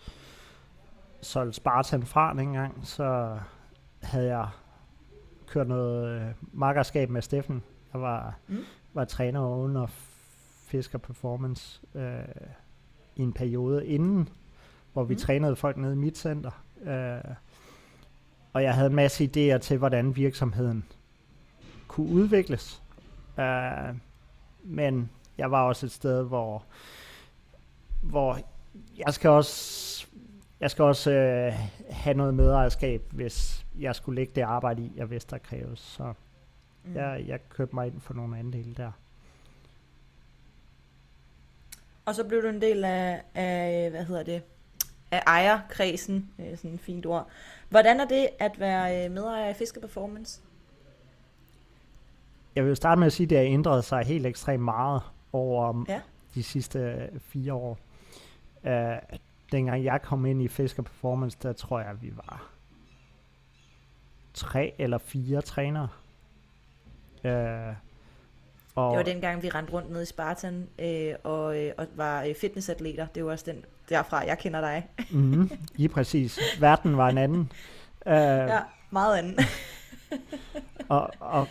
solgt 1.21 1.57
Spartan 1.57 2.03
fra 2.03 2.35
dengang, 2.35 2.81
så 2.87 3.39
havde 4.03 4.29
jeg 4.29 4.49
kørt 5.47 5.69
noget 5.69 6.21
øh, 6.21 6.27
makkerskab 6.53 7.11
med 7.11 7.23
Steffen. 7.23 7.63
Jeg 7.93 8.01
var, 8.01 8.35
mm. 8.49 8.65
var 8.95 9.05
træner 9.05 9.41
under 9.41 9.87
Fisker 10.67 10.99
Performance. 10.99 11.81
Øh, 11.95 12.25
i 13.17 13.23
en 13.23 13.33
periode 13.33 13.87
inden, 13.87 14.29
hvor 14.93 15.05
vi 15.05 15.15
mm. 15.15 15.21
trænede 15.21 15.57
folk 15.57 15.77
nede 15.77 15.93
i 15.93 15.97
mit 15.97 16.19
center. 16.19 16.51
Øh, 16.85 17.35
og 18.53 18.63
jeg 18.63 18.75
havde 18.75 18.87
en 18.87 18.95
masse 18.95 19.25
idéer 19.25 19.59
til, 19.59 19.79
hvordan 19.79 20.17
virksomheden 20.17 20.85
kunne 21.89 22.11
udvikles. 22.11 22.83
Øh, 23.39 23.95
men 24.65 25.11
jeg 25.39 25.51
var 25.51 25.63
også 25.63 25.87
et 25.87 25.93
sted, 25.93 26.25
hvor, 26.25 26.65
hvor 28.03 28.39
jeg 28.99 29.15
skal 29.15 29.31
også, 29.31 30.07
jeg 30.61 30.71
skal 30.71 30.83
også 30.85 31.11
øh, 31.11 31.53
have 31.91 32.17
noget 32.17 32.35
medejerskab, 32.35 33.03
hvis 33.11 33.67
jeg 33.79 33.95
skulle 33.95 34.17
lægge 34.17 34.33
det 34.35 34.43
arbejde 34.43 34.83
i, 34.83 34.93
jeg 34.97 35.11
vidste, 35.11 35.31
der 35.31 35.39
kræves. 35.39 35.81
Så 35.81 36.13
mm. 36.85 36.95
jeg, 36.95 37.25
jeg 37.27 37.49
købte 37.49 37.75
mig 37.75 37.87
ind 37.87 38.01
for 38.01 38.15
nogle 38.15 38.39
andele 38.39 38.75
der. 38.75 38.93
Og 42.05 42.15
så 42.15 42.25
blev 42.25 42.43
du 42.43 42.49
en 42.49 42.61
del 42.61 42.85
af, 42.85 43.23
af 43.35 43.91
hvad 43.91 44.05
hedder 44.05 44.23
det, 44.23 44.43
af 45.11 45.23
ejerkredsen, 45.27 46.31
øh, 46.39 46.57
sådan 46.57 46.75
et 46.75 46.81
fint 46.81 47.07
ord. 47.07 47.29
Hvordan 47.69 48.01
er 48.01 48.05
det 48.05 48.29
at 48.39 48.61
være 48.61 49.05
øh, 49.05 49.13
medejer 49.13 49.51
i 49.51 49.55
Fiske 49.55 49.81
Performance? 49.81 50.41
Jeg 52.57 52.65
vil 52.65 52.77
starte 52.77 52.99
med 52.99 53.07
at 53.07 53.13
sige, 53.13 53.25
at 53.25 53.31
det 53.31 53.39
har 53.39 53.45
ændret 53.45 53.85
sig 53.85 54.05
helt 54.05 54.27
ekstremt 54.27 54.63
meget 54.63 55.03
over 55.33 55.85
ja. 55.89 56.01
de 56.35 56.43
sidste 56.43 56.79
øh, 56.79 57.21
fire 57.21 57.53
år. 57.53 57.79
Uh, 58.65 58.71
dengang 59.53 59.85
jeg 59.85 60.03
kom 60.03 60.27
ind 60.27 60.43
i 60.43 60.49
Fisker 60.49 60.83
Performance, 60.83 61.39
der 61.43 61.53
tror 61.53 61.81
jeg, 61.81 62.03
vi 62.03 62.13
var 62.17 62.51
tre 64.35 64.75
eller 64.79 64.99
fire 64.99 65.43
trænere. 65.43 65.89
Uh, 67.25 67.75
og 68.75 68.91
det 68.91 68.97
var 68.97 69.13
dengang, 69.13 69.43
vi 69.43 69.49
rendte 69.49 69.73
rundt 69.73 69.91
nede 69.91 70.03
i 70.03 70.07
Spartan 70.07 70.69
øh, 70.79 71.15
og, 71.25 71.63
øh, 71.63 71.73
og 71.79 71.87
var 71.97 72.23
øh, 72.23 72.35
fitnessatleter. 72.35 73.07
Det 73.07 73.25
var 73.25 73.31
også 73.31 73.45
den 73.53 73.65
derfra, 73.89 74.19
jeg 74.27 74.39
kender 74.39 74.61
dig. 74.61 74.89
mm-hmm. 75.11 75.51
Lige 75.75 75.89
præcis. 75.89 76.39
Verden 76.61 76.97
var 76.97 77.09
en 77.09 77.19
anden. 77.19 77.53
Uh, 78.07 78.13
ja, 78.13 78.61
meget 78.91 79.19
anden. 79.19 79.39
og, 80.89 81.11
og 81.21 81.49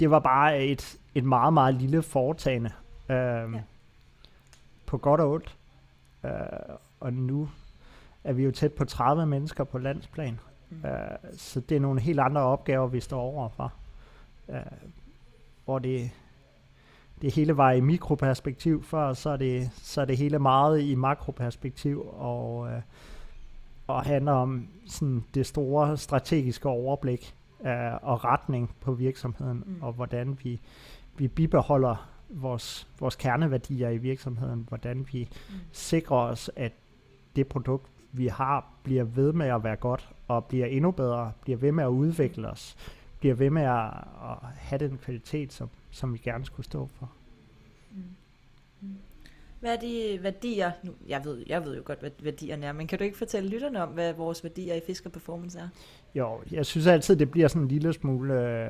det 0.00 0.10
var 0.10 0.18
bare 0.18 0.64
et, 0.64 0.98
et 1.14 1.24
meget, 1.24 1.52
meget 1.52 1.74
lille 1.74 2.02
foretagende. 2.02 2.70
Uh, 3.08 3.14
ja. 3.14 3.62
På 4.86 4.98
godt 4.98 5.20
og 5.20 5.30
ondt. 5.30 5.56
Uh, 6.24 6.30
og 7.00 7.12
nu 7.12 7.48
er 8.24 8.32
vi 8.32 8.44
jo 8.44 8.50
tæt 8.50 8.72
på 8.72 8.84
30 8.84 9.26
mennesker 9.26 9.64
på 9.64 9.78
landsplan. 9.78 10.40
Mm. 10.70 10.84
Uh, 10.84 11.36
så 11.38 11.60
det 11.60 11.76
er 11.76 11.80
nogle 11.80 12.00
helt 12.00 12.20
andre 12.20 12.40
opgaver, 12.40 12.86
vi 12.86 13.00
står 13.00 13.20
overfor. 13.20 13.72
Uh, 14.48 14.56
hvor 15.72 15.78
det, 15.78 16.10
det 17.22 17.34
hele 17.34 17.56
var 17.56 17.72
i 17.72 17.80
mikroperspektiv 17.80 18.82
før, 18.82 19.12
så 19.12 19.30
er 19.30 19.36
det, 19.36 19.70
så 19.74 20.00
er 20.00 20.04
det 20.04 20.16
hele 20.16 20.38
meget 20.38 20.82
i 20.82 20.94
makroperspektiv, 20.94 22.06
og, 22.12 22.68
øh, 22.68 22.80
og 23.86 24.02
handler 24.02 24.32
om 24.32 24.68
sådan 24.86 25.24
det 25.34 25.46
store 25.46 25.96
strategiske 25.96 26.68
overblik 26.68 27.34
øh, 27.66 27.94
og 28.02 28.24
retning 28.24 28.74
på 28.80 28.92
virksomheden, 28.92 29.64
mm. 29.66 29.82
og 29.82 29.92
hvordan 29.92 30.38
vi, 30.42 30.60
vi 31.16 31.28
bibeholder 31.28 32.08
vores, 32.28 32.88
vores 33.00 33.16
kerneværdier 33.16 33.88
i 33.88 33.98
virksomheden, 33.98 34.64
hvordan 34.68 35.06
vi 35.12 35.28
mm. 35.48 35.54
sikrer 35.72 36.16
os, 36.16 36.50
at 36.56 36.72
det 37.36 37.46
produkt, 37.46 37.90
vi 38.12 38.26
har, 38.26 38.66
bliver 38.82 39.04
ved 39.04 39.32
med 39.32 39.46
at 39.46 39.64
være 39.64 39.76
godt, 39.76 40.08
og 40.28 40.44
bliver 40.44 40.66
endnu 40.66 40.90
bedre, 40.90 41.32
bliver 41.42 41.58
ved 41.58 41.72
med 41.72 41.84
at 41.84 41.88
udvikle 41.88 42.48
os, 42.48 42.76
bliver 43.22 43.34
ved 43.34 43.50
med 43.50 43.62
at, 43.62 43.86
at 44.30 44.48
have 44.56 44.78
den 44.78 44.98
kvalitet, 44.98 45.52
som, 45.52 45.70
som 45.90 46.12
vi 46.12 46.18
gerne 46.18 46.44
skulle 46.44 46.64
stå 46.64 46.86
for. 46.86 47.12
Mm. 47.90 48.02
Mm. 48.80 48.96
Hvad 49.60 49.76
er 49.76 49.80
de 49.80 50.18
værdier? 50.22 50.70
Nu, 50.82 50.92
jeg, 51.08 51.24
ved, 51.24 51.44
jeg 51.46 51.64
ved 51.64 51.76
jo 51.76 51.82
godt, 51.84 52.00
hvad 52.00 52.10
værdierne 52.22 52.66
er, 52.66 52.72
men 52.72 52.86
kan 52.86 52.98
du 52.98 53.04
ikke 53.04 53.18
fortælle 53.18 53.48
lytterne 53.48 53.82
om, 53.82 53.88
hvad 53.88 54.12
vores 54.12 54.44
værdier 54.44 54.74
i 54.74 54.80
Fisker 54.86 55.10
Performance 55.10 55.58
er? 55.58 55.68
Jo, 56.14 56.40
jeg 56.50 56.66
synes 56.66 56.86
altid, 56.86 57.16
det 57.16 57.30
bliver 57.30 57.48
sådan 57.48 57.62
en 57.62 57.68
lille 57.68 57.92
smule 57.92 58.68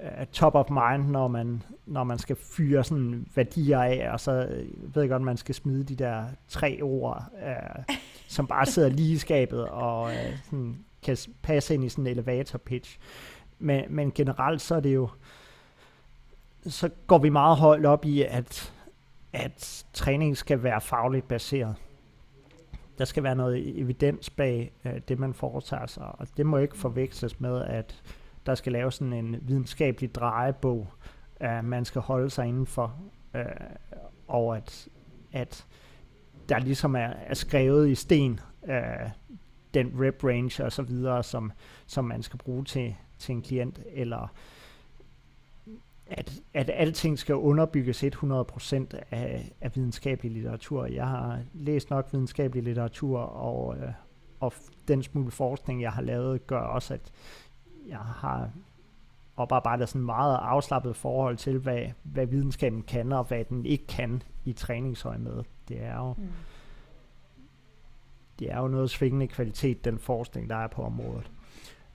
uh, 0.00 0.06
top 0.32 0.54
of 0.54 0.70
mind, 0.70 1.10
når 1.10 1.28
man, 1.28 1.62
når 1.86 2.04
man 2.04 2.18
skal 2.18 2.36
fyre 2.36 2.84
sådan 2.84 3.26
værdier 3.34 3.82
af, 3.82 4.12
og 4.12 4.20
så 4.20 4.64
ved 4.94 5.02
jeg 5.02 5.10
godt, 5.10 5.22
man 5.22 5.36
skal 5.36 5.54
smide 5.54 5.84
de 5.84 5.94
der 5.94 6.24
tre 6.48 6.78
ord, 6.82 7.24
uh, 7.32 7.94
som 8.28 8.46
bare 8.46 8.66
sidder 8.66 8.88
lige 8.88 9.12
i 9.12 9.18
skabet, 9.18 9.66
og 9.66 10.02
uh, 10.02 10.38
sådan 10.44 10.84
kan 11.02 11.16
passe 11.42 11.74
ind 11.74 11.84
i 11.84 11.88
sådan 11.88 12.06
en 12.06 12.10
elevator 12.10 12.58
pitch. 12.58 12.98
Men, 13.62 13.84
men 13.88 14.12
generelt 14.12 14.60
så 14.60 14.74
er 14.74 14.80
det 14.80 14.94
jo, 14.94 15.08
så 16.66 16.90
går 17.06 17.18
vi 17.18 17.28
meget 17.28 17.56
højt 17.56 17.86
op 17.86 18.04
i, 18.04 18.22
at, 18.22 18.72
at 19.32 19.84
træning 19.92 20.36
skal 20.36 20.62
være 20.62 20.80
fagligt 20.80 21.28
baseret. 21.28 21.76
Der 22.98 23.04
skal 23.04 23.22
være 23.22 23.34
noget 23.34 23.80
evidens 23.80 24.30
bag 24.30 24.72
øh, 24.84 25.00
det, 25.08 25.18
man 25.18 25.34
foretager 25.34 25.86
sig, 25.86 26.04
og 26.04 26.26
det 26.36 26.46
må 26.46 26.58
ikke 26.58 26.76
forveksles 26.76 27.40
med, 27.40 27.62
at 27.62 28.02
der 28.46 28.54
skal 28.54 28.72
laves 28.72 28.94
sådan 28.94 29.12
en 29.12 29.36
videnskabelig 29.42 30.14
drejebog, 30.14 30.88
at 31.36 31.64
man 31.64 31.84
skal 31.84 32.00
holde 32.00 32.30
sig 32.30 32.46
indenfor, 32.46 32.94
øh, 33.34 33.44
og 34.28 34.56
at, 34.56 34.88
at 35.32 35.66
der 36.48 36.58
ligesom 36.58 36.96
er, 36.96 37.12
er 37.26 37.34
skrevet 37.34 37.88
i 37.88 37.94
sten, 37.94 38.40
øh, 38.68 39.10
den 39.74 39.92
rep 39.94 40.24
range 40.24 40.64
og 40.64 40.72
så 40.72 40.82
videre, 40.82 41.22
som, 41.22 41.52
som 41.86 42.04
man 42.04 42.22
skal 42.22 42.38
bruge 42.38 42.64
til, 42.64 42.96
til 43.22 43.32
en 43.32 43.42
klient, 43.42 43.80
eller 43.92 44.28
at, 46.06 46.32
at 46.54 46.70
alting 46.74 47.18
skal 47.18 47.34
underbygges 47.34 48.04
100% 48.04 48.04
af, 49.10 49.52
af 49.60 49.76
videnskabelig 49.76 50.32
litteratur. 50.32 50.86
Jeg 50.86 51.06
har 51.06 51.40
læst 51.54 51.90
nok 51.90 52.08
videnskabelig 52.12 52.64
litteratur, 52.64 53.18
og, 53.20 53.76
øh, 53.76 53.92
og 54.40 54.52
den 54.88 55.02
smule 55.02 55.30
forskning, 55.30 55.82
jeg 55.82 55.92
har 55.92 56.02
lavet, 56.02 56.46
gør 56.46 56.60
også, 56.60 56.94
at 56.94 57.12
jeg 57.88 57.98
har 57.98 58.50
oparbejdet 59.36 59.88
sådan 59.88 60.06
meget 60.06 60.38
afslappet 60.42 60.96
forhold 60.96 61.36
til, 61.36 61.58
hvad, 61.58 61.86
hvad 62.02 62.26
videnskaben 62.26 62.82
kan, 62.82 63.12
og 63.12 63.24
hvad 63.24 63.44
den 63.44 63.66
ikke 63.66 63.86
kan 63.86 64.22
i 64.44 64.52
træningsøje 64.52 65.18
med. 65.18 65.42
Det 65.68 65.82
er 65.82 65.96
jo, 65.96 66.14
mm. 66.18 66.28
det 68.38 68.50
er 68.52 68.60
jo 68.60 68.68
noget 68.68 68.90
svingende 68.90 69.26
kvalitet, 69.26 69.84
den 69.84 69.98
forskning, 69.98 70.50
der 70.50 70.56
er 70.56 70.66
på 70.66 70.82
området. 70.82 71.30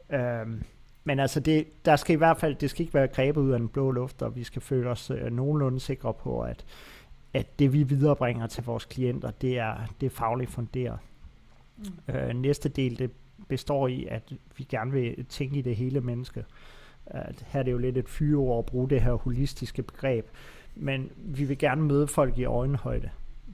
Øhm, 0.10 0.64
men 1.08 1.20
altså, 1.20 1.40
det, 1.40 1.86
der 1.86 1.96
skal 1.96 2.14
i 2.14 2.18
hvert 2.18 2.38
fald, 2.38 2.56
det 2.56 2.70
skal 2.70 2.82
ikke 2.82 2.94
være 2.94 3.08
grebet 3.08 3.42
ud 3.42 3.52
af 3.52 3.60
den 3.60 3.68
blå 3.68 3.92
luft, 3.92 4.22
og 4.22 4.36
vi 4.36 4.44
skal 4.44 4.62
føle 4.62 4.90
os 4.90 5.12
øh, 5.12 5.32
nogenlunde 5.32 5.80
sikre 5.80 6.14
på, 6.14 6.42
at, 6.42 6.66
at 7.34 7.60
det 7.60 7.74
vi 7.74 7.84
viderebringer 7.84 8.48
til 8.48 8.64
vores 8.64 8.86
klienter, 8.86 9.32
det 9.32 9.60
er, 9.60 9.76
det 10.02 10.06
er 10.06 10.10
fagligt 10.10 10.52
funderet. 10.52 11.00
Mm. 11.78 12.16
Øh, 12.16 12.36
næste 12.36 12.70
del, 12.70 13.00
det 13.00 13.12
består 13.48 13.88
i, 13.88 14.06
at 14.06 14.34
vi 14.58 14.64
gerne 14.64 14.92
vil 14.92 15.26
tænke 15.26 15.58
i 15.58 15.62
det 15.62 15.76
hele 15.76 16.02
menneske. 16.02 16.46
At 17.06 17.46
her 17.48 17.60
er 17.60 17.64
det 17.64 17.72
jo 17.72 17.78
lidt 17.78 17.98
et 17.98 18.10
fyreord 18.10 18.60
at 18.60 18.66
bruge 18.66 18.90
det 18.90 19.02
her 19.02 19.14
holistiske 19.14 19.84
begreb, 19.84 20.28
men 20.76 21.10
vi 21.18 21.44
vil 21.44 21.58
gerne 21.58 21.82
møde 21.82 22.08
folk 22.08 22.38
i 22.38 22.46
øjenhøjde. 22.46 23.10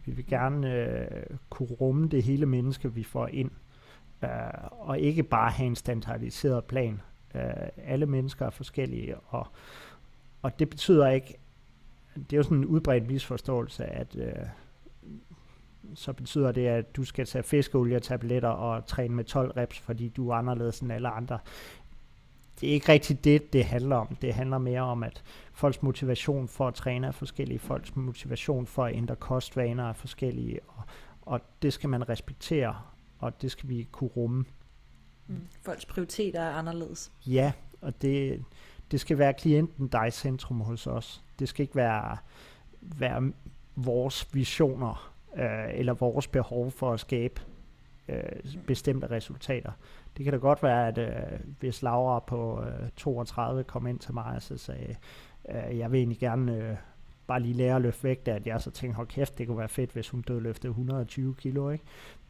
Vi 0.06 0.12
vil 0.12 0.28
gerne 0.28 0.74
øh, 0.76 1.08
kunne 1.49 1.70
rumme 1.70 2.08
det 2.08 2.24
hele 2.24 2.45
menneske, 2.45 2.93
vi 2.93 3.04
får 3.04 3.28
ind, 3.28 3.51
øh, 4.24 4.30
og 4.72 4.99
ikke 4.99 5.24
bare 5.24 5.51
have 5.51 5.68
en 5.68 5.76
standardiseret 5.76 6.64
plan, 6.64 7.01
Øh, 7.36 7.41
alle 7.77 8.05
mennesker 8.05 8.45
er 8.45 8.49
forskellige, 8.49 9.15
og, 9.17 9.47
og 10.41 10.59
det 10.59 10.69
betyder 10.69 11.07
ikke, 11.07 11.38
det 12.15 12.34
er 12.34 12.38
jo 12.38 12.43
sådan 12.43 12.57
en 12.57 12.65
udbredt 12.65 13.07
misforståelse, 13.07 13.86
at 13.86 14.15
øh, 14.15 14.45
så 15.95 16.13
betyder 16.13 16.51
det, 16.51 16.67
at 16.67 16.95
du 16.95 17.03
skal 17.03 17.25
tage 17.25 17.43
fiskeolie 17.43 17.95
og 17.95 18.01
tabletter 18.01 18.49
og 18.49 18.86
træne 18.86 19.15
med 19.15 19.23
12 19.23 19.51
reps, 19.51 19.79
fordi 19.79 20.09
du 20.09 20.29
er 20.29 20.36
anderledes 20.36 20.79
end 20.79 20.91
alle 20.91 21.09
andre. 21.09 21.39
Det 22.61 22.69
er 22.69 22.73
ikke 22.73 22.91
rigtigt 22.91 23.23
det, 23.23 23.53
det 23.53 23.65
handler 23.65 23.95
om. 23.95 24.15
Det 24.21 24.34
handler 24.34 24.57
mere 24.57 24.81
om, 24.81 25.03
at 25.03 25.23
folks 25.53 25.81
motivation 25.81 26.47
for 26.47 26.67
at 26.67 26.73
træne 26.73 27.07
er 27.07 27.11
forskellige, 27.11 27.59
folks 27.59 27.95
motivation 27.95 28.67
for 28.67 28.86
at 28.86 28.95
ændre 28.95 29.15
kostvaner 29.15 29.89
er 29.89 29.93
forskellige, 29.93 30.59
og, 30.67 30.84
og 31.21 31.41
det 31.61 31.73
skal 31.73 31.89
man 31.89 32.09
respektere, 32.09 32.75
og 33.19 33.41
det 33.41 33.51
skal 33.51 33.69
vi 33.69 33.88
kunne 33.91 34.09
rumme. 34.09 34.45
Mm. 35.28 35.47
Folks 35.61 35.86
prioriteter 35.86 36.41
er 36.41 36.51
anderledes. 36.51 37.11
Ja, 37.28 37.51
og 37.82 38.01
det, 38.01 38.43
det 38.91 38.99
skal 38.99 39.17
være 39.17 39.34
klienten, 39.34 39.88
der 39.88 39.99
er 39.99 40.05
i 40.05 40.11
centrum 40.11 40.59
hos 40.59 40.88
os. 40.88 41.24
Det 41.39 41.49
skal 41.49 41.63
ikke 41.63 41.76
være, 41.76 42.17
være 42.82 43.32
vores 43.76 44.30
visioner 44.34 45.13
øh, 45.36 45.80
eller 45.80 45.93
vores 45.93 46.28
behov 46.28 46.71
for 46.71 46.93
at 46.93 46.99
skabe 46.99 47.41
øh, 48.07 48.24
bestemte 48.67 49.07
resultater. 49.07 49.71
Det 50.17 50.24
kan 50.24 50.34
da 50.34 50.39
godt 50.39 50.63
være, 50.63 50.88
at 50.88 50.97
øh, 50.97 51.39
hvis 51.59 51.82
Laura 51.82 52.19
på 52.19 52.63
øh, 52.63 52.89
32 52.95 53.63
kom 53.63 53.88
ind 53.88 53.99
til 53.99 54.13
mig 54.13 54.36
og 54.36 54.41
så 54.41 54.57
sagde, 54.57 54.95
øh, 55.49 55.78
jeg 55.78 55.91
vil 55.91 55.97
egentlig 55.97 56.19
gerne 56.19 56.57
øh, 56.57 56.76
bare 57.28 57.39
lige 57.39 57.53
lære 57.53 57.76
at 57.76 57.82
løfte 57.82 58.03
vægt, 58.03 58.28
at 58.28 58.47
jeg 58.47 58.61
så 58.61 58.71
tænkte, 58.71 58.95
hold 58.95 59.07
kæft, 59.07 59.38
det 59.38 59.47
kunne 59.47 59.57
være 59.57 59.69
fedt, 59.69 59.91
hvis 59.91 60.09
hun 60.09 60.21
døde 60.21 60.41
løfte 60.41 60.67
120 60.67 61.36
kilo, 61.36 61.69
ikke? 61.69 61.84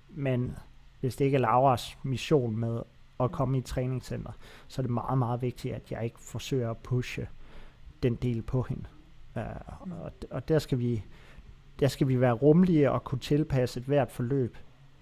Men 0.10 0.56
hvis 1.04 1.16
det 1.16 1.26
ikke 1.26 1.36
er 1.36 1.42
Lauras 1.42 1.98
mission 2.04 2.58
med 2.58 2.82
at 3.20 3.32
komme 3.32 3.58
i 3.58 3.60
et 3.60 3.66
træningscenter, 3.66 4.32
så 4.68 4.82
er 4.82 4.84
det 4.84 4.92
meget, 4.92 5.18
meget 5.18 5.42
vigtigt, 5.42 5.76
at 5.76 5.92
jeg 5.92 6.04
ikke 6.04 6.20
forsøger 6.20 6.72
at 6.72 6.78
pushe 6.78 7.28
den 8.04 8.16
del 8.16 8.42
på 8.42 8.62
hende. 8.62 8.86
Uh, 9.36 10.02
og, 10.02 10.12
og 10.32 10.48
der 10.48 10.60
skal 10.60 10.80
vi 10.80 11.04
der 11.80 11.88
skal 11.88 12.08
vi 12.08 12.22
være 12.22 12.32
rummelige 12.32 12.92
og 12.92 13.04
kunne 13.04 13.20
tilpasse 13.20 13.80
et 13.80 13.86
hvert 13.86 14.12
forløb, 14.12 14.58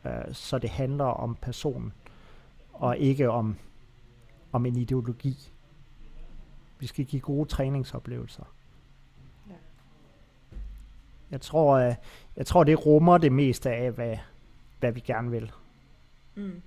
uh, 0.06 0.12
så 0.32 0.58
det 0.58 0.70
handler 0.70 1.06
om 1.06 1.36
personen, 1.36 1.94
og 2.74 2.98
ikke 2.98 3.30
om, 3.30 3.58
om 4.52 4.66
en 4.66 4.76
ideologi. 4.76 5.54
Vi 6.80 6.88
skal 6.88 7.06
give 7.06 7.22
gode 7.22 7.50
træningsoplevelser. 7.50 8.54
Ja. 9.50 9.56
Jeg 11.32 11.42
tror, 11.42 11.88
uh, 11.88 11.94
jeg 12.38 12.46
tror, 12.46 12.64
det 12.64 12.86
rummer 12.86 13.18
det 13.18 13.32
meste 13.32 13.72
af, 13.72 13.92
hvad, 13.92 14.18
hvad 14.80 14.92
vi 14.92 15.00
gerne 15.00 15.32
vil. 15.32 15.52
Mm. 16.36 16.62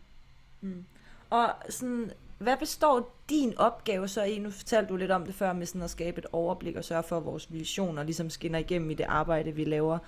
Mm. 0.61 0.85
Og 1.31 1.53
sådan, 1.69 2.11
hvad 2.39 2.57
består 2.57 3.17
din 3.29 3.59
opgave 3.59 4.09
så 4.09 4.23
i? 4.23 4.39
Nu 4.39 4.51
fortalte 4.51 4.89
du 4.89 4.97
lidt 4.97 5.11
om 5.11 5.27
det 5.27 5.35
før 5.35 5.53
med 5.53 5.67
sådan 5.67 5.83
at 5.83 5.91
skabe 5.91 6.19
et 6.19 6.27
overblik 6.33 6.77
og 6.77 6.85
sørge 6.85 7.03
for, 7.03 7.17
at 7.17 7.25
vores 7.25 7.53
visioner 7.53 8.03
ligesom 8.03 8.31
skinner 8.31 8.59
igennem 8.59 8.91
i 8.91 8.95
det 8.95 9.07
arbejde, 9.09 9.53
vi 9.53 9.65
laver. 9.65 9.99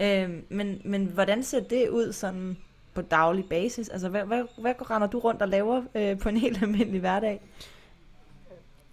Øh, 0.00 0.30
men, 0.48 0.82
men 0.84 1.06
hvordan 1.06 1.42
ser 1.42 1.60
det 1.60 1.88
ud 1.88 2.12
sådan 2.12 2.56
på 2.94 3.02
daglig 3.02 3.44
basis? 3.48 3.88
Altså, 3.88 4.08
hvad, 4.08 4.24
hvad, 4.24 4.44
hvad 4.58 4.90
render 4.90 5.08
du 5.08 5.18
rundt 5.18 5.42
og 5.42 5.48
laver 5.48 5.82
øh, 5.94 6.18
på 6.18 6.28
en 6.28 6.36
helt 6.36 6.62
almindelig 6.62 7.00
hverdag? 7.00 7.40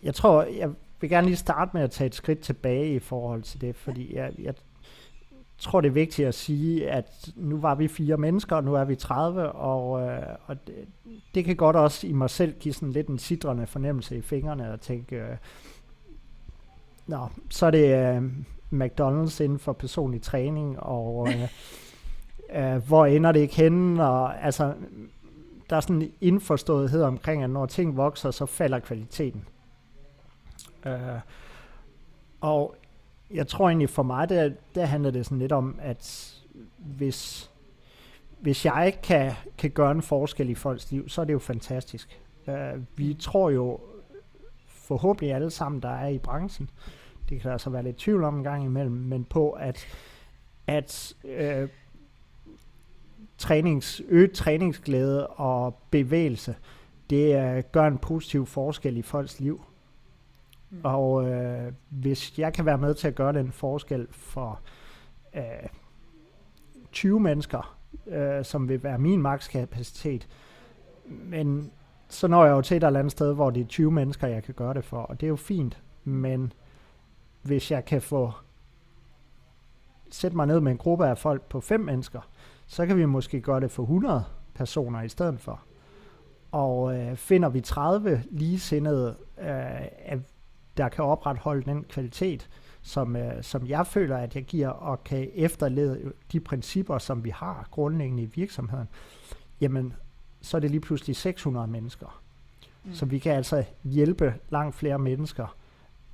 Jeg 0.03 0.15
tror, 0.15 0.43
jeg 0.43 0.69
vil 1.01 1.09
gerne 1.09 1.27
lige 1.27 1.37
starte 1.37 1.71
med 1.73 1.81
at 1.81 1.91
tage 1.91 2.05
et 2.07 2.15
skridt 2.15 2.39
tilbage 2.39 2.95
i 2.95 2.99
forhold 2.99 3.43
til 3.43 3.61
det, 3.61 3.75
fordi 3.75 4.15
jeg, 4.15 4.33
jeg 4.39 4.53
tror, 5.59 5.81
det 5.81 5.87
er 5.87 5.93
vigtigt 5.93 6.27
at 6.27 6.35
sige, 6.35 6.89
at 6.89 7.29
nu 7.35 7.57
var 7.57 7.75
vi 7.75 7.87
fire 7.87 8.17
mennesker, 8.17 8.55
og 8.55 8.63
nu 8.63 8.73
er 8.73 8.83
vi 8.83 8.95
30, 8.95 9.51
og, 9.51 10.01
øh, 10.01 10.23
og 10.45 10.67
det, 10.67 10.75
det 11.35 11.45
kan 11.45 11.55
godt 11.55 11.75
også 11.75 12.07
i 12.07 12.11
mig 12.11 12.29
selv 12.29 12.53
give 12.59 12.73
sådan 12.73 12.91
lidt 12.91 13.07
en 13.07 13.19
sidrende 13.19 13.67
fornemmelse 13.67 14.17
i 14.17 14.21
fingrene, 14.21 14.73
og 14.73 14.81
tænke, 14.81 15.15
øh, 15.15 15.37
nå, 17.07 17.27
så 17.49 17.65
er 17.65 17.71
det 17.71 18.15
øh, 18.15 18.23
McDonald's 18.73 19.43
inden 19.43 19.59
for 19.59 19.73
personlig 19.73 20.21
træning, 20.21 20.79
og 20.79 21.27
øh, 21.29 21.49
øh, 22.75 22.87
hvor 22.87 23.05
ender 23.05 23.31
det 23.31 23.39
ikke 23.39 23.55
henne, 23.55 24.07
og 24.07 24.45
altså, 24.45 24.73
der 25.69 25.75
er 25.75 25.79
sådan 25.79 26.01
en 26.01 26.11
indforståethed 26.21 27.03
omkring, 27.03 27.43
at 27.43 27.49
når 27.49 27.65
ting 27.65 27.97
vokser, 27.97 28.31
så 28.31 28.45
falder 28.45 28.79
kvaliteten. 28.79 29.45
Øh, 30.85 31.19
og 32.41 32.75
jeg 33.31 33.47
tror 33.47 33.67
egentlig 33.67 33.89
for 33.89 34.03
mig, 34.03 34.29
der, 34.29 34.51
der 34.75 34.85
handler 34.85 35.11
det 35.11 35.25
sådan 35.25 35.39
lidt 35.39 35.51
om, 35.51 35.79
at 35.81 36.33
hvis, 36.77 37.51
hvis 38.39 38.65
jeg 38.65 38.97
kan, 39.03 39.31
kan 39.57 39.71
gøre 39.71 39.91
en 39.91 40.01
forskel 40.01 40.49
i 40.49 40.55
folks 40.55 40.91
liv, 40.91 41.09
så 41.09 41.21
er 41.21 41.25
det 41.25 41.33
jo 41.33 41.39
fantastisk. 41.39 42.19
Uh, 42.47 42.53
vi 42.95 43.13
tror 43.13 43.49
jo 43.49 43.79
forhåbentlig 44.67 45.33
alle 45.33 45.49
sammen, 45.49 45.81
der 45.81 45.89
er 45.89 46.07
i 46.07 46.17
branchen, 46.17 46.69
det 47.29 47.41
kan 47.41 47.47
der 47.47 47.51
altså 47.51 47.69
være 47.69 47.83
lidt 47.83 47.97
tvivl 47.97 48.23
om 48.23 48.37
en 48.37 48.43
gang 48.43 48.63
imellem, 48.65 48.95
men 48.95 49.23
på 49.23 49.51
at, 49.51 49.87
at 50.67 51.15
uh, 51.23 51.69
trænings, 53.37 54.01
øget 54.07 54.31
træningsglæde 54.31 55.27
og 55.27 55.79
bevægelse, 55.91 56.55
det 57.09 57.55
uh, 57.57 57.63
gør 57.71 57.87
en 57.87 57.97
positiv 57.97 58.45
forskel 58.45 58.97
i 58.97 59.01
folks 59.01 59.39
liv. 59.39 59.61
Mm. 60.69 60.79
Og 60.83 61.29
øh, 61.29 61.73
hvis 61.89 62.39
jeg 62.39 62.53
kan 62.53 62.65
være 62.65 62.77
med 62.77 62.93
til 62.93 63.07
at 63.07 63.15
gøre 63.15 63.33
den 63.33 63.51
forskel 63.51 64.07
for 64.11 64.59
øh, 65.35 65.41
20 66.91 67.19
mennesker, 67.19 67.77
øh, 68.07 68.45
som 68.45 68.69
vil 68.69 68.83
være 68.83 68.97
min 68.97 69.21
makskapacitet, 69.21 70.27
men 71.05 71.71
så 72.09 72.27
når 72.27 72.45
jeg 72.45 72.51
jo 72.51 72.61
til 72.61 72.77
et 72.77 72.83
eller 72.83 72.99
andet 72.99 73.11
sted, 73.11 73.33
hvor 73.33 73.49
det 73.49 73.61
er 73.61 73.67
20 73.67 73.91
mennesker, 73.91 74.27
jeg 74.27 74.43
kan 74.43 74.53
gøre 74.53 74.73
det 74.73 74.85
for, 74.85 74.97
og 74.97 75.21
det 75.21 75.27
er 75.27 75.29
jo 75.29 75.35
fint, 75.35 75.81
men 76.03 76.53
hvis 77.41 77.71
jeg 77.71 77.85
kan 77.85 78.01
få 78.01 78.31
sætte 80.09 80.37
mig 80.37 80.47
ned 80.47 80.59
med 80.59 80.71
en 80.71 80.77
gruppe 80.77 81.07
af 81.07 81.17
folk 81.17 81.41
på 81.41 81.61
fem 81.61 81.79
mennesker, 81.79 82.21
så 82.67 82.85
kan 82.85 82.97
vi 82.97 83.05
måske 83.05 83.41
gøre 83.41 83.59
det 83.59 83.71
for 83.71 83.83
100 83.83 84.23
personer 84.55 85.01
i 85.01 85.09
stedet 85.09 85.39
for. 85.39 85.61
Og 86.51 86.97
øh, 86.97 87.15
finder 87.15 87.49
vi 87.49 87.61
30 87.61 88.23
ligesindede 88.31 89.15
øh, 89.39 90.17
der 90.77 90.89
kan 90.89 91.05
opretholde 91.05 91.61
den 91.61 91.83
kvalitet, 91.83 92.49
som, 92.81 93.15
øh, 93.15 93.43
som 93.43 93.67
jeg 93.67 93.87
føler, 93.87 94.17
at 94.17 94.35
jeg 94.35 94.43
giver, 94.43 94.69
og 94.69 95.03
kan 95.03 95.29
efterlede 95.33 96.13
de 96.31 96.39
principper, 96.39 96.97
som 96.97 97.23
vi 97.23 97.29
har 97.29 97.67
grundlæggende 97.71 98.23
i 98.23 98.31
virksomheden, 98.35 98.87
jamen, 99.61 99.93
så 100.41 100.57
er 100.57 100.61
det 100.61 100.71
lige 100.71 100.81
pludselig 100.81 101.15
600 101.15 101.67
mennesker. 101.67 102.21
Mm. 102.83 102.93
Så 102.93 103.05
vi 103.05 103.19
kan 103.19 103.31
altså 103.35 103.63
hjælpe 103.83 104.33
langt 104.49 104.75
flere 104.75 104.99
mennesker 104.99 105.55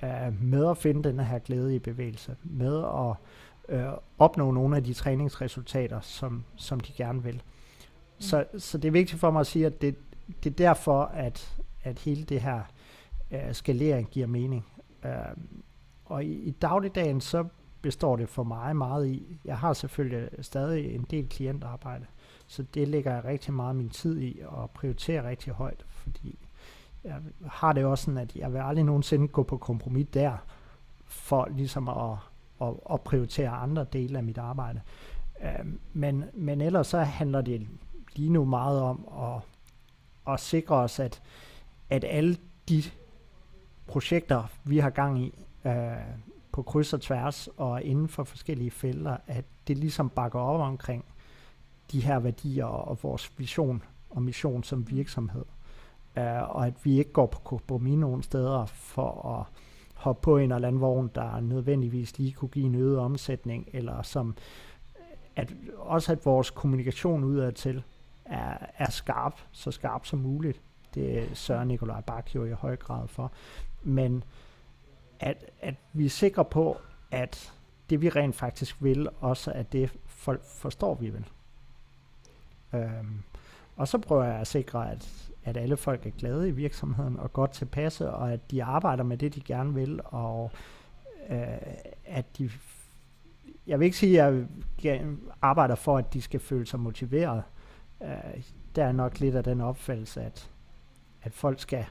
uh, 0.02 0.42
med 0.42 0.70
at 0.70 0.78
finde 0.78 1.08
den 1.08 1.20
her 1.20 1.38
glæde 1.38 1.76
i 1.76 1.78
bevægelse, 1.78 2.36
med 2.42 2.78
at 2.78 3.16
uh, 3.76 3.98
opnå 4.18 4.50
nogle 4.50 4.76
af 4.76 4.84
de 4.84 4.94
træningsresultater, 4.94 6.00
som, 6.00 6.44
som 6.56 6.80
de 6.80 6.92
gerne 6.92 7.22
vil. 7.22 7.34
Mm. 7.34 7.40
Så, 8.18 8.44
så 8.58 8.78
det 8.78 8.88
er 8.88 8.92
vigtigt 8.92 9.20
for 9.20 9.30
mig 9.30 9.40
at 9.40 9.46
sige, 9.46 9.66
at 9.66 9.82
det, 9.82 9.94
det 10.44 10.50
er 10.50 10.56
derfor, 10.56 11.02
at, 11.02 11.56
at 11.84 11.98
hele 11.98 12.24
det 12.24 12.40
her 12.40 12.60
uh, 13.30 13.52
skalering 13.52 14.08
giver 14.10 14.26
mening. 14.26 14.66
Uh, 15.04 15.10
og 16.04 16.24
i, 16.24 16.32
i 16.32 16.50
dagligdagen, 16.50 17.20
så 17.20 17.44
består 17.82 18.16
det 18.16 18.28
for 18.28 18.42
mig 18.42 18.76
meget 18.76 19.06
i, 19.06 19.38
jeg 19.44 19.58
har 19.58 19.72
selvfølgelig 19.72 20.28
stadig 20.40 20.94
en 20.94 21.06
del 21.10 21.28
klientarbejde, 21.28 22.06
så 22.46 22.62
det 22.62 22.88
lægger 22.88 23.14
jeg 23.14 23.24
rigtig 23.24 23.54
meget 23.54 23.76
min 23.76 23.88
tid 23.88 24.20
i 24.20 24.40
og 24.46 24.70
prioriterer 24.70 25.28
rigtig 25.28 25.52
højt, 25.52 25.84
fordi 25.88 26.38
jeg 27.04 27.20
har 27.46 27.72
det 27.72 27.84
også 27.84 28.04
sådan, 28.04 28.18
at 28.18 28.36
jeg 28.36 28.52
vil 28.52 28.58
aldrig 28.58 28.84
nogensinde 28.84 29.28
gå 29.28 29.42
på 29.42 29.56
kompromis 29.56 30.06
der, 30.14 30.36
for 31.04 31.48
ligesom 31.56 31.88
at, 31.88 32.16
at, 32.62 32.74
at 32.92 33.00
prioritere 33.00 33.48
andre 33.48 33.86
dele 33.92 34.18
af 34.18 34.24
mit 34.24 34.38
arbejde. 34.38 34.80
Øh, 35.42 35.66
men, 35.92 36.24
men 36.34 36.60
ellers 36.60 36.86
så 36.86 36.98
handler 36.98 37.40
det 37.40 37.66
lige 38.16 38.30
nu 38.30 38.44
meget 38.44 38.80
om 38.80 39.08
at, 39.22 39.40
at 40.32 40.40
sikre 40.40 40.74
os, 40.74 41.00
at, 41.00 41.22
at 41.90 42.04
alle 42.08 42.36
de 42.68 42.82
projekter, 43.86 44.50
vi 44.64 44.78
har 44.78 44.90
gang 44.90 45.20
i, 45.20 45.34
uh, 45.64 45.72
på 46.52 46.62
kryds 46.62 46.92
og 46.92 47.00
tværs 47.00 47.48
og 47.56 47.82
inden 47.82 48.08
for 48.08 48.24
forskellige 48.24 48.70
felter, 48.70 49.16
at 49.26 49.44
det 49.68 49.78
ligesom 49.78 50.10
bakker 50.10 50.40
op 50.40 50.60
omkring 50.60 51.04
de 51.92 52.00
her 52.00 52.18
værdier 52.18 52.64
og 52.64 52.98
vores 53.02 53.32
vision 53.36 53.82
og 54.10 54.22
mission 54.22 54.64
som 54.64 54.90
virksomhed. 54.90 55.44
Uh, 56.16 56.56
og 56.56 56.66
at 56.66 56.74
vi 56.84 56.98
ikke 56.98 57.12
går 57.12 57.26
på 57.26 57.38
kompromis 57.38 57.98
nogen 57.98 58.22
steder 58.22 58.66
for 58.66 59.38
at 59.38 59.46
hoppe 59.94 60.22
på 60.22 60.36
en 60.36 60.52
eller 60.52 60.68
anden 60.68 60.80
vogn, 60.80 61.10
der 61.14 61.40
nødvendigvis 61.40 62.18
lige 62.18 62.32
kunne 62.32 62.48
give 62.48 62.66
en 62.66 62.74
øget 62.74 62.98
omsætning, 62.98 63.68
eller 63.72 64.02
som 64.02 64.36
at 65.36 65.54
også 65.76 66.12
at 66.12 66.24
vores 66.24 66.50
kommunikation 66.50 67.24
udadtil 67.24 67.82
er, 68.24 68.56
er 68.78 68.90
skarp, 68.90 69.40
så 69.52 69.70
skarp 69.70 70.06
som 70.06 70.18
muligt. 70.18 70.60
Det 70.94 71.28
sørger 71.34 71.64
Nikolaj 71.64 72.00
Bak 72.00 72.34
jo 72.34 72.44
i 72.44 72.52
høj 72.52 72.76
grad 72.76 73.08
for. 73.08 73.32
Men 73.84 74.24
at, 75.20 75.44
at 75.60 75.74
vi 75.92 76.04
er 76.04 76.10
sikre 76.10 76.44
på, 76.44 76.76
at 77.10 77.52
det 77.90 78.00
vi 78.00 78.08
rent 78.08 78.36
faktisk 78.36 78.76
vil, 78.82 79.08
også 79.20 79.52
er 79.54 79.62
det 79.62 79.92
folk 80.06 80.44
forstår, 80.44 80.94
vi 80.94 81.10
vil. 81.10 81.24
Øhm, 82.72 83.22
og 83.76 83.88
så 83.88 83.98
prøver 83.98 84.24
jeg 84.24 84.34
at 84.34 84.46
sikre, 84.46 84.90
at, 84.90 85.32
at 85.44 85.56
alle 85.56 85.76
folk 85.76 86.06
er 86.06 86.10
glade 86.10 86.48
i 86.48 86.52
virksomheden 86.52 87.18
og 87.18 87.32
godt 87.32 87.50
tilpasse, 87.50 88.10
og 88.10 88.32
at 88.32 88.50
de 88.50 88.64
arbejder 88.64 89.04
med 89.04 89.16
det, 89.16 89.34
de 89.34 89.40
gerne 89.40 89.74
vil, 89.74 90.00
og 90.04 90.50
øh, 91.30 91.46
at 92.04 92.38
de... 92.38 92.50
Jeg 93.66 93.78
vil 93.78 93.84
ikke 93.84 93.96
sige, 93.96 94.22
at 94.22 94.46
jeg 94.82 95.06
arbejder 95.42 95.74
for, 95.74 95.98
at 95.98 96.12
de 96.12 96.22
skal 96.22 96.40
føle 96.40 96.66
sig 96.66 96.80
motiveret. 96.80 97.42
Øh, 98.02 98.42
der 98.76 98.84
er 98.84 98.92
nok 98.92 99.20
lidt 99.20 99.34
af 99.34 99.44
den 99.44 99.60
opfattelse, 99.60 100.22
at, 100.22 100.50
at 101.22 101.32
folk 101.32 101.60
skal, 101.60 101.84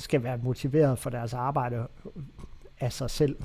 skal 0.00 0.22
være 0.22 0.38
motiveret 0.38 0.98
for 0.98 1.10
deres 1.10 1.34
arbejde 1.34 1.86
af 2.80 2.92
sig 2.92 3.10
selv. 3.10 3.36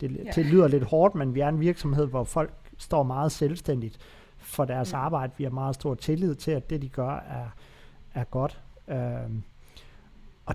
Det, 0.00 0.20
ja. 0.24 0.30
det 0.30 0.46
lyder 0.46 0.68
lidt 0.68 0.84
hårdt, 0.84 1.14
men 1.14 1.34
vi 1.34 1.40
er 1.40 1.48
en 1.48 1.60
virksomhed, 1.60 2.06
hvor 2.06 2.24
folk 2.24 2.52
står 2.78 3.02
meget 3.02 3.32
selvstændigt 3.32 3.98
for 4.38 4.64
deres 4.64 4.92
mm. 4.92 4.98
arbejde. 4.98 5.32
Vi 5.38 5.44
har 5.44 5.50
meget 5.50 5.74
stor 5.74 5.94
tillid 5.94 6.34
til, 6.34 6.50
at 6.50 6.70
det, 6.70 6.82
de 6.82 6.88
gør, 6.88 7.10
er, 7.10 7.48
er 8.14 8.24
godt. 8.24 8.62
Øhm, 8.88 9.42
og 10.46 10.54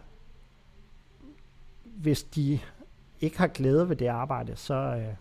hvis 1.84 2.24
de 2.24 2.60
ikke 3.22 3.38
har 3.38 3.48
glæde 3.48 3.90
ved 3.90 3.96
det 3.96 4.08
arbejde, 4.08 4.56
så, 4.56 4.74
øh, 4.74 5.16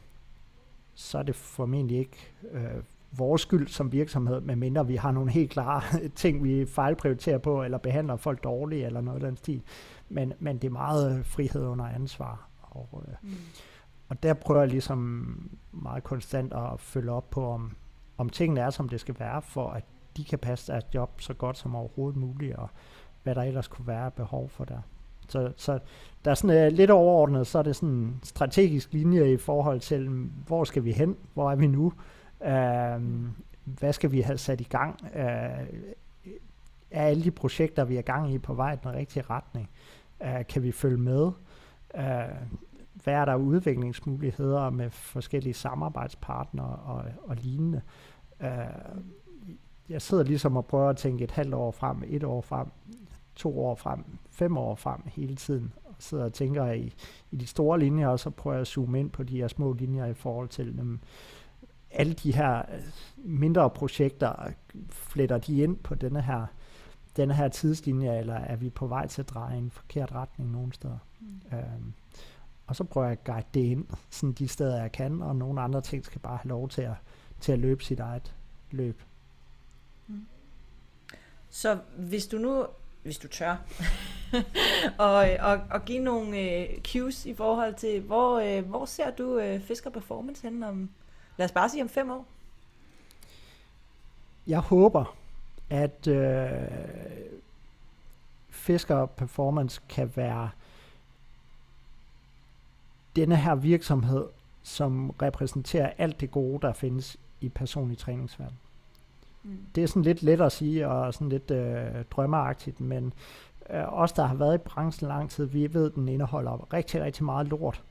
så 0.94 1.18
er 1.18 1.22
det 1.22 1.34
formentlig 1.34 1.98
ikke 1.98 2.32
øh, 2.52 2.82
vores 3.12 3.42
skyld 3.42 3.68
som 3.68 3.92
virksomhed, 3.92 4.40
medmindre 4.40 4.86
vi 4.86 4.96
har 4.96 5.12
nogle 5.12 5.30
helt 5.30 5.50
klare 5.50 5.82
ting, 6.14 6.44
vi 6.44 6.66
fejlprioriterer 6.66 7.38
på, 7.38 7.62
eller 7.62 7.78
behandler 7.78 8.16
folk 8.16 8.44
dårligt, 8.44 8.86
eller 8.86 9.00
noget 9.00 9.22
af 9.22 9.28
den 9.28 9.36
stil. 9.36 9.62
Men, 10.10 10.32
men 10.38 10.58
det 10.58 10.64
er 10.68 10.72
meget 10.72 11.26
frihed 11.26 11.66
under 11.66 11.84
ansvar. 11.84 12.48
Og, 12.62 13.04
øh, 13.08 13.14
mm. 13.22 13.36
og 14.08 14.22
der 14.22 14.34
prøver 14.34 14.60
jeg 14.60 14.70
ligesom 14.70 15.50
meget 15.72 16.04
konstant 16.04 16.52
at 16.52 16.80
følge 16.80 17.10
op 17.10 17.30
på, 17.30 17.50
om, 17.50 17.76
om 18.18 18.28
tingene 18.28 18.60
er, 18.60 18.70
som 18.70 18.88
det 18.88 19.00
skal 19.00 19.16
være, 19.18 19.42
for 19.42 19.70
at 19.70 19.84
de 20.16 20.24
kan 20.24 20.38
passe 20.38 20.72
deres 20.72 20.84
job 20.94 21.20
så 21.20 21.34
godt 21.34 21.58
som 21.58 21.76
overhovedet 21.76 22.16
muligt, 22.16 22.56
og 22.56 22.68
hvad 23.22 23.34
der 23.34 23.42
ellers 23.42 23.68
kunne 23.68 23.86
være 23.86 24.10
behov 24.10 24.48
for 24.48 24.64
der. 24.64 24.80
Så, 25.28 25.52
så 25.56 25.78
der 26.24 26.30
er 26.30 26.34
sådan 26.34 26.66
uh, 26.66 26.76
lidt 26.76 26.90
overordnet, 26.90 27.46
så 27.46 27.58
er 27.58 27.62
det 27.62 27.76
sådan 27.76 27.88
en 27.88 28.20
strategisk 28.22 28.92
linje 28.92 29.32
i 29.32 29.36
forhold 29.36 29.80
til, 29.80 30.08
hvor 30.46 30.64
skal 30.64 30.84
vi 30.84 30.92
hen, 30.92 31.16
hvor 31.34 31.50
er 31.50 31.56
vi 31.56 31.66
nu, 31.66 31.92
uh, 32.40 33.02
hvad 33.64 33.92
skal 33.92 34.12
vi 34.12 34.20
have 34.20 34.38
sat 34.38 34.60
i 34.60 34.64
gang, 34.64 35.00
uh, 35.02 35.20
er 36.90 37.04
alle 37.04 37.24
de 37.24 37.30
projekter, 37.30 37.84
vi 37.84 37.96
er 37.96 38.02
gang 38.02 38.32
i 38.32 38.38
på 38.38 38.54
vej 38.54 38.72
i 38.72 38.76
den 38.82 38.92
rigtige 38.92 39.24
retning, 39.30 39.70
uh, 40.20 40.46
kan 40.48 40.62
vi 40.62 40.72
følge 40.72 40.98
med, 40.98 41.30
Uh, 41.94 42.48
hvad 42.94 43.14
er 43.14 43.24
der 43.24 43.34
udviklingsmuligheder 43.34 44.70
med 44.70 44.90
forskellige 44.90 45.54
samarbejdspartnere 45.54 46.76
og, 46.76 47.04
og 47.22 47.36
lignende. 47.36 47.80
Uh, 48.40 48.46
jeg 49.88 50.02
sidder 50.02 50.24
ligesom 50.24 50.56
og 50.56 50.66
prøver 50.66 50.88
at 50.88 50.96
tænke 50.96 51.24
et 51.24 51.30
halvt 51.30 51.54
år 51.54 51.70
frem, 51.70 52.02
et 52.06 52.24
år 52.24 52.40
frem, 52.40 52.66
to 53.34 53.64
år 53.64 53.74
frem, 53.74 54.04
fem 54.30 54.56
år 54.56 54.74
frem 54.74 55.00
hele 55.06 55.36
tiden. 55.36 55.72
Og 55.84 55.94
sidder 55.98 56.24
og 56.24 56.32
tænker 56.32 56.70
i, 56.70 56.94
i 57.30 57.36
de 57.36 57.46
store 57.46 57.78
linjer, 57.78 58.08
og 58.08 58.20
så 58.20 58.30
prøver 58.30 58.54
jeg 58.54 58.60
at 58.60 58.66
zoome 58.66 59.00
ind 59.00 59.10
på 59.10 59.22
de 59.22 59.36
her 59.36 59.48
små 59.48 59.72
linjer 59.72 60.06
i 60.06 60.14
forhold 60.14 60.48
til 60.48 60.78
dem. 60.78 61.00
Alle 61.90 62.12
de 62.12 62.34
her 62.34 62.62
mindre 63.16 63.70
projekter, 63.70 64.32
fletter 64.88 65.38
de 65.38 65.62
ind 65.62 65.76
på 65.76 65.94
denne 65.94 66.22
her, 66.22 66.46
denne 67.16 67.34
her 67.34 67.48
tidslinje, 67.48 68.18
eller 68.18 68.34
er 68.34 68.56
vi 68.56 68.70
på 68.70 68.86
vej 68.86 69.06
til 69.06 69.22
at 69.22 69.28
dreje 69.28 69.54
i 69.54 69.58
en 69.58 69.70
forkert 69.70 70.12
retning 70.12 70.50
nogen 70.50 70.72
steder? 70.72 70.98
Mm. 71.20 71.56
Øhm, 71.58 71.92
og 72.66 72.76
så 72.76 72.84
prøver 72.84 73.06
jeg 73.06 73.12
at 73.12 73.24
guide 73.24 73.46
det 73.54 73.60
ind, 73.60 73.86
sådan 74.10 74.32
de 74.32 74.48
steder 74.48 74.80
jeg 74.80 74.92
kan, 74.92 75.22
og 75.22 75.36
nogle 75.36 75.60
andre 75.60 75.80
ting 75.80 76.04
skal 76.04 76.20
bare 76.20 76.36
have 76.36 76.48
lov 76.48 76.68
til 76.68 76.82
at, 76.82 76.94
til 77.40 77.52
at 77.52 77.58
løbe 77.58 77.84
sit 77.84 78.00
eget 78.00 78.34
løb. 78.70 79.02
Mm. 80.06 80.26
Så 81.50 81.78
hvis 81.96 82.26
du 82.26 82.38
nu, 82.38 82.66
hvis 83.02 83.18
du 83.18 83.28
tør, 83.28 83.56
og, 84.98 85.28
og, 85.40 85.60
og 85.70 85.84
give 85.84 85.98
nogle 85.98 86.38
øh, 86.38 86.68
cues 86.86 87.26
i 87.26 87.34
forhold 87.34 87.74
til, 87.74 88.00
hvor, 88.00 88.38
øh, 88.38 88.68
hvor 88.68 88.84
ser 88.84 89.10
du 89.10 89.38
øh, 89.38 89.60
Fisker 89.60 89.90
Performance 89.90 90.42
hen 90.42 90.62
om, 90.62 90.90
lad 91.36 91.44
os 91.44 91.52
bare 91.52 91.68
sige 91.68 91.82
om 91.82 91.88
fem 91.88 92.10
år? 92.10 92.26
Jeg 94.46 94.58
håber, 94.58 95.16
at 95.70 96.06
øh, 96.06 96.50
Fisker 98.50 99.06
Performance 99.06 99.80
kan 99.88 100.12
være 100.16 100.50
denne 103.16 103.36
her 103.36 103.54
virksomhed, 103.54 104.24
som 104.62 105.10
repræsenterer 105.10 105.92
alt 105.98 106.20
det 106.20 106.30
gode, 106.30 106.60
der 106.62 106.72
findes 106.72 107.16
i 107.40 107.48
personlig 107.48 107.98
træningsverden. 107.98 108.58
Mm. 109.42 109.58
Det 109.74 109.82
er 109.82 109.86
sådan 109.88 110.02
lidt 110.02 110.22
let 110.22 110.40
at 110.40 110.52
sige, 110.52 110.88
og 110.88 111.14
sådan 111.14 111.28
lidt 111.28 111.50
øh, 111.50 112.04
drømmeagtigt, 112.10 112.80
men 112.80 113.12
øh, 113.70 113.92
os, 113.92 114.12
der 114.12 114.26
har 114.26 114.34
været 114.34 114.54
i 114.54 114.58
branchen 114.58 115.08
lang 115.08 115.30
tid, 115.30 115.44
vi 115.44 115.74
ved, 115.74 115.86
at 115.86 115.94
den 115.94 116.08
indeholder 116.08 116.72
rigtig, 116.72 117.02
rigtig 117.02 117.24
meget 117.24 117.46
lort, 117.46 117.82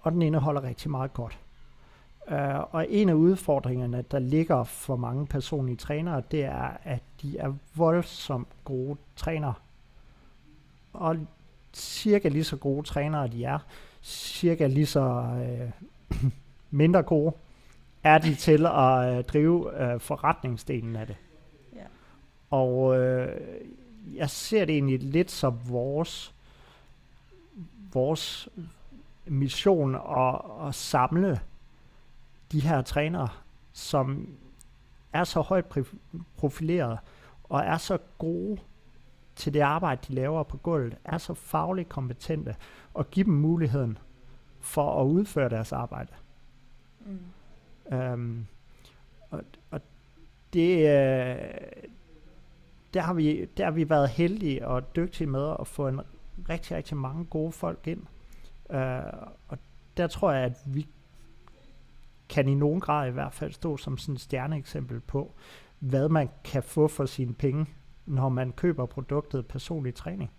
og 0.00 0.12
den 0.12 0.22
indeholder 0.22 0.62
rigtig 0.62 0.90
meget 0.90 1.12
godt. 1.12 1.38
Uh, 2.30 2.74
og 2.74 2.86
en 2.88 3.08
af 3.08 3.14
udfordringerne, 3.14 4.04
der 4.10 4.18
ligger 4.18 4.64
for 4.64 4.96
mange 4.96 5.26
personlige 5.26 5.76
trænere, 5.76 6.22
det 6.30 6.44
er, 6.44 6.76
at 6.84 7.02
de 7.22 7.38
er 7.38 7.52
voldsomt 7.74 8.48
gode 8.64 8.96
trænere. 9.16 9.54
Og 10.92 11.16
cirka 11.72 12.28
lige 12.28 12.44
så 12.44 12.56
gode 12.56 12.86
trænere 12.86 13.28
de 13.28 13.44
er, 13.44 13.58
cirka 14.02 14.66
lige 14.66 14.86
så 14.86 15.26
uh, 16.10 16.30
mindre 16.70 17.02
gode 17.02 17.32
er 18.02 18.18
de 18.18 18.34
til 18.34 18.66
at 18.66 19.18
uh, 19.18 19.24
drive 19.24 19.66
uh, 19.66 20.00
forretningsdelen 20.00 20.96
af 20.96 21.06
det. 21.06 21.16
Ja. 21.76 21.84
Og 22.50 22.84
uh, 22.84 23.28
jeg 24.16 24.30
ser 24.30 24.64
det 24.64 24.74
egentlig 24.74 25.02
lidt 25.02 25.30
som 25.30 25.58
vores, 25.68 26.34
vores 27.92 28.48
mission 29.26 29.94
at, 29.94 30.40
at 30.68 30.74
samle 30.74 31.40
de 32.52 32.60
her 32.60 32.82
trænere, 32.82 33.28
som 33.72 34.36
er 35.12 35.24
så 35.24 35.40
højt 35.40 35.64
profileret 36.36 36.98
og 37.44 37.60
er 37.60 37.76
så 37.76 37.98
gode 38.18 38.60
til 39.36 39.54
det 39.54 39.60
arbejde, 39.60 40.00
de 40.08 40.14
laver 40.14 40.42
på 40.42 40.56
gulvet, 40.56 40.96
er 41.04 41.18
så 41.18 41.34
fagligt 41.34 41.88
kompetente, 41.88 42.56
og 42.94 43.10
give 43.10 43.24
dem 43.24 43.34
muligheden 43.34 43.98
for 44.60 45.00
at 45.00 45.06
udføre 45.06 45.48
deres 45.48 45.72
arbejde. 45.72 46.12
Mm. 47.00 47.18
Um, 47.96 48.46
og, 49.30 49.42
og 49.70 49.80
det, 50.52 50.76
uh, 50.76 51.44
der 52.94 53.00
har, 53.00 53.14
vi, 53.14 53.44
der 53.44 53.64
har 53.64 53.70
vi 53.70 53.90
været 53.90 54.08
heldige 54.08 54.68
og 54.68 54.96
dygtige 54.96 55.26
med 55.26 55.56
at 55.60 55.66
få 55.66 55.88
en 55.88 56.00
rigtig, 56.48 56.76
rigtig 56.76 56.96
mange 56.96 57.24
gode 57.24 57.52
folk 57.52 57.86
ind. 57.86 58.02
Uh, 58.70 59.28
og 59.48 59.58
der 59.96 60.06
tror 60.06 60.32
jeg, 60.32 60.44
at 60.44 60.56
vi 60.66 60.86
kan 62.28 62.48
i 62.48 62.54
nogen 62.54 62.80
grad 62.80 63.08
i 63.08 63.12
hvert 63.12 63.32
fald 63.32 63.52
stå 63.52 63.76
som 63.76 63.98
sådan 63.98 64.14
et 64.14 64.20
stjerneeksempel 64.20 65.00
på, 65.00 65.32
hvad 65.78 66.08
man 66.08 66.30
kan 66.44 66.62
få 66.62 66.88
for 66.88 67.06
sine 67.06 67.34
penge, 67.34 67.66
når 68.06 68.28
man 68.28 68.52
køber 68.52 68.86
produktet 68.86 69.46
personlig 69.46 69.94
træning. 69.94 70.30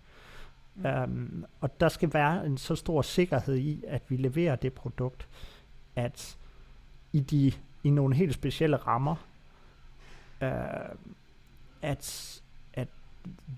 Mm. 0.74 0.84
Um, 0.86 1.44
og 1.60 1.80
der 1.80 1.88
skal 1.88 2.12
være 2.12 2.46
en 2.46 2.58
så 2.58 2.74
stor 2.74 3.02
sikkerhed 3.02 3.56
i, 3.56 3.84
at 3.86 4.02
vi 4.08 4.16
leverer 4.16 4.56
det 4.56 4.72
produkt, 4.72 5.28
at 5.96 6.36
i 7.12 7.20
de 7.20 7.52
i 7.84 7.90
nogle 7.90 8.14
helt 8.14 8.34
specielle 8.34 8.76
rammer, 8.76 9.16
uh, 10.42 10.96
at, 11.82 12.42
at 12.72 12.88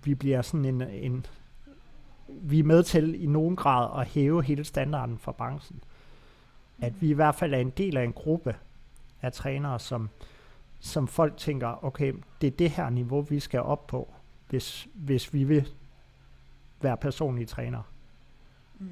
vi 0.05 0.15
bliver 0.15 0.43
sådan 0.43 0.65
en, 0.65 0.83
en 0.83 1.27
vi 2.29 2.59
er 2.59 2.65
med 2.65 2.83
til 2.83 3.23
i 3.23 3.27
nogen 3.27 3.57
grad 3.57 4.01
at 4.01 4.07
hæve 4.07 4.43
hele 4.43 4.65
standarden 4.65 5.19
for 5.19 5.33
branchen. 5.33 5.81
At 6.81 7.03
vi 7.03 7.11
i 7.11 7.13
hvert 7.13 7.35
fald 7.35 7.55
er 7.55 7.59
en 7.59 7.71
del 7.71 7.97
af 7.97 8.05
en 8.05 8.13
gruppe 8.13 8.57
af 9.23 9.33
trænere, 9.33 9.81
som, 9.81 10.11
som 10.81 11.09
folk 11.09 11.37
tænker, 11.37 11.85
okay, 11.85 12.15
det 12.41 12.47
er 12.47 12.51
det 12.51 12.71
her 12.71 12.91
niveau, 12.91 13.21
vi 13.21 13.41
skal 13.41 13.61
op 13.61 13.87
på, 13.87 14.15
hvis, 14.49 14.89
hvis 14.95 15.35
vi 15.35 15.45
vil 15.45 15.69
være 16.81 16.97
personlige 16.97 17.47
trænere. 17.47 17.83
Mm. 18.79 18.89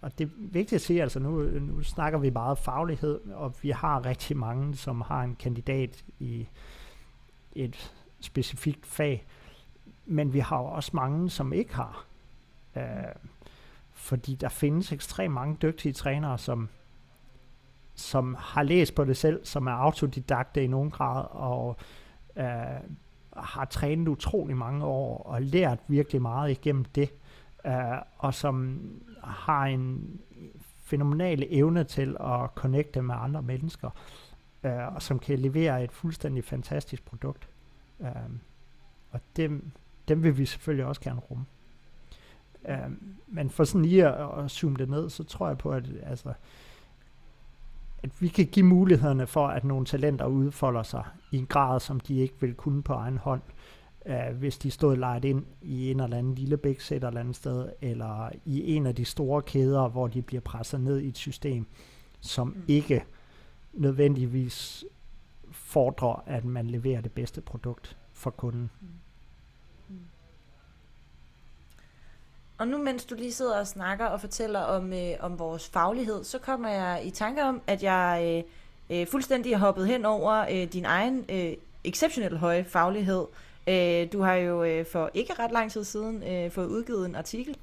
Og 0.00 0.18
det 0.18 0.24
er 0.24 0.30
vigtigt 0.36 0.72
at 0.72 0.80
sige, 0.80 1.02
altså 1.02 1.18
nu, 1.18 1.42
nu 1.42 1.82
snakker 1.82 2.18
vi 2.18 2.30
meget 2.30 2.58
faglighed, 2.58 3.20
og 3.32 3.54
vi 3.62 3.70
har 3.70 4.06
rigtig 4.06 4.36
mange, 4.36 4.76
som 4.76 5.00
har 5.00 5.22
en 5.22 5.36
kandidat 5.36 6.04
i 6.18 6.48
et 7.52 7.92
specifikt 8.20 8.86
fag, 8.86 9.26
men 10.06 10.32
vi 10.32 10.38
har 10.38 10.56
også 10.56 10.90
mange, 10.94 11.30
som 11.30 11.52
ikke 11.52 11.74
har. 11.74 12.06
Øh, 12.76 12.82
fordi 13.92 14.34
der 14.34 14.48
findes 14.48 14.92
ekstremt 14.92 15.34
mange 15.34 15.56
dygtige 15.62 15.92
trænere, 15.92 16.38
som, 16.38 16.68
som 17.94 18.36
har 18.38 18.62
læst 18.62 18.94
på 18.94 19.04
det 19.04 19.16
selv, 19.16 19.44
som 19.44 19.66
er 19.66 19.72
autodidakte 19.72 20.64
i 20.64 20.66
nogen 20.66 20.90
grad, 20.90 21.24
og 21.30 21.76
øh, 22.36 22.44
har 23.36 23.64
trænet 23.64 24.08
utrolig 24.08 24.56
mange 24.56 24.84
år, 24.84 25.22
og 25.22 25.42
lært 25.42 25.78
virkelig 25.88 26.22
meget 26.22 26.50
igennem 26.50 26.84
det, 26.84 27.12
øh, 27.66 27.72
og 28.18 28.34
som 28.34 28.80
har 29.24 29.64
en 29.64 30.20
fenomenal 30.84 31.46
evne 31.50 31.84
til 31.84 32.16
at 32.20 32.50
connecte 32.54 33.02
med 33.02 33.14
andre 33.18 33.42
mennesker, 33.42 33.90
øh, 34.64 34.94
og 34.94 35.02
som 35.02 35.18
kan 35.18 35.38
levere 35.38 35.84
et 35.84 35.92
fuldstændig 35.92 36.44
fantastisk 36.44 37.04
produkt. 37.04 37.48
Øh, 38.00 38.08
og 39.10 39.20
dem, 39.36 39.70
dem 40.08 40.22
vil 40.22 40.38
vi 40.38 40.46
selvfølgelig 40.46 40.86
også 40.86 41.00
gerne 41.00 41.20
rumme. 41.20 41.44
Øh, 42.68 42.90
men 43.26 43.50
for 43.50 43.64
sådan 43.64 43.84
lige 43.84 44.08
at, 44.08 44.44
at 44.44 44.50
zoome 44.50 44.76
det 44.76 44.90
ned, 44.90 45.10
så 45.10 45.24
tror 45.24 45.48
jeg 45.48 45.58
på, 45.58 45.70
at, 45.72 45.84
altså, 46.02 46.32
at 48.02 48.22
vi 48.22 48.28
kan 48.28 48.46
give 48.46 48.66
mulighederne 48.66 49.26
for, 49.26 49.46
at 49.46 49.64
nogle 49.64 49.86
talenter 49.86 50.26
udfolder 50.26 50.82
sig 50.82 51.04
i 51.32 51.36
en 51.36 51.46
grad, 51.46 51.80
som 51.80 52.00
de 52.00 52.18
ikke 52.18 52.34
vil 52.40 52.54
kunne 52.54 52.82
på 52.82 52.92
egen 52.92 53.18
hånd, 53.18 53.42
uh, 54.06 54.36
hvis 54.38 54.58
de 54.58 54.70
stod 54.70 54.96
lejet 54.96 55.24
ind 55.24 55.44
i 55.62 55.90
en 55.90 56.00
eller 56.00 56.16
anden 56.16 56.34
lille 56.34 56.56
bæksæt 56.56 57.04
eller 57.04 57.20
andet 57.20 57.36
sted, 57.36 57.68
eller 57.80 58.28
i 58.44 58.74
en 58.74 58.86
af 58.86 58.94
de 58.94 59.04
store 59.04 59.42
kæder, 59.42 59.88
hvor 59.88 60.06
de 60.06 60.22
bliver 60.22 60.40
presset 60.40 60.80
ned 60.80 61.00
i 61.00 61.08
et 61.08 61.18
system, 61.18 61.66
som 62.20 62.48
mm. 62.48 62.62
ikke 62.68 63.04
nødvendigvis 63.72 64.84
fordrer, 65.50 66.22
at 66.26 66.44
man 66.44 66.66
leverer 66.66 67.00
det 67.00 67.12
bedste 67.12 67.40
produkt 67.40 67.96
for 68.12 68.30
kunden. 68.30 68.70
Mm. 68.80 68.88
Og 72.62 72.68
nu 72.68 72.78
mens 72.78 73.04
du 73.04 73.14
lige 73.14 73.32
sidder 73.32 73.60
og 73.60 73.66
snakker 73.66 74.06
og 74.06 74.20
fortæller 74.20 74.60
om, 74.60 74.92
øh, 74.92 75.14
om 75.20 75.38
vores 75.38 75.68
faglighed, 75.68 76.24
så 76.24 76.38
kommer 76.38 76.68
jeg 76.68 77.00
i 77.04 77.10
tanke 77.10 77.44
om, 77.44 77.62
at 77.66 77.82
jeg 77.82 78.44
øh, 78.90 79.00
øh, 79.00 79.06
fuldstændig 79.06 79.58
har 79.58 79.66
hoppet 79.66 79.86
hen 79.86 80.04
over 80.04 80.46
øh, 80.50 80.72
din 80.72 80.84
egen 80.84 81.24
øh, 81.28 81.52
exceptionelt 81.84 82.38
høje 82.38 82.64
faglighed. 82.64 83.24
Øh, 83.66 84.12
du 84.12 84.22
har 84.22 84.34
jo 84.34 84.64
øh, 84.64 84.86
for 84.86 85.10
ikke 85.14 85.32
ret 85.38 85.52
lang 85.52 85.72
tid 85.72 85.84
siden 85.84 86.22
øh, 86.22 86.50
fået 86.50 86.66
udgivet 86.66 87.06
en 87.06 87.14
artikel. 87.14 87.56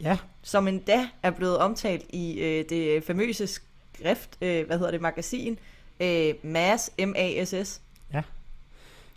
Ja. 0.00 0.18
Som 0.42 0.68
endda 0.68 1.08
er 1.22 1.30
blevet 1.30 1.58
omtalt 1.58 2.06
i 2.08 2.40
øh, 2.40 2.64
det 2.68 3.04
famøse 3.04 3.46
skrift, 3.46 4.38
øh, 4.42 4.66
hvad 4.66 4.78
hedder 4.78 4.90
det, 4.90 5.00
magasin, 5.00 5.58
øh, 6.00 6.34
MAS, 6.42 6.90
M-A-S-S. 6.98 7.80
Ja. 8.12 8.22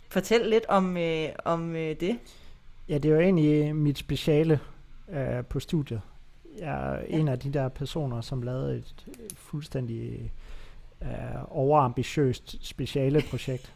Fortæl 0.08 0.46
lidt 0.46 0.66
om, 0.66 0.96
øh, 0.96 1.28
om 1.44 1.76
øh, 1.76 2.00
det. 2.00 2.18
Ja, 2.88 2.98
det 2.98 3.10
er 3.10 3.14
jo 3.14 3.20
egentlig 3.20 3.76
mit 3.76 3.98
speciale 3.98 4.60
øh, 5.08 5.44
på 5.44 5.60
studiet. 5.60 6.00
Jeg 6.58 6.94
er 6.94 6.98
ja. 6.98 7.18
en 7.18 7.28
af 7.28 7.38
de 7.38 7.52
der 7.52 7.68
personer, 7.68 8.20
som 8.20 8.42
lavede 8.42 8.76
et 8.76 9.06
fuldstændig 9.36 10.32
øh, 11.02 11.08
overambitiøst 11.48 12.66
speciale 12.66 13.22
projekt. 13.30 13.72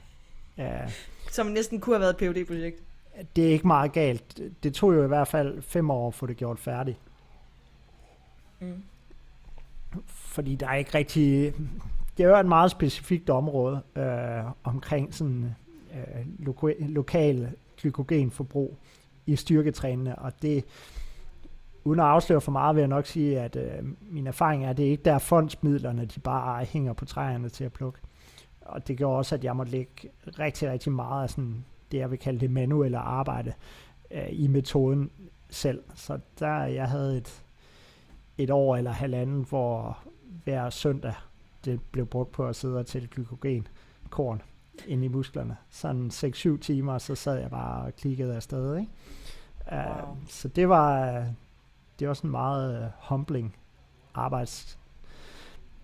Uh, 0.58 0.64
som 1.30 1.46
næsten 1.46 1.80
kunne 1.80 1.94
have 1.96 2.00
været 2.00 2.22
et 2.22 2.36
phd 2.36 2.46
projekt 2.46 2.82
Det 3.36 3.46
er 3.46 3.52
ikke 3.52 3.66
meget 3.66 3.92
galt. 3.92 4.40
Det 4.62 4.74
tog 4.74 4.94
jo 4.94 5.04
i 5.04 5.08
hvert 5.08 5.28
fald 5.28 5.62
fem 5.62 5.90
år 5.90 6.08
at 6.08 6.14
få 6.14 6.26
det 6.26 6.36
gjort 6.36 6.58
færdigt. 6.58 6.98
Mm. 8.60 8.82
Fordi 10.06 10.54
der 10.54 10.68
er 10.68 10.74
ikke 10.74 10.94
rigtig... 10.94 11.54
Det 12.16 12.24
er 12.24 12.28
jo 12.28 12.36
et 12.36 12.46
meget 12.46 12.70
specifikt 12.70 13.30
område 13.30 13.80
øh, 13.96 14.44
omkring 14.64 15.14
sådan 15.14 15.54
øh, 15.94 16.26
loka- 16.38 16.84
lokal 16.88 17.52
glykogenforbrug 17.76 18.78
i 19.28 19.36
styrketrænene, 19.36 20.18
og 20.18 20.42
det, 20.42 20.64
uden 21.84 22.00
at 22.00 22.06
afsløre 22.06 22.40
for 22.40 22.52
meget, 22.52 22.76
vil 22.76 22.80
jeg 22.80 22.88
nok 22.88 23.06
sige, 23.06 23.40
at 23.40 23.56
øh, 23.56 23.84
min 24.00 24.26
erfaring 24.26 24.64
er, 24.64 24.70
at 24.70 24.76
det 24.76 24.86
er 24.86 24.90
ikke 24.90 25.02
der 25.02 25.18
fondsmidlerne, 25.18 26.04
de 26.04 26.20
bare 26.20 26.64
hænger 26.64 26.92
på 26.92 27.04
træerne 27.04 27.48
til 27.48 27.64
at 27.64 27.72
plukke. 27.72 27.98
Og 28.60 28.88
det 28.88 28.96
gjorde 28.96 29.18
også, 29.18 29.34
at 29.34 29.44
jeg 29.44 29.56
måtte 29.56 29.72
lægge 29.72 30.08
rigtig, 30.38 30.70
rigtig 30.70 30.92
meget 30.92 31.22
af 31.22 31.30
sådan, 31.30 31.64
det, 31.92 31.98
jeg 31.98 32.10
vil 32.10 32.18
kalde 32.18 32.40
det 32.40 32.50
manuelle 32.50 32.98
arbejde 32.98 33.52
øh, 34.10 34.28
i 34.30 34.46
metoden 34.46 35.10
selv. 35.50 35.82
Så 35.94 36.18
der, 36.38 36.64
jeg 36.64 36.88
havde 36.88 37.16
et, 37.16 37.42
et 38.38 38.50
år 38.50 38.76
eller 38.76 38.90
halvanden, 38.90 39.46
hvor 39.48 39.98
hver 40.44 40.70
søndag 40.70 41.14
det 41.64 41.80
blev 41.92 42.06
brugt 42.06 42.32
på 42.32 42.46
at 42.46 42.56
sidde 42.56 42.78
og 42.78 42.86
tælle 42.86 43.08
glykogen, 43.10 43.66
korn, 44.78 44.90
ind 44.90 45.04
i 45.04 45.08
musklerne. 45.08 45.56
Sådan 45.70 46.10
6-7 46.14 46.58
timer, 46.58 46.98
så 46.98 47.14
sad 47.14 47.38
jeg 47.38 47.50
bare 47.50 47.82
og 47.82 47.96
klikkede 47.96 48.36
afsted. 48.36 48.76
Ikke? 48.76 48.90
Uh, 49.72 49.76
wow. 49.76 50.16
Så 50.28 50.48
det 50.48 50.68
var, 50.68 51.24
det 51.98 52.08
var 52.08 52.14
sådan 52.14 52.30
meget 52.30 52.78
uh, 52.78 52.86
humbling 52.98 53.56
arbejds. 54.14 54.78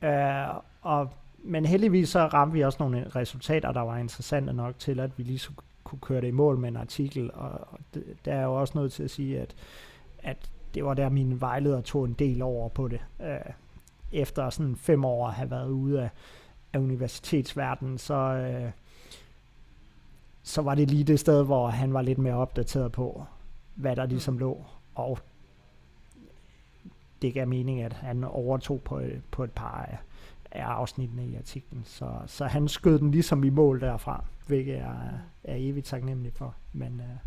Uh, 0.02 0.62
og, 0.82 1.10
men 1.38 1.64
heldigvis 1.64 2.08
så 2.08 2.26
ramte 2.26 2.52
vi 2.52 2.60
også 2.60 2.76
nogle 2.80 3.08
resultater, 3.16 3.72
der 3.72 3.80
var 3.80 3.96
interessante 3.96 4.52
nok 4.52 4.78
til, 4.78 5.00
at 5.00 5.18
vi 5.18 5.22
lige 5.22 5.38
så 5.38 5.50
kunne 5.84 6.00
køre 6.00 6.20
det 6.20 6.28
i 6.28 6.30
mål 6.30 6.58
med 6.58 6.68
en 6.68 6.76
artikel. 6.76 7.30
Og, 7.34 7.50
og 7.50 7.78
det, 7.94 8.04
der 8.24 8.32
er 8.32 8.42
jo 8.42 8.54
også 8.54 8.72
noget 8.74 8.92
til 8.92 9.02
at 9.02 9.10
sige, 9.10 9.40
at, 9.40 9.54
at 10.18 10.50
det 10.74 10.84
var 10.84 10.94
der, 10.94 11.08
min 11.08 11.40
vejleder 11.40 11.80
tog 11.80 12.04
en 12.04 12.12
del 12.12 12.42
over 12.42 12.68
på 12.68 12.88
det. 12.88 13.00
Uh, 13.18 13.52
efter 14.12 14.50
sådan 14.50 14.76
fem 14.76 15.04
år 15.04 15.28
at 15.28 15.34
have 15.34 15.50
været 15.50 15.68
ude 15.68 16.02
af, 16.02 16.10
af 16.72 16.78
universitetsverdenen, 16.78 17.98
så, 17.98 18.48
uh, 18.64 18.70
så 20.46 20.62
var 20.62 20.74
det 20.74 20.90
lige 20.90 21.04
det 21.04 21.20
sted, 21.20 21.44
hvor 21.44 21.68
han 21.68 21.92
var 21.92 22.02
lidt 22.02 22.18
mere 22.18 22.34
opdateret 22.34 22.92
på, 22.92 23.24
hvad 23.74 23.96
der 23.96 24.06
ligesom 24.06 24.34
mm. 24.34 24.40
lå. 24.40 24.64
Og 24.94 25.18
det 27.22 27.34
gav 27.34 27.48
mening, 27.48 27.82
at 27.82 27.92
han 27.92 28.24
overtog 28.24 28.82
på, 28.82 29.02
på 29.30 29.44
et 29.44 29.52
par 29.52 29.88
af, 29.90 29.98
af 30.50 30.64
afsnittene 30.64 31.26
i 31.26 31.36
artiklen. 31.36 31.82
Så, 31.84 32.10
så 32.26 32.46
han 32.46 32.68
skød 32.68 32.98
den 32.98 33.10
ligesom 33.10 33.44
i 33.44 33.50
mål 33.50 33.80
derfra, 33.80 34.24
hvilket 34.46 34.72
jeg 34.72 34.80
er, 34.80 35.18
er 35.44 35.56
evigt 35.58 35.86
taknemmelig 35.86 36.32
for. 36.32 36.54
Men, 36.72 37.00
ja. 37.00 37.18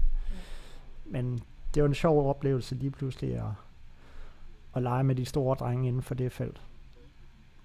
men 1.05 1.43
det 1.73 1.83
var 1.83 1.89
en 1.89 1.95
sjov 1.95 2.29
oplevelse 2.29 2.75
lige 2.75 2.91
pludselig 2.91 3.35
at, 3.35 3.51
at 4.75 4.83
lege 4.83 5.03
med 5.03 5.15
de 5.15 5.25
store 5.25 5.55
drenge 5.55 5.87
inden 5.87 6.01
for 6.01 6.15
det 6.15 6.31
felt. 6.31 6.61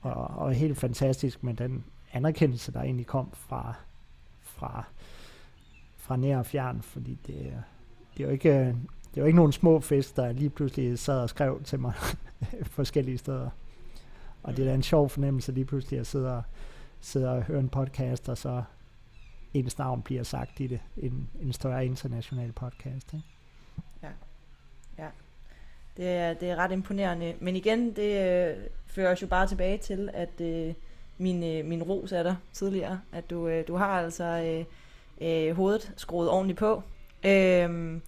Og, 0.00 0.14
og 0.14 0.52
helt 0.52 0.78
fantastisk 0.78 1.42
med 1.42 1.54
den 1.54 1.84
anerkendelse, 2.12 2.72
der 2.72 2.82
egentlig 2.82 3.06
kom 3.06 3.30
fra, 3.32 3.74
fra 4.40 4.84
fra 6.12 6.16
nær 6.16 6.38
og 6.38 6.46
fjern, 6.46 6.82
fordi 6.82 7.18
det, 7.26 7.62
det 8.16 8.22
er 8.22 8.24
jo 8.24 8.30
ikke, 8.30 8.50
det 8.50 9.16
er 9.16 9.20
jo 9.20 9.24
ikke 9.24 9.36
nogen 9.36 9.52
små 9.52 9.80
fisk, 9.80 10.16
der 10.16 10.32
lige 10.32 10.50
pludselig 10.50 10.98
sad 10.98 11.20
og 11.20 11.28
skrev 11.28 11.62
til 11.64 11.80
mig 11.80 11.92
forskellige 12.76 13.18
steder. 13.18 13.50
Og 14.42 14.56
det 14.56 14.62
er 14.62 14.68
da 14.68 14.74
en 14.74 14.82
sjov 14.82 15.08
fornemmelse 15.08 15.52
lige 15.52 15.64
pludselig 15.64 16.00
at 16.00 16.06
sidde 16.06 16.36
og, 16.36 16.42
sidde 17.00 17.30
og 17.30 17.42
høre 17.42 17.60
en 17.60 17.68
podcast, 17.68 18.28
og 18.28 18.38
så 18.38 18.62
ens 19.54 19.78
navn 19.78 20.02
bliver 20.02 20.22
sagt 20.22 20.60
i 20.60 20.66
det. 20.66 20.80
En, 20.96 21.28
en 21.42 21.52
større 21.52 21.86
international 21.86 22.52
podcast. 22.52 23.12
Ikke? 23.12 23.26
Ja. 24.02 24.08
ja. 24.98 25.08
Det 25.96 26.08
er, 26.08 26.34
det 26.34 26.50
er 26.50 26.56
ret 26.56 26.72
imponerende. 26.72 27.34
Men 27.40 27.56
igen, 27.56 27.96
det 27.96 28.38
øh, 28.50 28.56
fører 28.86 29.12
os 29.12 29.22
jo 29.22 29.26
bare 29.26 29.46
tilbage 29.46 29.78
til, 29.78 30.10
at 30.12 30.40
øh, 30.40 30.74
min, 31.18 31.44
øh, 31.44 31.64
min 31.64 31.82
ros 31.82 32.12
er 32.12 32.22
der 32.22 32.34
tidligere. 32.52 33.00
At 33.12 33.30
du, 33.30 33.48
øh, 33.48 33.68
du 33.68 33.76
har 33.76 34.00
altså... 34.00 34.24
Øh, 34.24 34.64
øh, 35.20 35.56
hovedet 35.56 35.92
skruet 35.96 36.30
ordentligt 36.30 36.58
på. 36.58 36.82
Øh, 37.24 38.00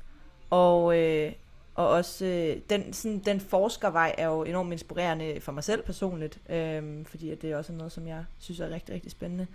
og, 0.51 0.99
øh, 0.99 1.33
og 1.75 1.89
også 1.89 2.25
øh, 2.25 2.57
den, 2.71 2.93
sådan, 2.93 3.19
den 3.19 3.41
forskervej 3.41 4.15
er 4.19 4.27
jo 4.27 4.43
enormt 4.43 4.73
inspirerende 4.73 5.41
for 5.41 5.53
mig 5.53 5.65
selv 5.65 5.83
personligt, 5.83 6.39
øh, 6.51 7.07
fordi 7.07 7.31
at 7.31 7.43
det 7.43 7.53
er 7.53 7.57
også 7.57 7.73
noget, 7.73 7.93
som 7.93 8.07
jeg 8.07 8.25
synes 8.39 8.61
er 8.61 8.71
rigtig, 8.71 8.95
rigtig 8.95 9.11
spændende. 9.11 9.47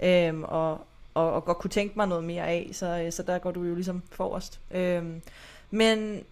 Øh, 0.00 0.40
og, 0.40 0.80
og, 1.14 1.32
og 1.32 1.44
godt 1.44 1.58
kunne 1.58 1.70
tænke 1.70 1.94
mig 1.96 2.08
noget 2.08 2.24
mere 2.24 2.46
af, 2.46 2.70
så, 2.72 2.86
øh, 2.86 3.12
så 3.12 3.22
der 3.22 3.38
går 3.38 3.50
du 3.50 3.62
jo 3.62 3.74
ligesom 3.74 4.02
forrest. 4.10 4.60
Øh, 4.70 5.04
men 5.70 6.24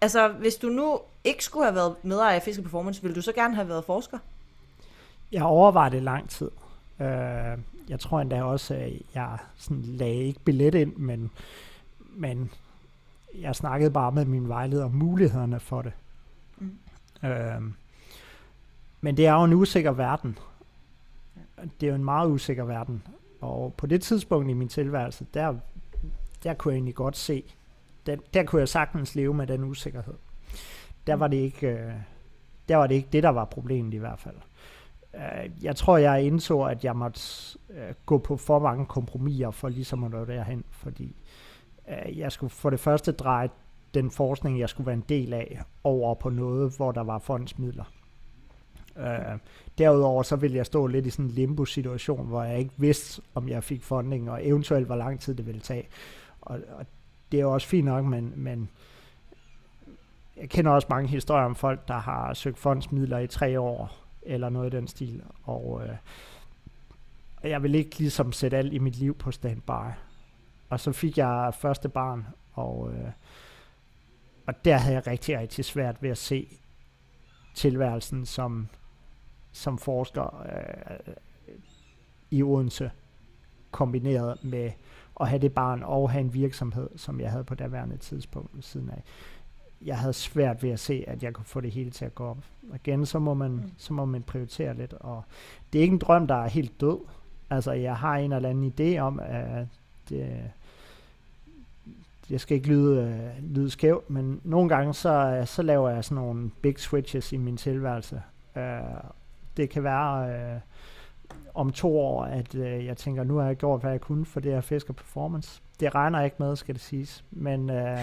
altså, 0.00 0.28
hvis 0.28 0.54
du 0.54 0.68
nu 0.68 1.00
ikke 1.24 1.44
skulle 1.44 1.64
have 1.64 1.74
været 1.74 1.94
medejer 2.02 2.34
af 2.34 2.42
Fiske 2.42 2.62
Performance, 2.62 3.02
ville 3.02 3.14
du 3.14 3.22
så 3.22 3.32
gerne 3.32 3.54
have 3.54 3.68
været 3.68 3.84
forsker? 3.84 4.18
Jeg 5.32 5.42
overvejede 5.42 5.94
det 5.94 6.02
lang 6.02 6.30
tid. 6.30 6.50
Øh, 7.00 7.58
jeg 7.88 8.00
tror 8.00 8.20
endda 8.20 8.42
også, 8.42 8.74
at 8.74 8.92
jeg 9.14 9.38
sådan 9.56 9.82
lagde 9.82 10.24
ikke 10.24 10.40
billet 10.40 10.74
ind, 10.74 10.96
men, 10.96 11.30
men 11.98 12.50
jeg 13.40 13.56
snakkede 13.56 13.90
bare 13.90 14.12
med 14.12 14.24
min 14.24 14.48
vejleder 14.48 14.84
om 14.84 14.90
mulighederne 14.90 15.60
for 15.60 15.82
det. 15.82 15.92
Mm. 16.58 16.78
Øh, 17.24 17.62
men 19.00 19.16
det 19.16 19.26
er 19.26 19.32
jo 19.32 19.44
en 19.44 19.52
usikker 19.52 19.90
verden. 19.90 20.38
Det 21.80 21.86
er 21.86 21.90
jo 21.90 21.94
en 21.94 22.04
meget 22.04 22.30
usikker 22.30 22.64
verden. 22.64 23.02
Og 23.40 23.74
på 23.74 23.86
det 23.86 24.02
tidspunkt 24.02 24.50
i 24.50 24.52
min 24.52 24.68
tilværelse, 24.68 25.26
der, 25.34 25.54
der 26.44 26.54
kunne 26.54 26.72
jeg 26.72 26.76
egentlig 26.76 26.94
godt 26.94 27.16
se, 27.16 27.44
den, 28.06 28.20
der 28.34 28.44
kunne 28.44 28.60
jeg 28.60 28.68
sagtens 28.68 29.14
leve 29.14 29.34
med 29.34 29.46
den 29.46 29.64
usikkerhed. 29.64 30.14
Der 31.06 31.14
var 31.14 31.28
det 31.28 31.36
ikke, 31.36 31.66
øh, 31.66 31.92
der 32.68 32.76
var 32.76 32.86
det 32.86 32.94
ikke 32.94 33.08
det, 33.12 33.22
der 33.22 33.28
var 33.28 33.44
problemet 33.44 33.94
i 33.94 33.96
hvert 33.96 34.18
fald. 34.18 34.36
Øh, 35.14 35.50
jeg 35.62 35.76
tror, 35.76 35.96
jeg 35.96 36.22
indså, 36.22 36.62
at 36.62 36.84
jeg 36.84 36.96
måtte 36.96 37.20
øh, 37.70 37.94
gå 38.06 38.18
på 38.18 38.36
for 38.36 38.58
mange 38.58 38.86
kompromiser 38.86 39.50
for 39.50 39.68
ligesom 39.68 40.04
at 40.04 40.10
nå 40.10 40.24
derhen, 40.24 40.64
fordi 40.70 41.16
øh, 41.88 42.18
jeg 42.18 42.32
skulle 42.32 42.50
for 42.50 42.70
det 42.70 42.80
første 42.80 43.12
dreje 43.12 43.48
den 43.94 44.10
forskning, 44.10 44.60
jeg 44.60 44.68
skulle 44.68 44.86
være 44.86 44.96
en 44.96 45.04
del 45.08 45.32
af, 45.32 45.62
over 45.84 46.14
på 46.14 46.28
noget, 46.30 46.76
hvor 46.76 46.92
der 46.92 47.00
var 47.00 47.18
fondsmidler. 47.18 47.84
Uh, 48.96 49.38
derudover 49.78 50.22
så 50.22 50.36
ville 50.36 50.56
jeg 50.56 50.66
stå 50.66 50.86
lidt 50.86 51.06
i 51.06 51.10
sådan 51.10 51.24
en 51.24 51.30
limbo-situation, 51.30 52.26
hvor 52.26 52.42
jeg 52.42 52.58
ikke 52.58 52.70
vidste, 52.76 53.22
om 53.34 53.48
jeg 53.48 53.64
fik 53.64 53.82
funding, 53.82 54.30
og 54.30 54.46
eventuelt 54.46 54.86
hvor 54.86 54.96
lang 54.96 55.20
tid 55.20 55.34
det 55.34 55.46
ville 55.46 55.60
tage. 55.60 55.88
Og, 56.40 56.60
og 56.78 56.86
det 57.32 57.38
er 57.38 57.42
jo 57.42 57.52
også 57.52 57.68
fint 57.68 57.84
nok, 57.84 58.04
men, 58.04 58.32
men 58.36 58.68
jeg 60.36 60.48
kender 60.48 60.70
også 60.70 60.86
mange 60.90 61.08
historier 61.08 61.44
om 61.44 61.54
folk, 61.54 61.88
der 61.88 61.98
har 61.98 62.34
søgt 62.34 62.58
fondsmidler 62.58 63.18
i 63.18 63.26
tre 63.26 63.60
år, 63.60 64.01
eller 64.22 64.48
noget 64.48 64.74
i 64.74 64.76
den 64.76 64.88
stil, 64.88 65.22
og 65.42 65.82
øh, 65.84 65.96
jeg 67.50 67.62
vil 67.62 67.74
ikke 67.74 67.98
ligesom 67.98 68.32
sætte 68.32 68.56
alt 68.56 68.72
i 68.72 68.78
mit 68.78 68.96
liv 68.96 69.14
på 69.14 69.30
standby. 69.30 69.92
Og 70.68 70.80
så 70.80 70.92
fik 70.92 71.18
jeg 71.18 71.52
første 71.54 71.88
barn, 71.88 72.26
og, 72.52 72.92
øh, 72.92 73.10
og 74.46 74.64
der 74.64 74.76
havde 74.76 74.94
jeg 74.94 75.06
rigtig, 75.06 75.38
rigtig 75.38 75.64
svært 75.64 76.02
ved 76.02 76.10
at 76.10 76.18
se 76.18 76.58
tilværelsen 77.54 78.26
som 78.26 78.68
som 79.52 79.78
forsker 79.78 80.42
øh, 80.42 81.14
i 82.30 82.42
Odense, 82.42 82.90
kombineret 83.70 84.44
med 84.44 84.70
at 85.20 85.28
have 85.28 85.38
det 85.38 85.54
barn 85.54 85.82
og 85.82 86.10
have 86.10 86.20
en 86.20 86.34
virksomhed, 86.34 86.90
som 86.96 87.20
jeg 87.20 87.30
havde 87.30 87.44
på 87.44 87.54
daværende 87.54 87.96
tidspunkt 87.96 88.64
siden 88.64 88.90
af. 88.90 89.02
Jeg 89.86 89.98
havde 89.98 90.12
svært 90.12 90.62
ved 90.62 90.70
at 90.70 90.80
se, 90.80 91.04
at 91.06 91.22
jeg 91.22 91.32
kunne 91.32 91.44
få 91.44 91.60
det 91.60 91.70
hele 91.70 91.90
til 91.90 92.04
at 92.04 92.14
gå 92.14 92.24
op. 92.24 92.38
Og 92.70 92.76
igen, 92.84 93.06
så 93.06 93.18
må 93.18 93.34
man, 93.34 93.50
mm. 93.50 93.70
så 93.76 93.92
må 93.92 94.04
man 94.04 94.22
prioritere 94.22 94.74
lidt. 94.74 94.92
Og 94.92 95.24
det 95.72 95.78
er 95.78 95.82
ikke 95.82 95.92
en 95.92 95.98
drøm, 95.98 96.26
der 96.26 96.34
er 96.34 96.48
helt 96.48 96.80
død. 96.80 96.98
Altså, 97.50 97.72
jeg 97.72 97.96
har 97.96 98.16
en 98.16 98.32
eller 98.32 98.48
anden 98.48 98.72
idé 98.78 98.98
om, 98.98 99.20
at 99.20 99.66
det, 100.08 100.50
jeg 102.30 102.40
skal 102.40 102.56
ikke 102.56 102.68
lyde, 102.68 103.02
øh, 103.02 103.54
lyde 103.54 103.70
skævt, 103.70 104.10
men 104.10 104.40
nogle 104.44 104.68
gange 104.68 104.94
så, 104.94 105.42
så 105.46 105.62
laver 105.62 105.90
jeg 105.90 106.04
sådan 106.04 106.24
nogle 106.24 106.50
big 106.62 106.78
switches 106.78 107.32
i 107.32 107.36
min 107.36 107.56
tilværelse. 107.56 108.22
Øh, 108.56 108.62
det 109.56 109.70
kan 109.70 109.84
være 109.84 110.34
øh, 110.34 110.60
om 111.54 111.70
to 111.70 111.98
år, 111.98 112.24
at 112.24 112.54
øh, 112.54 112.86
jeg 112.86 112.96
tænker, 112.96 113.24
nu 113.24 113.36
har 113.36 113.46
jeg 113.46 113.56
gjort, 113.56 113.80
hvad 113.80 113.90
jeg 113.90 114.00
kunne 114.00 114.26
for 114.26 114.40
det 114.40 114.52
her 114.52 114.60
Fisker 114.60 114.92
Performance. 114.92 115.62
Det 115.80 115.94
regner 115.94 116.18
jeg 116.18 116.24
ikke 116.24 116.36
med, 116.38 116.56
skal 116.56 116.74
det 116.74 116.82
siges, 116.82 117.24
men 117.30 117.70
øh, 117.70 117.98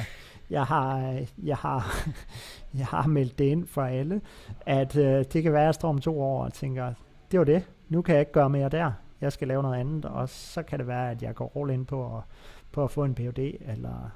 jeg 0.49 0.63
har, 0.63 1.11
øh, 1.11 1.27
jeg 1.43 1.57
har, 1.57 2.07
jeg 2.79 2.85
har 2.85 3.07
meldt 3.07 3.39
det 3.39 3.45
ind 3.45 3.67
for 3.67 3.81
alle, 3.81 4.21
at 4.65 4.95
øh, 4.95 5.25
det 5.33 5.43
kan 5.43 5.53
være, 5.53 5.61
at 5.61 5.65
jeg 5.65 5.75
står 5.75 5.89
om 5.89 5.99
to 5.99 6.21
år 6.21 6.43
og 6.43 6.53
tænker, 6.53 6.93
det 7.31 7.39
var 7.39 7.45
det, 7.45 7.63
nu 7.89 8.01
kan 8.01 8.15
jeg 8.15 8.19
ikke 8.19 8.31
gøre 8.31 8.49
mere 8.49 8.69
der, 8.69 8.91
jeg 9.21 9.31
skal 9.31 9.47
lave 9.47 9.63
noget 9.63 9.79
andet, 9.79 10.05
og 10.05 10.29
så 10.29 10.63
kan 10.63 10.79
det 10.79 10.87
være, 10.87 11.11
at 11.11 11.21
jeg 11.21 11.35
går 11.35 11.51
all 11.55 11.71
ind 11.71 11.85
på 11.85 12.17
at, 12.17 12.23
på 12.71 12.83
at 12.83 12.91
få 12.91 13.03
en 13.03 13.15
PhD, 13.15 13.39
eller 13.61 14.11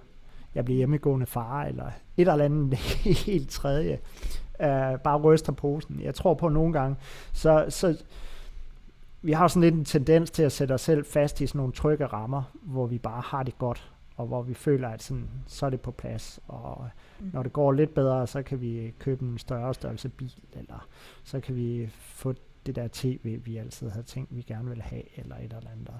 jeg 0.56 0.66
bliver 0.66 0.78
hjemmegående 0.78 1.26
far, 1.26 1.64
eller 1.64 1.86
et 2.18 2.28
eller 2.28 2.46
andet 2.46 2.78
helt 3.28 3.50
tredje 3.50 4.00
Øh, 4.62 5.00
bare 5.04 5.18
ryster 5.18 5.54
posen. 5.54 6.02
Jeg 6.04 6.16
tror 6.16 6.34
på 6.34 6.50
nogle 6.50 6.74
gange, 6.74 6.96
så, 7.34 7.66
så 7.70 8.04
vi 9.24 9.32
har 9.32 9.48
sådan 9.48 9.62
lidt 9.62 9.76
en 9.76 9.86
tendens 9.86 10.32
til 10.32 10.44
at 10.44 10.52
sætte 10.52 10.74
os 10.74 10.82
selv 10.82 11.06
fast 11.06 11.42
i 11.42 11.48
sådan 11.48 11.60
nogle 11.60 11.74
trygge 11.74 12.06
rammer, 12.06 12.44
hvor 12.62 12.88
vi 12.88 12.98
bare 12.98 13.22
har 13.26 13.44
det 13.44 13.58
godt, 13.58 13.94
og 14.16 14.28
hvor 14.28 14.42
vi 14.42 14.54
føler, 14.54 14.90
at 14.90 15.04
sådan, 15.04 15.30
så 15.48 15.66
er 15.66 15.70
det 15.70 15.82
på 15.82 15.92
plads, 15.92 16.40
og 16.48 16.88
mm. 17.20 17.30
når 17.34 17.44
det 17.44 17.54
går 17.54 17.72
lidt 17.72 17.94
bedre, 17.94 18.28
så 18.28 18.44
kan 18.44 18.62
vi 18.62 18.94
købe 19.00 19.26
en 19.26 19.38
større 19.38 19.74
størrelse 19.74 20.10
bil, 20.10 20.34
eller 20.54 20.88
så 21.24 21.40
kan 21.40 21.56
vi 21.56 21.88
få 22.00 22.34
det 22.66 22.76
der 22.76 22.88
tv, 22.92 23.40
vi 23.46 23.58
altid 23.58 23.90
havde 23.90 24.06
tænkt, 24.06 24.36
vi 24.36 24.42
gerne 24.42 24.70
ville 24.70 24.84
have, 24.84 25.20
eller 25.20 25.36
et 25.36 25.44
eller 25.44 25.72
andet. 25.72 26.00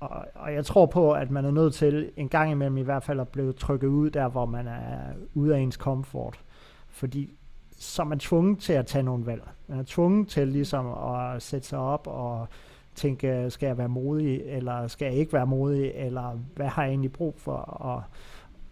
Og, 0.00 0.26
og 0.34 0.54
jeg 0.54 0.64
tror 0.64 0.86
på, 0.86 1.12
at 1.12 1.30
man 1.30 1.44
er 1.44 1.50
nødt 1.50 1.74
til 1.74 2.10
en 2.16 2.28
gang 2.28 2.50
imellem 2.50 2.76
i 2.76 2.82
hvert 2.82 3.02
fald 3.02 3.20
at 3.20 3.28
blive 3.28 3.52
trykket 3.52 3.88
ud 3.88 4.10
der, 4.10 4.28
hvor 4.28 4.46
man 4.46 4.66
er 4.66 5.12
ude 5.34 5.56
af 5.56 5.60
ens 5.60 5.76
komfort. 5.76 6.40
Fordi 6.88 7.30
så 7.76 8.02
er 8.02 8.16
tvunget 8.18 8.58
til 8.58 8.72
at 8.72 8.86
tage 8.86 9.02
nogle 9.02 9.26
valg. 9.26 9.42
Man 9.66 9.78
er 9.78 9.84
tvunget 9.86 10.28
til 10.28 10.48
ligesom 10.48 10.86
at 10.86 11.42
sætte 11.42 11.68
sig 11.68 11.78
op 11.78 12.06
og 12.06 12.48
tænke, 12.94 13.50
skal 13.50 13.66
jeg 13.66 13.78
være 13.78 13.88
modig, 13.88 14.42
eller 14.42 14.86
skal 14.86 15.06
jeg 15.06 15.14
ikke 15.14 15.32
være 15.32 15.46
modig, 15.46 15.92
eller 15.94 16.38
hvad 16.56 16.66
har 16.66 16.82
jeg 16.82 16.90
egentlig 16.90 17.12
brug 17.12 17.34
for, 17.38 17.56
og, 17.56 18.02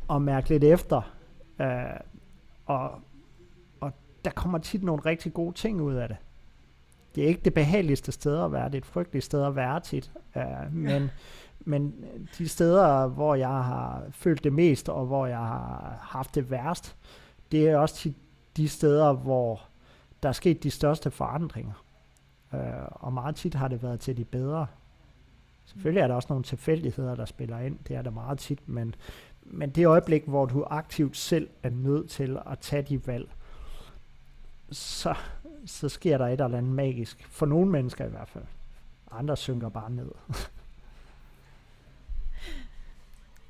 og 0.09 0.23
mærke 0.23 0.49
lidt 0.49 0.65
efter. 0.65 1.13
Uh, 1.59 1.67
og, 2.67 2.91
og 3.81 3.93
der 4.25 4.31
kommer 4.31 4.59
tit 4.59 4.83
nogle 4.83 5.03
rigtig 5.07 5.35
gode 5.35 5.55
ting 5.55 5.81
ud 5.81 5.95
af 5.95 6.09
det. 6.09 6.17
Det 7.15 7.25
er 7.25 7.29
ikke 7.29 7.41
det 7.45 7.55
behageligste 7.55 8.13
sted 8.13 8.45
at 8.45 8.53
være, 8.53 8.67
det 8.67 8.75
er 8.75 8.79
et 8.79 8.87
frygteligt 8.87 9.25
sted 9.25 9.45
at 9.45 9.57
være 9.57 9.81
tit, 9.81 10.13
uh, 10.37 10.75
men, 10.75 11.11
men 11.61 11.95
de 12.39 12.49
steder, 12.49 13.07
hvor 13.07 13.35
jeg 13.35 13.49
har 13.49 14.03
følt 14.11 14.45
det 14.45 14.53
mest, 14.53 14.89
og 14.89 15.07
hvor 15.07 15.27
jeg 15.27 15.39
har 15.39 15.99
haft 16.01 16.35
det 16.35 16.51
værst, 16.51 16.97
det 17.53 17.69
er 17.69 17.77
også 17.77 17.95
tit 17.95 18.17
de 18.57 18.69
steder, 18.69 19.13
hvor 19.13 19.63
der 20.23 20.29
er 20.29 20.33
sket 20.33 20.63
de 20.63 20.71
største 20.71 21.11
forandringer. 21.11 21.85
Øh, 22.55 22.61
og 22.91 23.13
meget 23.13 23.37
tit 23.37 23.55
har 23.55 23.69
det 23.69 23.83
været 23.83 24.01
til 24.01 24.17
de 24.17 24.25
bedre. 24.25 24.67
Selvfølgelig 25.65 26.01
er 26.01 26.07
der 26.07 26.15
også 26.15 26.27
nogle 26.31 26.45
tilfældigheder, 26.45 27.15
der 27.15 27.25
spiller 27.25 27.59
ind. 27.59 27.79
Det 27.89 27.97
er 27.97 28.03
der 28.03 28.11
meget 28.11 28.39
tit, 28.39 28.69
men, 28.69 28.95
men 29.43 29.71
det 29.71 29.87
øjeblik, 29.87 30.25
hvor 30.27 30.47
du 30.47 30.65
aktivt 30.71 31.17
selv 31.17 31.49
er 31.63 31.71
nødt 31.71 32.11
til 32.11 32.39
at 32.47 32.59
tage 32.59 32.83
de 32.83 33.07
valg, 33.07 33.31
så, 34.71 35.15
så 35.67 35.89
sker 35.89 36.19
der 36.19 36.27
et 36.27 36.33
eller 36.33 36.59
andet 36.59 36.73
magisk. 36.73 37.27
For 37.29 37.47
nogle 37.47 37.71
mennesker 37.71 38.05
i 38.05 38.09
hvert 38.09 38.29
fald. 38.29 38.45
Andre 39.11 39.37
synker 39.37 39.69
bare 39.69 39.91
ned. 39.91 40.11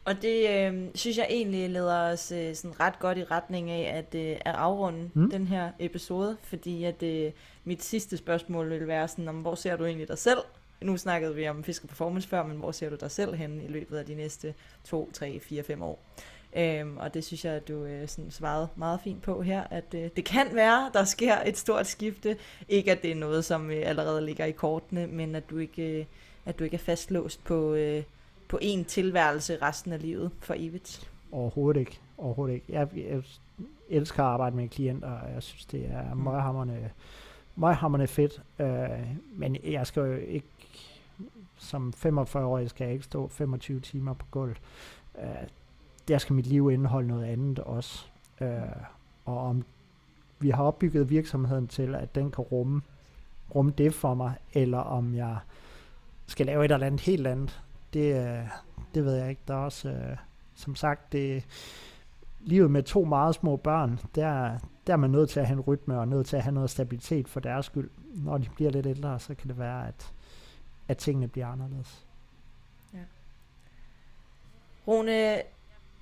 Og 0.05 0.23
det 0.23 0.51
øh, 0.51 0.89
synes 0.95 1.19
jeg 1.19 1.27
egentlig 1.31 1.71
leder 1.71 2.13
os 2.13 2.33
øh, 2.33 2.55
sådan 2.55 2.81
ret 2.81 2.99
godt 2.99 3.19
i 3.19 3.25
retning 3.25 3.71
af 3.71 3.99
at, 3.99 4.15
øh, 4.21 4.37
at 4.41 4.55
afrunde 4.55 5.11
mm. 5.15 5.31
den 5.31 5.47
her 5.47 5.71
episode, 5.79 6.37
fordi 6.43 6.85
at 6.85 7.03
øh, 7.03 7.33
mit 7.65 7.85
sidste 7.85 8.17
spørgsmål 8.17 8.71
vil 8.71 8.87
være 8.87 9.09
sådan, 9.09 9.29
om 9.29 9.41
hvor 9.41 9.55
ser 9.55 9.77
du 9.77 9.85
egentlig 9.85 10.09
dig 10.09 10.19
selv? 10.19 10.39
Nu 10.81 10.97
snakkede 10.97 11.35
vi 11.35 11.49
om 11.49 11.65
Fisker 11.65 11.89
Performance 11.89 12.29
før, 12.29 12.47
men 12.47 12.57
hvor 12.57 12.73
ser 12.73 12.91
du 12.91 12.97
dig 12.97 13.11
selv 13.11 13.35
hen 13.35 13.61
i 13.61 13.69
løbet 13.69 13.97
af 13.97 14.07
de 14.07 14.15
næste 14.15 14.55
2, 14.85 15.11
3, 15.13 15.41
4, 15.41 15.63
5 15.63 15.83
år? 15.83 15.99
Øhm, 16.57 16.97
og 16.97 17.15
det 17.15 17.25
synes 17.25 17.45
jeg, 17.45 17.53
at 17.53 17.69
du 17.69 17.85
øh, 17.85 18.09
sådan 18.09 18.31
svarede 18.31 18.69
meget 18.77 19.01
fint 19.05 19.23
på 19.23 19.43
her, 19.43 19.65
at 19.71 19.95
øh, 19.95 20.11
det 20.17 20.25
kan 20.25 20.47
være, 20.53 20.91
der 20.95 21.05
sker 21.05 21.37
et 21.47 21.59
stort 21.59 21.87
skifte. 21.87 22.37
Ikke 22.69 22.93
at 22.93 23.03
det 23.03 23.11
er 23.11 23.15
noget, 23.15 23.45
som 23.45 23.71
øh, 23.71 23.83
allerede 23.85 24.27
ligger 24.27 24.45
i 24.45 24.51
kortene, 24.51 25.07
men 25.07 25.35
at 25.35 25.51
du 25.51 25.59
ikke, 25.59 25.83
øh, 25.83 26.05
at 26.47 26.59
du 26.59 26.65
ikke 26.65 26.75
er 26.75 26.79
fastlåst 26.79 27.45
på, 27.45 27.75
øh, 27.75 28.03
på 28.55 28.59
en 28.63 28.85
tilværelse 28.85 29.59
resten 29.63 29.93
af 29.93 30.03
livet 30.03 30.31
for 30.41 30.55
evigt? 30.57 31.11
Overhovedet 31.33 31.81
ikke. 31.81 32.01
Overhovedet 32.19 32.55
ikke. 32.55 32.67
Jeg, 32.69 32.89
jeg 32.97 33.23
elsker 33.89 34.23
at 34.23 34.29
arbejde 34.29 34.57
med 34.57 34.69
klienter, 34.69 35.09
og 35.09 35.33
jeg 35.35 35.43
synes, 35.43 35.67
det 35.67 35.87
er 35.91 36.15
mm. 36.15 36.21
møghamrende, 36.21 36.91
møghamrende 37.57 38.07
fedt. 38.07 38.43
Uh, 38.59 38.69
men 39.39 39.57
jeg 39.65 39.87
skal 39.87 40.01
jo 40.01 40.15
ikke, 40.15 40.47
som 41.59 41.93
45 41.93 42.47
år, 42.47 42.67
skal 42.67 42.85
jeg 42.85 42.93
ikke 42.93 43.05
stå 43.05 43.29
25 43.29 43.81
timer 43.81 44.15
på 44.15 44.27
gulvet. 44.31 44.61
Uh, 45.15 45.25
der 46.09 46.19
skal 46.19 46.35
mit 46.35 46.47
liv 46.47 46.71
indeholde 46.71 47.09
noget 47.09 47.25
andet 47.25 47.59
også. 47.59 48.07
Uh, 48.41 48.47
og 49.25 49.39
om 49.39 49.65
vi 50.39 50.51
har 50.51 50.63
opbygget 50.63 51.11
virksomheden 51.11 51.69
til, 51.69 51.95
at 51.95 52.15
den 52.15 52.31
kan 52.31 52.45
rumme, 52.45 52.83
rumme 53.55 53.73
det 53.79 53.95
for 53.95 54.15
mig, 54.15 54.35
eller 54.53 54.79
om 54.79 55.15
jeg 55.15 55.37
skal 56.27 56.47
lave 56.47 56.65
et 56.65 56.73
eller 56.73 56.87
andet 56.87 57.01
helt 57.01 57.27
andet, 57.27 57.64
det, 57.95 58.43
det 58.95 59.05
ved 59.05 59.15
jeg 59.15 59.31
ikke. 59.31 59.43
Der 59.49 59.55
er 59.55 59.59
også, 59.59 59.89
øh, 59.89 60.17
som 60.55 60.75
sagt, 60.75 61.13
det, 61.13 61.45
livet 62.41 62.71
med 62.71 62.83
to 62.83 63.05
meget 63.05 63.35
små 63.35 63.57
børn, 63.57 64.01
der, 64.15 64.59
der 64.87 64.93
er 64.93 64.97
man 64.97 65.11
nødt 65.11 65.31
til 65.31 65.41
at 65.41 65.47
have 65.47 65.57
en 65.57 65.61
rytme 65.61 65.99
og 65.99 66.09
nødt 66.09 66.27
til 66.27 66.37
at 66.37 66.43
have 66.43 66.55
noget 66.55 66.71
stabilitet 66.71 67.29
for 67.29 67.41
deres 67.41 67.67
skyld. 67.67 67.91
Når 68.15 68.39
de 68.39 68.49
bliver 68.55 68.71
lidt 68.71 68.87
ældre, 68.87 69.19
så 69.21 69.35
kan 69.35 69.49
det 69.49 69.59
være, 69.59 69.89
at, 69.89 70.13
at 70.89 70.99
tingene 70.99 71.29
bliver 71.29 71.47
anderledes. 71.47 72.07
Ja. 72.95 72.99
Rune, 74.89 75.43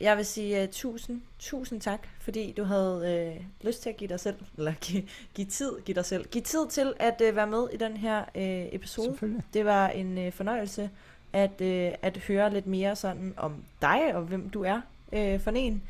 jeg 0.00 0.16
vil 0.16 0.26
sige 0.26 0.62
uh, 0.62 0.68
tusind, 0.70 1.22
tusind 1.38 1.80
tak, 1.80 2.08
fordi 2.20 2.52
du 2.52 2.64
havde 2.64 3.36
uh, 3.38 3.66
lyst 3.66 3.82
til 3.82 3.90
at 3.90 3.96
give 3.96 4.08
dig 4.08 4.20
selv, 4.20 4.36
eller 4.56 4.72
give, 4.80 5.02
give 5.34 5.46
tid, 5.46 5.72
give 5.84 5.94
dig 5.94 6.04
selv, 6.04 6.28
give 6.28 6.44
tid 6.44 6.68
til 6.68 6.94
at 6.98 7.22
uh, 7.28 7.36
være 7.36 7.46
med 7.46 7.68
i 7.72 7.76
den 7.76 7.96
her 7.96 8.20
uh, 8.20 8.74
episode. 8.74 9.42
Det 9.54 9.64
var 9.64 9.88
en 9.88 10.26
uh, 10.26 10.32
fornøjelse 10.32 10.90
at, 11.32 11.60
øh, 11.60 11.92
at 12.02 12.16
høre 12.16 12.52
lidt 12.52 12.66
mere 12.66 12.96
sådan 12.96 13.34
om 13.36 13.54
dig 13.82 14.14
og 14.14 14.22
hvem 14.22 14.50
du 14.50 14.62
er 14.62 14.80
øh, 15.12 15.40
for 15.40 15.50
en. 15.50 15.82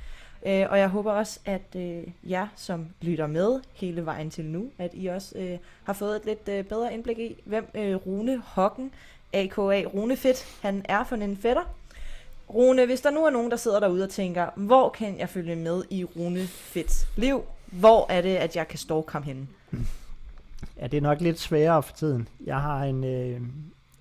Øh, 0.47 0.67
og 0.71 0.79
jeg 0.79 0.89
håber 0.89 1.13
også, 1.13 1.41
at 1.45 1.77
øh, 1.77 2.03
jer, 2.23 2.47
som 2.57 2.87
lytter 3.01 3.27
med 3.27 3.61
hele 3.73 4.07
vejen 4.07 4.31
til 4.31 4.45
nu, 4.45 4.71
at 4.79 4.91
I 4.95 5.07
også 5.07 5.39
øh, 5.39 5.59
har 5.85 5.93
fået 5.93 6.17
et 6.17 6.25
lidt 6.25 6.49
øh, 6.49 6.65
bedre 6.65 6.95
indblik 6.95 7.19
i, 7.19 7.37
hvem 7.45 7.69
øh, 7.75 7.95
Rune 7.95 8.43
Hokken, 8.45 8.91
a.k.a. 9.33 9.83
Rune 9.95 10.17
Fedt, 10.17 10.59
han 10.63 10.85
er 10.89 11.05
for 11.05 11.17
en 11.17 11.37
fætter. 11.37 11.75
Rune, 12.55 12.87
hvis 12.87 13.01
der 13.01 13.11
nu 13.11 13.25
er 13.25 13.31
nogen, 13.31 13.51
der 13.51 13.57
sidder 13.57 13.81
derude 13.81 14.05
og 14.05 14.11
tænker, 14.11 14.47
hvor 14.57 14.89
kan 14.89 15.19
jeg 15.19 15.29
følge 15.29 15.57
med 15.57 15.83
i 15.91 16.05
Rune 16.05 16.47
Fedts 16.47 17.07
liv? 17.17 17.43
Hvor 17.67 18.07
er 18.11 18.23
det, 18.23 18.37
at 18.37 18.57
jeg 18.57 18.69
kan 18.69 18.79
stalke 18.79 19.13
ham 19.13 19.23
henne? 19.23 19.47
Ja, 20.81 20.87
det 20.87 20.97
er 20.97 21.01
nok 21.01 21.21
lidt 21.21 21.41
sværere 21.41 21.83
for 21.83 21.93
tiden. 21.93 22.29
Jeg 22.45 22.61
har 22.61 22.85
en, 22.85 23.05
øh, 23.05 23.41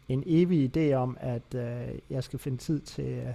en 0.09 0.23
evig 0.25 0.77
idé 0.77 0.93
om, 0.93 1.17
at 1.19 1.55
øh, 1.55 1.87
jeg 2.09 2.23
skal 2.23 2.39
finde 2.39 2.57
tid 2.57 2.79
til, 2.79 3.05
øh, 3.05 3.33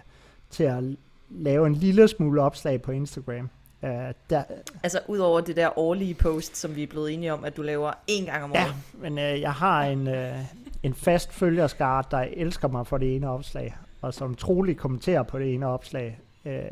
til 0.51 0.64
at 0.64 0.85
lave 1.31 1.67
en 1.67 1.75
lille 1.75 2.09
smule 2.09 2.43
opslag 2.43 2.83
på 2.83 2.93
Instagram. 2.93 3.51
Uh, 3.83 3.91
der, 4.31 4.43
altså 4.83 5.01
ud 5.09 5.19
over 5.19 5.41
det 5.41 5.57
der 5.57 5.79
årlige 5.79 6.14
post, 6.14 6.57
som 6.57 6.77
vi 6.77 6.83
er 6.83 6.87
blevet 6.87 7.14
enige 7.14 7.33
om, 7.33 7.45
at 7.45 7.57
du 7.57 7.62
laver 7.62 7.93
en 8.07 8.25
gang 8.25 8.45
om 8.45 8.53
året. 8.53 8.61
Ja, 8.61 8.73
men 8.93 9.12
uh, 9.12 9.41
jeg 9.41 9.53
har 9.53 9.85
en, 9.85 10.09
uh, 10.09 10.45
en 10.83 10.95
fast 10.95 11.33
følgerskare, 11.33 12.05
der 12.11 12.19
elsker 12.19 12.69
mig 12.69 12.87
for 12.87 12.99
det 12.99 13.17
ene 13.17 13.29
opslag, 13.31 13.77
og 14.01 14.14
som 14.14 14.35
troligt 14.35 14.79
kommenterer 14.79 15.23
på 15.23 15.39
det 15.39 15.55
ene 15.55 15.67
opslag, 15.67 16.21
øh, 16.45 16.64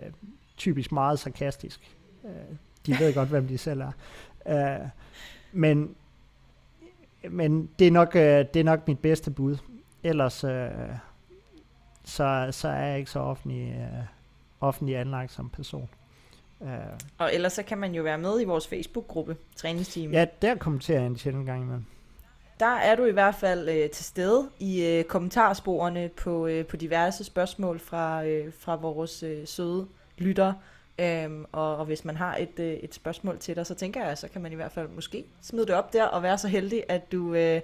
typisk 0.56 0.92
meget 0.92 1.18
sarkastisk. 1.18 1.96
Øh, 2.24 2.30
de 2.86 2.98
ved 2.98 3.14
godt, 3.14 3.28
hvem 3.28 3.48
de 3.48 3.58
selv 3.58 3.80
er. 3.80 3.92
Øh, 4.48 4.88
men 5.52 5.94
men 7.30 7.68
det, 7.78 7.86
er 7.86 7.90
nok, 7.90 8.16
øh, 8.16 8.44
det 8.54 8.56
er 8.56 8.64
nok 8.64 8.88
mit 8.88 8.98
bedste 8.98 9.30
bud. 9.30 9.56
Ellers 10.04 10.44
øh, 10.44 10.68
så, 12.04 12.48
så 12.50 12.68
er 12.68 12.84
jeg 12.84 12.98
ikke 12.98 13.10
så 13.10 13.18
offentlig, 13.18 13.74
øh, 13.78 14.04
offentlig 14.60 14.96
anlagt 14.96 15.32
som 15.32 15.50
person. 15.50 15.88
Uh, 16.60 16.68
og 17.18 17.34
ellers 17.34 17.52
så 17.52 17.62
kan 17.62 17.78
man 17.78 17.94
jo 17.94 18.02
være 18.02 18.18
med 18.18 18.40
i 18.40 18.44
vores 18.44 18.68
Facebook-gruppe, 18.68 19.36
Træningsteam. 19.56 20.12
Ja, 20.12 20.26
der 20.42 20.54
kommenterer 20.54 20.98
jeg 20.98 21.06
en 21.06 21.18
sjældent 21.18 21.46
gang 21.46 21.62
imellem 21.62 21.84
der 22.60 22.66
er 22.66 22.94
du 22.94 23.04
i 23.04 23.10
hvert 23.10 23.34
fald 23.34 23.68
øh, 23.68 23.90
til 23.90 24.04
stede 24.04 24.48
i 24.58 24.84
øh, 24.84 25.04
kommentarsporene 25.04 26.08
på, 26.08 26.46
øh, 26.46 26.66
på 26.66 26.76
diverse 26.76 27.24
spørgsmål 27.24 27.80
fra, 27.80 28.24
øh, 28.24 28.52
fra 28.58 28.76
vores 28.76 29.22
øh, 29.22 29.46
søde 29.46 29.86
lyttere. 30.18 30.54
Øhm, 30.98 31.44
og, 31.52 31.76
og 31.76 31.84
hvis 31.84 32.04
man 32.04 32.16
har 32.16 32.36
et, 32.36 32.58
øh, 32.58 32.72
et 32.72 32.94
spørgsmål 32.94 33.38
til 33.38 33.56
dig, 33.56 33.66
så 33.66 33.74
tænker 33.74 34.06
jeg, 34.06 34.18
så 34.18 34.28
kan 34.28 34.42
man 34.42 34.52
i 34.52 34.54
hvert 34.54 34.72
fald 34.72 34.88
måske 34.88 35.24
smide 35.42 35.66
det 35.66 35.74
op 35.74 35.92
der 35.92 36.04
og 36.04 36.22
være 36.22 36.38
så 36.38 36.48
heldig, 36.48 36.84
at 36.88 37.12
du, 37.12 37.34
øh, 37.34 37.60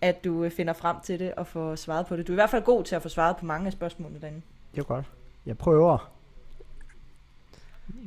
at 0.00 0.24
du 0.24 0.44
øh, 0.44 0.50
finder 0.50 0.72
frem 0.72 0.96
til 1.04 1.18
det 1.18 1.34
og 1.34 1.46
får 1.46 1.74
svaret 1.74 2.06
på 2.06 2.16
det. 2.16 2.26
Du 2.26 2.32
er 2.32 2.34
i 2.34 2.40
hvert 2.40 2.50
fald 2.50 2.62
god 2.62 2.84
til 2.84 2.94
at 2.94 3.02
få 3.02 3.08
svaret 3.08 3.36
på 3.36 3.46
mange 3.46 3.66
af 3.66 3.72
spørgsmålene 3.72 4.20
derinde. 4.20 4.40
Det 4.74 4.80
er 4.80 4.84
godt. 4.84 5.04
Jeg 5.46 5.58
prøver. 5.58 6.10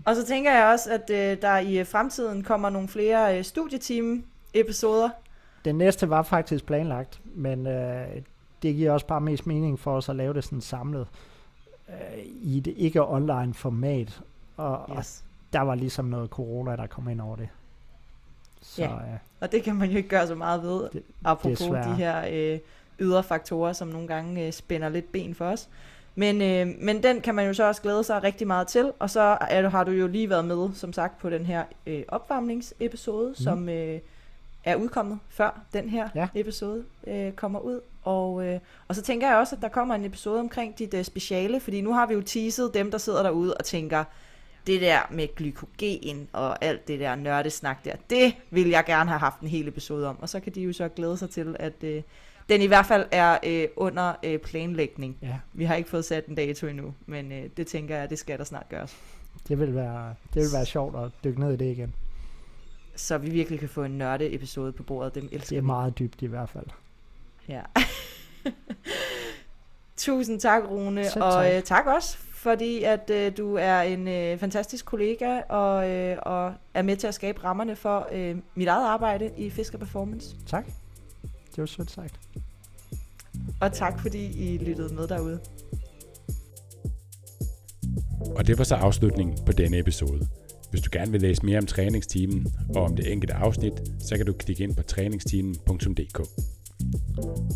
Og 0.06 0.16
så 0.16 0.26
tænker 0.26 0.52
jeg 0.52 0.66
også, 0.66 0.94
at 0.94 1.10
øh, 1.10 1.42
der 1.42 1.58
i 1.58 1.84
fremtiden 1.84 2.44
kommer 2.44 2.70
nogle 2.70 2.88
flere 2.88 3.38
øh, 3.38 3.44
studietime 3.44 4.24
episoder 4.54 5.10
den 5.66 5.76
næste 5.76 6.10
var 6.10 6.22
faktisk 6.22 6.66
planlagt, 6.66 7.22
men 7.24 7.68
øh, 7.68 8.08
det 8.62 8.76
giver 8.76 8.92
også 8.92 9.08
bare 9.08 9.22
mest 9.22 9.48
mening 9.48 9.80
for 9.80 9.96
os 9.96 10.10
at 10.10 10.16
lave 10.16 10.34
det 10.34 10.44
sådan 10.44 10.62
samlet 10.62 11.08
øh, 11.90 12.20
i 12.26 12.58
et 12.58 12.68
ikke 12.68 13.08
online 13.08 13.54
format. 13.54 14.22
Og, 14.58 14.98
yes. 14.98 14.98
og 14.98 15.54
der 15.54 15.60
var 15.60 15.76
ligesom 15.76 16.06
noget 16.06 16.30
corona, 16.30 16.76
der 16.76 16.88
kom 16.88 17.10
ind 17.10 17.22
over 17.22 17.36
det. 17.36 17.50
Så, 18.62 18.82
ja, 18.82 18.88
øh, 18.88 19.20
og 19.40 19.52
det 19.52 19.64
kan 19.64 19.76
man 19.76 19.90
jo 19.90 19.98
ikke 19.98 20.10
gøre 20.10 20.28
så 20.28 20.36
meget 20.36 20.64
ved, 20.64 20.90
det, 20.94 21.04
apropos 21.26 21.60
det 21.60 21.84
de 21.84 21.94
her 21.94 22.26
øh, 22.32 22.60
ydre 23.00 23.24
faktorer, 23.24 23.74
som 23.74 23.88
nogle 23.88 24.08
gange 24.08 24.46
øh, 24.46 24.54
spænder 24.54 24.90
lidt 24.90 25.12
ben 25.12 25.36
for 25.36 25.46
os. 25.46 25.70
Men, 26.16 26.42
øh, 26.42 26.68
men 26.82 27.04
den 27.04 27.22
kan 27.22 27.36
man 27.36 27.48
jo 27.48 27.54
så 27.54 27.64
også 27.64 27.82
glæde 27.82 28.04
sig 28.04 28.24
rigtig 28.24 28.48
meget 28.48 28.68
til, 28.68 28.92
og 29.00 29.10
så 29.10 29.38
er, 29.42 29.70
har 29.70 29.84
du 29.84 29.92
jo 29.92 30.08
lige 30.08 30.30
været 30.30 30.46
med, 30.46 30.70
som 30.74 30.94
sagt, 30.94 31.20
på 31.20 31.30
den 31.30 31.46
her 31.46 31.64
øh, 31.88 32.04
opvarmningsepisode, 32.08 33.30
mm. 33.30 33.36
som... 33.36 33.70
Øh, 33.70 34.00
er 34.64 34.76
udkommet 34.76 35.20
før 35.30 35.62
den 35.74 35.90
her 35.90 36.10
ja. 36.16 36.28
episode 36.36 36.84
øh, 37.08 37.32
kommer 37.32 37.60
ud. 37.60 37.80
Og, 38.04 38.46
øh, 38.46 38.60
og 38.88 38.96
så 38.96 39.02
tænker 39.02 39.28
jeg 39.28 39.38
også, 39.38 39.56
at 39.56 39.62
der 39.62 39.68
kommer 39.68 39.96
en 39.96 40.06
episode 40.06 40.40
omkring 40.40 40.80
dit 40.80 40.94
øh, 40.94 41.04
speciale, 41.04 41.60
fordi 41.60 41.82
nu 41.82 41.94
har 41.94 42.06
vi 42.06 42.14
jo 42.14 42.22
teaset 42.22 42.74
dem, 42.74 42.92
der 42.92 42.98
sidder 42.98 43.24
derude 43.24 43.54
og 43.54 43.66
tænker, 43.66 44.04
det 44.70 44.82
der 44.82 45.00
med 45.12 45.36
glykogen 45.36 46.30
og 46.34 46.66
alt 46.66 46.88
det 46.88 47.00
der 47.00 47.16
nørdesnak 47.16 47.86
der, 47.86 47.96
det 48.10 48.34
vil 48.50 48.70
jeg 48.70 48.84
gerne 48.86 49.10
have 49.10 49.20
haft 49.20 49.40
en 49.40 49.48
hel 49.48 49.68
episode 49.68 50.08
om. 50.08 50.20
Og 50.20 50.30
så 50.30 50.40
kan 50.40 50.56
de 50.56 50.62
jo 50.62 50.74
så 50.74 50.90
glæde 50.90 51.18
sig 51.18 51.30
til, 51.30 51.56
at 51.60 51.84
øh, 51.84 52.02
den 52.50 52.62
i 52.62 52.66
hvert 52.66 52.86
fald 52.86 53.06
er 53.12 53.38
øh, 53.46 53.68
under 53.76 54.14
øh, 54.24 54.40
planlægning. 54.40 55.18
Ja. 55.22 55.38
Vi 55.54 55.66
har 55.66 55.76
ikke 55.76 55.90
fået 55.90 56.06
sat 56.06 56.26
en 56.26 56.36
dato 56.36 56.68
endnu, 56.68 56.94
men 57.06 57.32
øh, 57.32 57.50
det 57.58 57.68
tænker 57.68 57.98
jeg, 57.98 58.10
det 58.10 58.20
skal 58.20 58.38
der 58.38 58.44
snart 58.44 58.70
gøres. 58.70 58.98
Det 59.48 59.60
vil 59.60 59.76
være, 59.76 60.16
det 60.34 60.42
vil 60.42 60.50
være 60.54 60.66
sjovt 60.66 60.96
at 60.96 61.12
dykke 61.24 61.40
ned 61.40 61.54
i 61.54 61.58
det 61.58 61.72
igen 61.72 61.94
så 63.00 63.18
vi 63.18 63.30
virkelig 63.30 63.60
kan 63.60 63.70
få 63.70 63.84
en 63.84 63.92
nørde 63.92 64.34
episode 64.34 64.72
på 64.72 64.84
bordet. 64.84 65.16
Dem 65.16 65.30
elsker 65.32 65.50
Det 65.50 65.58
er 65.58 65.62
vi. 65.62 65.66
meget 65.66 66.00
dybt 66.00 66.22
i 66.22 66.26
hvert 66.26 66.50
fald. 66.50 66.66
Ja. 67.48 67.62
Tusind 69.98 70.40
tak, 70.40 70.64
Rune. 70.70 71.10
Selv 71.10 71.24
og 71.24 71.32
tak. 71.34 71.54
Øh, 71.54 71.64
tak 71.64 71.86
også, 71.86 72.18
fordi 72.40 72.84
at 72.84 73.10
øh, 73.10 73.38
du 73.38 73.56
er 73.56 73.82
en 73.82 74.08
øh, 74.08 74.38
fantastisk 74.38 74.86
kollega 74.86 75.42
og, 75.50 75.90
øh, 75.90 76.18
og 76.22 76.54
er 76.74 76.82
med 76.82 76.98
til 76.98 77.08
at 77.08 77.14
skabe 77.14 77.44
rammerne 77.44 77.76
for 77.76 78.08
øh, 78.12 78.38
mit 78.56 78.68
eget 78.68 78.88
arbejde 78.88 79.32
i 79.38 79.50
Fisker 79.50 79.78
Performance. 79.78 80.36
Tak. 80.46 80.66
Det 81.22 81.58
var 81.58 81.66
sødt 81.66 81.92
sagt. 81.92 82.20
Og 83.62 83.74
tak, 83.74 84.02
fordi 84.02 84.54
I 84.54 84.58
lyttede 84.58 84.96
med 84.96 85.08
derude. 85.08 85.40
Og 88.36 88.48
det 88.48 88.58
var 88.58 88.64
så 88.64 88.76
afslutningen 88.76 89.38
på 89.46 89.52
denne 89.52 89.80
episode. 89.80 90.28
Hvis 90.72 90.82
du 90.82 90.90
gerne 90.92 91.12
vil 91.12 91.22
læse 91.22 91.46
mere 91.46 91.58
om 91.58 91.66
træningsteamen 91.66 92.48
og 92.76 92.84
om 92.84 92.96
det 92.96 93.12
enkelte 93.12 93.34
afsnit, 93.34 93.74
så 94.00 94.18
kan 94.18 94.26
du 94.26 94.34
klikke 94.34 94.64
ind 94.64 94.76
på 94.76 94.84
træningsteamen.dk. 94.84 96.20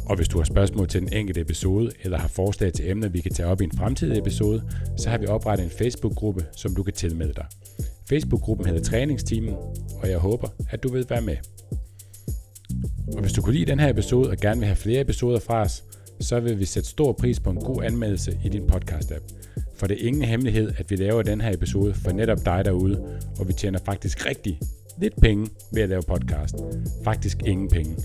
Og 0.05 0.15
hvis 0.15 0.27
du 0.27 0.37
har 0.37 0.45
spørgsmål 0.45 0.87
til 0.87 1.01
den 1.01 1.13
enkelte 1.13 1.41
episode, 1.41 1.91
eller 2.01 2.17
har 2.17 2.27
forslag 2.27 2.73
til 2.73 2.89
emner, 2.89 3.09
vi 3.09 3.21
kan 3.21 3.31
tage 3.31 3.47
op 3.47 3.61
i 3.61 3.63
en 3.63 3.71
fremtidig 3.71 4.17
episode, 4.17 4.63
så 4.97 5.09
har 5.09 5.17
vi 5.17 5.27
oprettet 5.27 5.65
en 5.65 5.71
Facebook-gruppe, 5.71 6.45
som 6.55 6.75
du 6.75 6.83
kan 6.83 6.93
tilmelde 6.93 7.33
dig. 7.33 7.45
Facebook-gruppen 8.09 8.67
hedder 8.67 8.83
Træningsteamen, 8.83 9.53
og 10.01 10.09
jeg 10.09 10.17
håber, 10.17 10.47
at 10.69 10.83
du 10.83 10.91
vil 10.91 11.05
være 11.09 11.21
med. 11.21 11.37
Og 13.13 13.21
hvis 13.21 13.33
du 13.33 13.41
kunne 13.41 13.53
lide 13.53 13.65
den 13.65 13.79
her 13.79 13.89
episode 13.89 14.29
og 14.29 14.37
gerne 14.37 14.59
vil 14.59 14.67
have 14.67 14.75
flere 14.75 15.01
episoder 15.01 15.39
fra 15.39 15.61
os, 15.61 15.83
så 16.19 16.39
vil 16.39 16.59
vi 16.59 16.65
sætte 16.65 16.89
stor 16.89 17.11
pris 17.11 17.39
på 17.39 17.49
en 17.49 17.57
god 17.57 17.83
anmeldelse 17.83 18.39
i 18.45 18.49
din 18.49 18.63
podcast-app. 18.71 19.33
For 19.75 19.87
det 19.87 20.03
er 20.03 20.07
ingen 20.07 20.23
hemmelighed, 20.23 20.71
at 20.77 20.91
vi 20.91 20.95
laver 20.95 21.23
den 21.23 21.41
her 21.41 21.53
episode 21.53 21.93
for 21.93 22.11
netop 22.11 22.45
dig 22.45 22.65
derude, 22.65 23.19
og 23.39 23.47
vi 23.47 23.53
tjener 23.53 23.79
faktisk 23.85 24.25
rigtig 24.25 24.59
lidt 24.97 25.21
penge 25.21 25.47
ved 25.73 25.81
at 25.81 25.89
lave 25.89 26.01
podcast. 26.07 26.55
Faktisk 27.03 27.37
ingen 27.45 27.69
penge. 27.69 27.95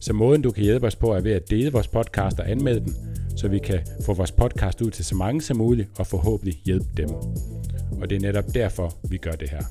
Så 0.00 0.12
måden 0.12 0.42
du 0.42 0.50
kan 0.50 0.64
hjælpe 0.64 0.86
os 0.86 0.96
på 0.96 1.12
er 1.12 1.20
ved 1.20 1.32
at 1.32 1.50
dele 1.50 1.72
vores 1.72 1.88
podcast 1.88 2.40
og 2.40 2.50
anmelde 2.50 2.80
den, 2.80 2.94
så 3.36 3.48
vi 3.48 3.58
kan 3.58 3.80
få 4.06 4.14
vores 4.14 4.32
podcast 4.32 4.82
ud 4.82 4.90
til 4.90 5.04
så 5.04 5.14
mange 5.14 5.42
som 5.42 5.56
muligt 5.56 5.88
og 5.98 6.06
forhåbentlig 6.06 6.62
hjælpe 6.64 6.86
dem. 6.96 7.10
Og 8.00 8.10
det 8.10 8.16
er 8.16 8.20
netop 8.20 8.44
derfor, 8.54 8.94
vi 9.10 9.16
gør 9.16 9.32
det 9.32 9.50
her. 9.50 9.62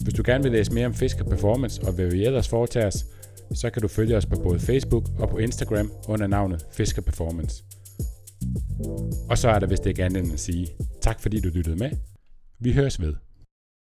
Hvis 0.00 0.14
du 0.14 0.22
gerne 0.26 0.42
vil 0.42 0.52
læse 0.52 0.72
mere 0.72 0.86
om 0.86 0.94
Fisker 0.94 1.24
Performance 1.24 1.82
og 1.82 1.92
hvad 1.92 2.10
vi 2.10 2.24
ellers 2.24 2.48
foretager 2.48 2.86
os, 2.86 3.06
så 3.54 3.70
kan 3.70 3.82
du 3.82 3.88
følge 3.88 4.16
os 4.16 4.26
på 4.26 4.36
både 4.42 4.60
Facebook 4.60 5.04
og 5.18 5.28
på 5.28 5.38
Instagram 5.38 5.92
under 6.08 6.26
navnet 6.26 6.66
Fisker 6.72 7.02
Performance. 7.02 7.64
Og 9.30 9.38
så 9.38 9.48
er 9.48 9.58
der 9.58 9.66
vist 9.66 9.86
ikke 9.86 10.04
andet 10.04 10.24
end 10.24 10.32
at 10.32 10.40
sige 10.40 10.68
tak 11.00 11.20
fordi 11.20 11.40
du 11.40 11.48
lyttede 11.48 11.76
med. 11.76 11.90
Vi 12.60 12.72
høres 12.72 13.00
ved. 13.00 13.14